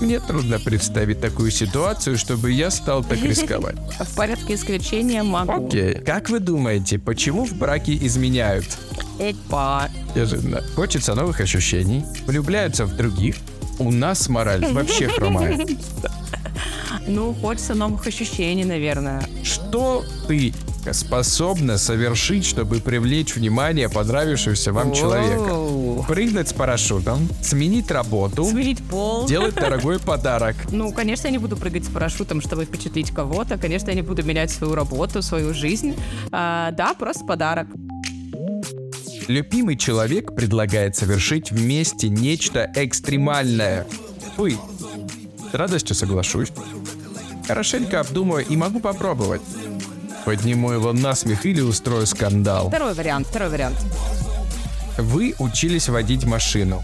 Мне 0.01 0.19
трудно 0.19 0.59
представить 0.59 1.21
такую 1.21 1.49
ситуацию, 1.49 2.17
чтобы 2.17 2.51
я 2.51 2.69
стал 2.71 3.03
так 3.03 3.21
рисковать. 3.21 3.75
В 3.99 4.15
порядке 4.15 4.55
исключения 4.55 5.23
могу. 5.23 5.67
Окей. 5.67 5.95
Как 5.95 6.29
вы 6.29 6.39
думаете, 6.39 6.99
почему 6.99 7.45
в 7.45 7.53
браке 7.53 7.95
изменяют? 8.05 8.65
Опа. 9.19 9.89
Неожиданно. 10.15 10.61
Хочется 10.75 11.15
новых 11.15 11.39
ощущений, 11.39 12.03
влюбляются 12.25 12.85
в 12.85 12.95
других. 12.95 13.37
У 13.84 13.91
нас 13.91 14.29
мораль 14.29 14.65
вообще 14.71 15.07
хромает. 15.07 15.69
Ну, 17.05 17.34
хочется 17.34 17.75
новых 17.75 18.07
ощущений, 18.07 18.63
наверное. 18.63 19.21
Что 19.43 20.05
ты 20.25 20.53
способна 20.93 21.77
совершить, 21.77 22.45
чтобы 22.45 22.79
привлечь 22.79 23.36
внимание 23.36 23.89
понравившегося 23.89 24.71
вам 24.71 24.93
человека? 24.93 25.53
Оу. 25.53 26.03
Прыгнуть 26.07 26.47
с 26.47 26.53
парашютом, 26.53 27.27
сменить 27.41 27.91
работу, 27.91 28.45
Сменить 28.45 28.81
пол. 28.84 29.25
делать 29.25 29.55
дорогой 29.55 29.99
подарок. 30.05 30.55
Ну, 30.71 30.93
конечно, 30.93 31.27
я 31.27 31.31
не 31.31 31.39
буду 31.39 31.57
прыгать 31.57 31.84
с 31.84 31.89
парашютом, 31.89 32.39
чтобы 32.39 32.63
впечатлить 32.63 33.11
кого-то. 33.11 33.57
Конечно, 33.57 33.89
я 33.89 33.95
не 33.95 34.01
буду 34.01 34.23
менять 34.23 34.51
свою 34.51 34.73
работу, 34.73 35.21
свою 35.21 35.53
жизнь. 35.53 35.95
А, 36.31 36.71
да, 36.71 36.93
просто 36.93 37.25
подарок. 37.25 37.67
Любимый 39.28 39.78
человек 39.78 40.36
предлагает 40.36 40.95
совершить 40.95 41.51
вместе 41.51 42.09
нечто 42.09 42.71
экстремальное. 42.76 43.86
Вы. 44.38 44.57
С 45.51 45.53
радостью 45.53 45.95
соглашусь. 45.95 46.51
Хорошенько 47.47 47.99
обдумаю 47.99 48.45
и 48.45 48.55
могу 48.55 48.80
попробовать. 48.80 49.41
Подниму 50.26 50.71
его 50.71 50.93
на 50.93 51.15
смех 51.15 51.45
или 51.45 51.61
устрою 51.61 52.05
скандал. 52.05 52.69
Второй 52.69 52.93
вариант, 52.93 53.28
второй 53.28 53.49
вариант. 53.49 53.78
Вы 54.97 55.36
учились 55.39 55.89
водить 55.89 56.26
машину. 56.26 56.82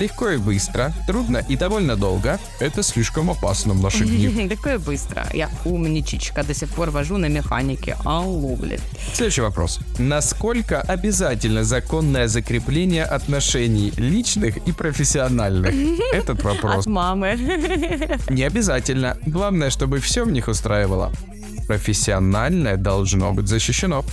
Легко 0.00 0.30
и 0.30 0.36
быстро, 0.36 0.92
трудно 1.06 1.38
и 1.48 1.56
довольно 1.56 1.96
долго. 1.96 2.38
Это 2.60 2.82
слишком 2.82 3.30
опасно 3.30 3.74
в 3.74 3.82
наши 3.82 4.04
дни. 4.04 4.48
Такое 4.48 4.78
быстро. 4.78 5.26
Я 5.32 5.50
умничечка, 5.64 6.42
до 6.42 6.54
сих 6.54 6.68
пор 6.70 6.90
вожу 6.90 7.18
на 7.18 7.26
механике. 7.26 7.96
Алло, 8.04 8.56
блин. 8.56 8.80
Следующий 9.14 9.42
вопрос. 9.42 9.80
Насколько 9.98 10.80
обязательно 10.80 11.64
законное 11.64 12.28
закрепление 12.28 13.04
отношений 13.04 13.92
личных 13.96 14.56
и 14.68 14.72
профессиональных? 14.72 15.72
Этот 16.12 16.38
От 16.38 16.44
вопрос 16.44 16.86
мамы. 16.86 17.36
не 18.30 18.44
обязательно. 18.44 19.16
Главное, 19.26 19.70
чтобы 19.70 20.00
все 20.00 20.24
в 20.24 20.30
них 20.32 20.48
устраивало. 20.48 21.12
Профессиональное 21.66 22.76
должно 22.76 23.32
быть 23.32 23.48
защищено. 23.48 24.04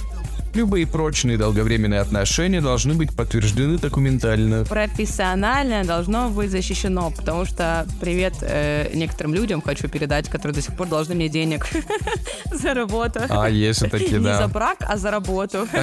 Любые 0.54 0.88
прочные 0.88 1.38
долговременные 1.38 2.00
отношения 2.00 2.60
должны 2.60 2.95
быть 2.95 3.16
подтверждены 3.16 3.78
документально. 3.78 4.66
Профессиональное 4.66 5.84
должно 5.84 6.30
быть 6.30 6.50
защищено, 6.50 7.12
потому 7.12 7.45
что 7.45 7.86
привет 8.02 8.34
э, 8.41 8.89
некоторым 8.93 9.36
людям 9.36 9.62
хочу 9.62 9.88
передать, 9.88 10.28
которые 10.28 10.56
до 10.56 10.62
сих 10.62 10.76
пор 10.76 10.88
должны 10.88 11.14
мне 11.14 11.30
денег 11.30 11.68
за 12.52 12.74
работу. 12.74 13.22
А, 13.30 13.47
есть 13.47 13.82
такие, 13.91 14.20
Не 14.20 14.34
за 14.34 14.39
да. 14.39 14.47
брак, 14.47 14.78
а 14.82 14.97
за 14.97 15.12
работу. 15.12 15.68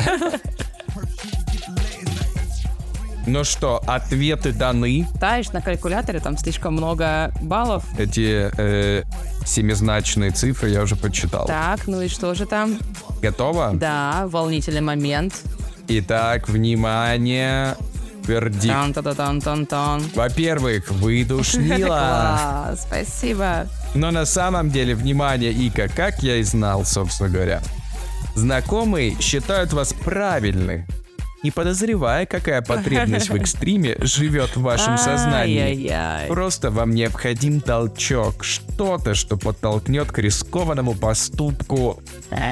Ну 3.27 3.43
что, 3.43 3.83
ответы 3.87 4.53
даны. 4.53 5.09
Ставишь 5.17 5.51
на 5.51 5.61
калькуляторе, 5.61 6.21
там 6.21 6.39
слишком 6.39 6.75
много 6.75 7.33
баллов. 7.43 7.85
Эти 7.99 8.51
э, 8.57 9.03
семизначные 9.45 10.31
цифры 10.31 10.71
я 10.71 10.83
уже 10.83 10.95
подсчитал. 10.95 11.47
Так, 11.47 11.89
ну 11.89 12.01
и 12.01 12.09
что 12.09 12.35
же 12.35 12.47
там? 12.47 12.79
Готово? 13.21 13.73
Да, 13.75 14.27
волнительный 14.29 14.81
момент. 14.81 15.35
Итак, 15.89 16.49
внимание. 16.49 17.77
Вердикт. 18.27 18.75
тан 18.75 18.93
тан 18.93 19.15
тан 19.15 19.41
тан 19.41 19.67
тан 19.67 20.03
Во-первых, 20.15 20.91
вы 20.91 21.25
душнила. 21.25 22.77
Спасибо. 22.81 23.69
Но 23.95 24.11
на 24.11 24.27
самом 24.27 24.71
деле, 24.71 24.95
внимание, 24.95 25.53
Ика, 25.53 25.89
как 25.89 26.23
я 26.23 26.37
и 26.37 26.43
знал, 26.43 26.85
собственно 26.85 27.29
говоря. 27.29 27.63
Знакомые 28.35 29.17
считают 29.21 29.73
вас 29.73 29.93
правильны, 29.93 30.87
не 31.47 31.53
подозревая, 31.53 32.27
какая 32.27 32.61
потребность 32.61 33.29
в 33.31 33.37
экстриме 33.41 33.97
живет 34.01 34.57
в 34.57 34.63
вашем 34.63 34.99
сознании. 34.99 36.27
Просто 36.27 36.73
вам 36.73 36.91
необходим 36.91 37.61
толчок, 37.61 38.43
что-то, 38.43 39.15
что 39.15 39.37
подтолкнет 39.37 40.11
к 40.11 40.19
рискованному 40.19 40.95
поступку. 40.95 42.03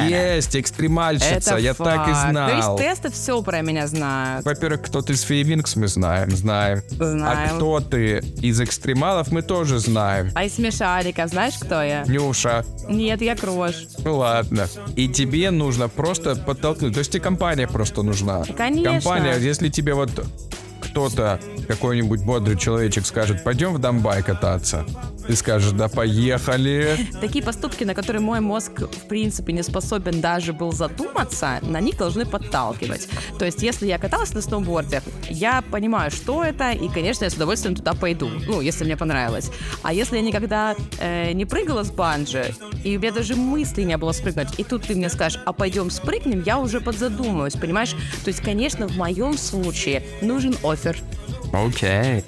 Есть, 0.09 0.55
экстремальщица, 0.55 1.57
я 1.57 1.74
так 1.74 2.09
и 2.09 2.12
знал. 2.12 2.76
То 2.76 2.84
есть 2.84 3.03
тесты 3.03 3.11
все 3.11 3.42
про 3.42 3.62
меня 3.62 3.88
знают. 3.88 4.47
Во-первых, 4.47 4.82
кто 4.82 5.03
ты 5.03 5.14
из 5.14 5.22
Фейвинкс, 5.22 5.74
мы 5.74 5.88
знаем, 5.88 6.30
знаем. 6.30 6.82
А 7.01 7.49
кто 7.49 7.80
ты 7.80 8.18
из 8.40 8.61
экстремалов, 8.61 9.32
мы 9.32 9.42
тоже 9.42 9.80
знаем. 9.80 10.30
А 10.36 10.45
из 10.45 10.55
смешариков 10.55 11.30
знаешь, 11.30 11.55
кто 11.61 11.82
я? 11.82 12.05
Нюша, 12.07 12.64
Нет, 12.88 13.22
я 13.22 13.34
крош. 13.34 13.74
ну 14.05 14.18
ладно. 14.18 14.68
И 14.95 15.09
тебе 15.09 15.51
нужно 15.51 15.88
просто 15.88 16.36
подтолкнуть. 16.36 16.92
То 16.95 17.01
есть 17.01 17.11
тебе 17.11 17.22
компания 17.24 17.66
просто 17.66 18.03
нужна. 18.03 18.45
Конечно. 18.57 18.84
Компания, 18.85 19.37
если 19.37 19.68
тебе 19.68 19.95
вот 19.95 20.11
кто-то, 20.80 21.41
какой-нибудь 21.66 22.22
бодрый 22.24 22.57
человечек 22.57 23.07
скажет, 23.07 23.43
пойдем 23.43 23.74
в 23.74 23.78
Донбай 23.78 24.22
кататься. 24.22 24.85
Ты 25.27 25.37
скажешь, 25.37 25.72
да 25.72 25.89
поехали. 25.89 27.09
Такие 27.20 27.43
поступки, 27.43 27.85
на 27.85 27.95
которые 27.95 28.20
мой 28.20 28.41
мозг, 28.41 28.81
в 28.81 29.09
принципе, 29.09 29.53
не 29.53 29.62
способен 29.62 30.20
даже 30.20 30.53
был 30.53 30.72
задуматься, 30.72 31.61
на 31.62 31.81
них 31.81 31.97
должны 31.97 32.27
подталкивать. 32.27 33.09
То 33.39 33.45
есть, 33.45 33.62
если 33.62 33.87
я 33.87 33.99
каталась 33.99 34.35
на 34.35 34.43
сноуборде, 34.43 35.03
я 35.31 35.62
понимаю, 35.70 36.11
что 36.11 36.45
это, 36.45 36.72
и, 36.72 36.89
конечно, 36.89 37.25
я 37.25 37.31
с 37.31 37.35
удовольствием 37.35 37.75
туда 37.75 37.95
пойду, 37.95 38.29
ну, 38.47 38.61
если 38.61 38.85
мне 38.85 38.97
понравилось. 38.97 39.51
А 39.83 39.95
если 39.95 40.16
я 40.16 40.22
никогда 40.22 40.77
э, 40.99 41.33
не 41.33 41.47
прыгала 41.47 41.85
с 41.85 41.91
банджи, 41.91 42.55
и 42.85 42.97
у 42.97 43.01
меня 43.01 43.12
даже 43.12 43.35
мысли 43.35 43.83
не 43.83 43.97
было 43.97 44.12
спрыгнуть, 44.12 44.49
и 44.59 44.64
тут 44.64 44.83
ты 44.83 44.95
мне 44.95 45.09
скажешь, 45.09 45.41
а 45.47 45.53
пойдем 45.53 45.91
спрыгнем, 45.91 46.43
я 46.45 46.59
уже 46.59 46.81
подзадумываюсь, 46.81 47.55
понимаешь? 47.55 47.93
То 48.25 48.29
есть, 48.29 48.41
конечно, 48.41 48.89
в 48.89 48.97
моем 48.97 49.39
случае 49.39 50.03
нужен 50.20 50.55
офер. 50.62 50.99
Окей. 51.53 52.25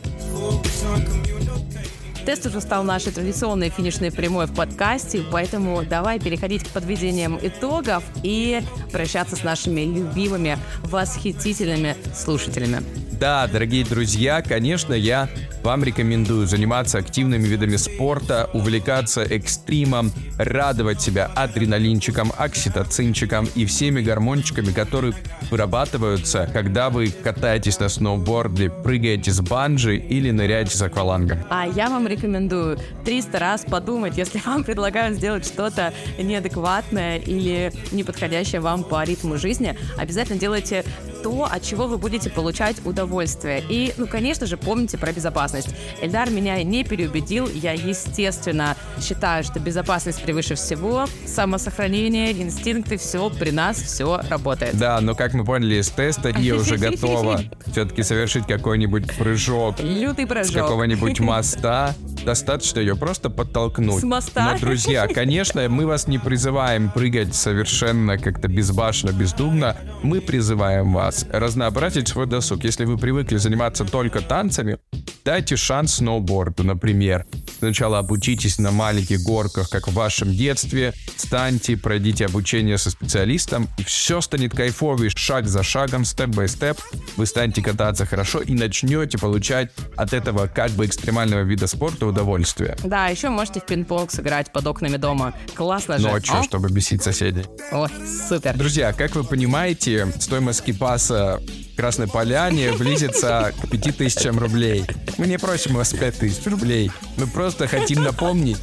Тест 2.26 2.44
уже 2.44 2.60
стал 2.60 2.82
нашей 2.82 3.12
традиционной 3.12 3.68
финишной 3.70 4.10
прямой 4.10 4.46
в 4.46 4.54
подкасте, 4.54 5.22
поэтому 5.30 5.84
давай 5.84 6.18
переходить 6.18 6.64
к 6.64 6.70
подведениям 6.70 7.38
итогов 7.40 8.02
и 8.24 8.62
прощаться 8.90 9.36
с 9.36 9.44
нашими 9.44 9.82
любимыми, 9.82 10.58
восхитительными 10.82 11.96
слушателями. 12.16 13.05
Да, 13.18 13.46
дорогие 13.46 13.82
друзья, 13.82 14.42
конечно, 14.42 14.92
я 14.92 15.30
вам 15.62 15.82
рекомендую 15.82 16.46
заниматься 16.46 16.98
активными 16.98 17.44
видами 17.44 17.76
спорта, 17.76 18.50
увлекаться 18.52 19.22
экстримом, 19.22 20.12
радовать 20.38 21.00
себя 21.00 21.30
адреналинчиком, 21.34 22.30
окситоцинчиком 22.36 23.48
и 23.54 23.64
всеми 23.64 24.02
гормончиками, 24.02 24.70
которые 24.70 25.14
вырабатываются, 25.50 26.48
когда 26.52 26.90
вы 26.90 27.08
катаетесь 27.08 27.80
на 27.80 27.88
сноуборде, 27.88 28.68
прыгаете 28.70 29.30
с 29.32 29.40
банджи 29.40 29.96
или 29.96 30.30
ныряете 30.30 30.76
с 30.76 30.82
аквалангом. 30.82 31.38
А 31.48 31.66
я 31.66 31.88
вам 31.88 32.06
рекомендую 32.06 32.78
300 33.06 33.38
раз 33.38 33.64
подумать, 33.64 34.18
если 34.18 34.40
вам 34.44 34.62
предлагают 34.62 35.16
сделать 35.16 35.46
что-то 35.46 35.94
неадекватное 36.18 37.16
или 37.16 37.72
неподходящее 37.92 38.60
вам 38.60 38.84
по 38.84 39.02
ритму 39.04 39.38
жизни, 39.38 39.76
обязательно 39.96 40.38
делайте 40.38 40.84
то, 41.26 41.42
от 41.42 41.60
чего 41.60 41.88
вы 41.88 41.98
будете 41.98 42.30
получать 42.30 42.76
удовольствие. 42.86 43.60
И, 43.68 43.92
ну, 43.96 44.06
конечно 44.06 44.46
же, 44.46 44.56
помните 44.56 44.96
про 44.96 45.10
безопасность. 45.10 45.70
Эльдар 46.00 46.30
меня 46.30 46.62
не 46.62 46.84
переубедил. 46.84 47.48
Я, 47.48 47.72
естественно, 47.72 48.76
считаю, 49.00 49.42
что 49.42 49.58
безопасность 49.58 50.22
превыше 50.22 50.54
всего. 50.54 51.06
Самосохранение, 51.26 52.30
инстинкты, 52.30 52.96
все 52.96 53.28
при 53.28 53.50
нас, 53.50 53.76
все 53.78 54.20
работает. 54.30 54.78
Да, 54.78 55.00
но 55.00 55.16
как 55.16 55.34
мы 55.34 55.44
поняли 55.44 55.80
из 55.80 55.88
теста, 55.88 56.30
Ия 56.30 56.54
уже 56.60 56.76
готова 56.76 57.40
все-таки 57.72 58.04
совершить 58.04 58.46
какой-нибудь 58.46 59.12
прыжок 59.16 59.80
Лютый 59.80 60.26
с 60.26 60.28
прыжок. 60.28 60.54
какого-нибудь 60.54 61.18
моста. 61.18 61.92
Достаточно 62.26 62.80
ее 62.80 62.96
просто 62.96 63.30
подтолкнуть. 63.30 64.00
С 64.00 64.02
моста? 64.02 64.52
Но, 64.52 64.58
друзья, 64.58 65.06
конечно, 65.06 65.68
мы 65.68 65.86
вас 65.86 66.08
не 66.08 66.18
призываем 66.18 66.90
прыгать 66.90 67.36
совершенно 67.36 68.18
как-то 68.18 68.48
безбашенно, 68.48 69.12
бездумно. 69.12 69.76
Мы 70.02 70.20
призываем 70.20 70.92
вас 70.92 71.24
разнообразить 71.30 72.08
свой 72.08 72.26
досуг. 72.26 72.64
Если 72.64 72.84
вы 72.84 72.98
привыкли 72.98 73.36
заниматься 73.36 73.84
только 73.84 74.22
танцами, 74.22 74.80
дайте 75.26 75.56
шанс 75.56 75.94
сноуборду, 75.94 76.62
например. 76.62 77.26
Сначала 77.58 77.98
обучитесь 77.98 78.58
на 78.58 78.70
маленьких 78.70 79.22
горках, 79.24 79.68
как 79.68 79.88
в 79.88 79.92
вашем 79.92 80.32
детстве. 80.32 80.94
Станьте, 81.16 81.76
пройдите 81.76 82.26
обучение 82.26 82.78
со 82.78 82.90
специалистом, 82.92 83.68
и 83.76 83.82
все 83.82 84.20
станет 84.20 84.54
кайфовее, 84.54 85.10
шаг 85.10 85.48
за 85.48 85.64
шагом, 85.64 86.04
степ-бай-степ. 86.04 86.78
Вы 87.16 87.26
станете 87.26 87.60
кататься 87.60 88.06
хорошо 88.06 88.40
и 88.40 88.52
начнете 88.54 89.18
получать 89.18 89.72
от 89.96 90.12
этого 90.12 90.46
как 90.46 90.70
бы 90.70 90.86
экстремального 90.86 91.40
вида 91.40 91.66
спорта 91.66 92.06
удовольствие. 92.06 92.76
Да, 92.84 93.08
еще 93.08 93.28
можете 93.28 93.58
в 93.58 93.66
пинг-понг 93.66 94.12
сыграть 94.12 94.52
под 94.52 94.64
окнами 94.68 94.96
дома. 94.96 95.34
Классно 95.56 95.98
же. 95.98 96.06
Ночью, 96.06 96.36
а? 96.36 96.44
чтобы 96.44 96.68
бесить 96.70 97.02
соседей. 97.02 97.46
Ой, 97.72 97.88
супер. 98.28 98.56
Друзья, 98.56 98.92
как 98.92 99.16
вы 99.16 99.24
понимаете, 99.24 100.06
стоимость 100.20 100.62
ски-пасса 100.62 101.40
Красной 101.76 102.08
Поляне 102.08 102.72
близится 102.72 103.52
к 103.60 103.68
5000 103.68 104.26
рублей. 104.38 104.84
Мы 105.18 105.26
не 105.26 105.38
просим 105.38 105.74
у 105.74 105.78
вас 105.78 105.92
5000 105.92 106.46
рублей. 106.46 106.90
Мы 107.18 107.26
просто 107.26 107.68
хотим 107.68 108.02
напомнить 108.02 108.58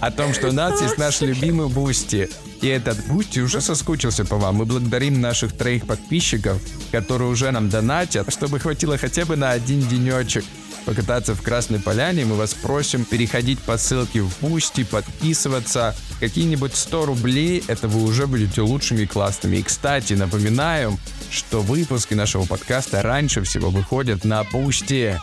о 0.00 0.10
том, 0.10 0.34
что 0.34 0.48
у 0.48 0.52
нас 0.52 0.80
есть 0.82 0.98
наш 0.98 1.22
любимый 1.22 1.68
Boosty. 1.68 2.28
И 2.60 2.66
этот 2.66 3.06
Boosty 3.06 3.40
уже 3.40 3.60
соскучился 3.60 4.24
по 4.24 4.36
вам. 4.36 4.56
Мы 4.56 4.66
благодарим 4.66 5.20
наших 5.20 5.56
троих 5.56 5.86
подписчиков, 5.86 6.60
которые 6.92 7.30
уже 7.30 7.50
нам 7.50 7.70
донатят, 7.70 8.30
чтобы 8.32 8.60
хватило 8.60 8.98
хотя 8.98 9.24
бы 9.24 9.36
на 9.36 9.50
один 9.52 9.80
денечек 9.80 10.44
покататься 10.88 11.34
в 11.34 11.42
Красной 11.42 11.80
Поляне, 11.80 12.24
мы 12.24 12.36
вас 12.36 12.54
просим 12.54 13.04
переходить 13.04 13.58
по 13.58 13.76
ссылке 13.76 14.22
в 14.22 14.40
Boosty, 14.40 14.84
подписываться. 14.84 15.94
Какие-нибудь 16.18 16.74
100 16.74 17.04
рублей, 17.04 17.62
это 17.68 17.88
вы 17.88 18.04
уже 18.04 18.26
будете 18.26 18.62
лучшими 18.62 19.02
и 19.02 19.06
классными. 19.06 19.56
И, 19.56 19.62
кстати, 19.62 20.14
напоминаю, 20.14 20.96
что 21.30 21.60
выпуски 21.60 22.14
нашего 22.14 22.44
подкаста 22.44 23.02
раньше 23.02 23.42
всего 23.42 23.70
выходят 23.70 24.24
на 24.24 24.44
Boosty. 24.44 25.18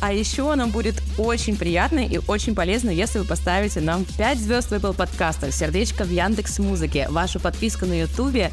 А 0.00 0.12
еще 0.12 0.54
нам 0.54 0.70
будет 0.70 1.02
очень 1.18 1.56
приятно 1.56 2.00
и 2.00 2.18
очень 2.26 2.54
полезно, 2.54 2.90
если 2.90 3.18
вы 3.18 3.24
поставите 3.24 3.80
нам 3.80 4.04
5 4.04 4.38
звезд 4.38 4.70
в 4.70 4.74
Apple 4.74 4.94
Подкастах, 4.94 5.52
сердечко 5.52 6.04
в 6.04 6.10
Яндекс 6.10 6.58
Музыке, 6.58 7.06
вашу 7.10 7.38
подписку 7.38 7.84
на 7.84 8.00
Ютубе. 8.00 8.50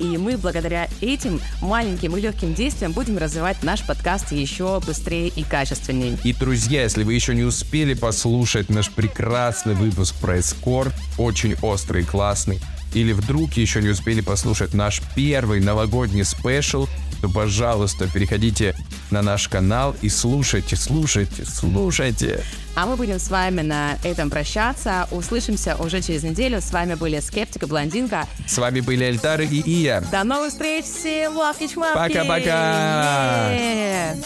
И 0.00 0.18
мы 0.18 0.36
благодаря 0.36 0.88
этим 1.00 1.40
маленьким 1.60 2.16
и 2.16 2.20
легким 2.20 2.54
действиям 2.54 2.92
будем 2.92 3.18
развивать 3.18 3.62
наш 3.62 3.86
подкаст 3.86 4.32
еще 4.32 4.80
быстрее 4.84 5.28
и 5.28 5.44
качественнее. 5.44 6.18
И, 6.24 6.32
друзья, 6.32 6.82
если 6.82 7.04
вы 7.04 7.14
еще 7.14 7.34
не 7.34 7.44
успели 7.44 7.94
послушать 7.94 8.68
наш 8.68 8.90
прекрасный 8.90 9.74
выпуск 9.74 10.16
про 10.16 10.40
эскорт, 10.40 10.92
очень 11.16 11.54
острый 11.62 12.02
и 12.02 12.04
классный, 12.04 12.60
или 12.94 13.12
вдруг 13.12 13.52
еще 13.54 13.80
не 13.82 13.88
успели 13.88 14.20
послушать 14.20 14.74
наш 14.74 15.02
первый 15.14 15.60
новогодний 15.60 16.24
спешл, 16.24 16.88
то, 17.20 17.28
пожалуйста, 17.28 18.08
переходите 18.08 18.74
на 19.10 19.22
наш 19.22 19.48
канал 19.48 19.96
и 20.02 20.08
слушайте, 20.08 20.76
слушайте, 20.76 21.44
слушайте. 21.44 22.44
А 22.74 22.86
мы 22.86 22.96
будем 22.96 23.18
с 23.18 23.28
вами 23.28 23.62
на 23.62 23.98
этом 24.04 24.30
прощаться. 24.30 25.08
Услышимся 25.10 25.76
уже 25.76 26.00
через 26.00 26.22
неделю. 26.22 26.60
С 26.60 26.70
вами 26.70 26.94
были 26.94 27.18
Скептика, 27.18 27.66
Блондинка. 27.66 28.26
С 28.46 28.56
вами 28.58 28.80
были 28.80 29.04
Эльтары 29.04 29.46
и 29.46 29.60
Ия. 29.60 30.00
До 30.12 30.22
новых 30.22 30.52
встреч, 30.52 30.84
всем 30.84 31.36
лавки-чмавки. 31.36 31.96
Пока-пока. 31.96 33.50
Yeah. 33.52 34.24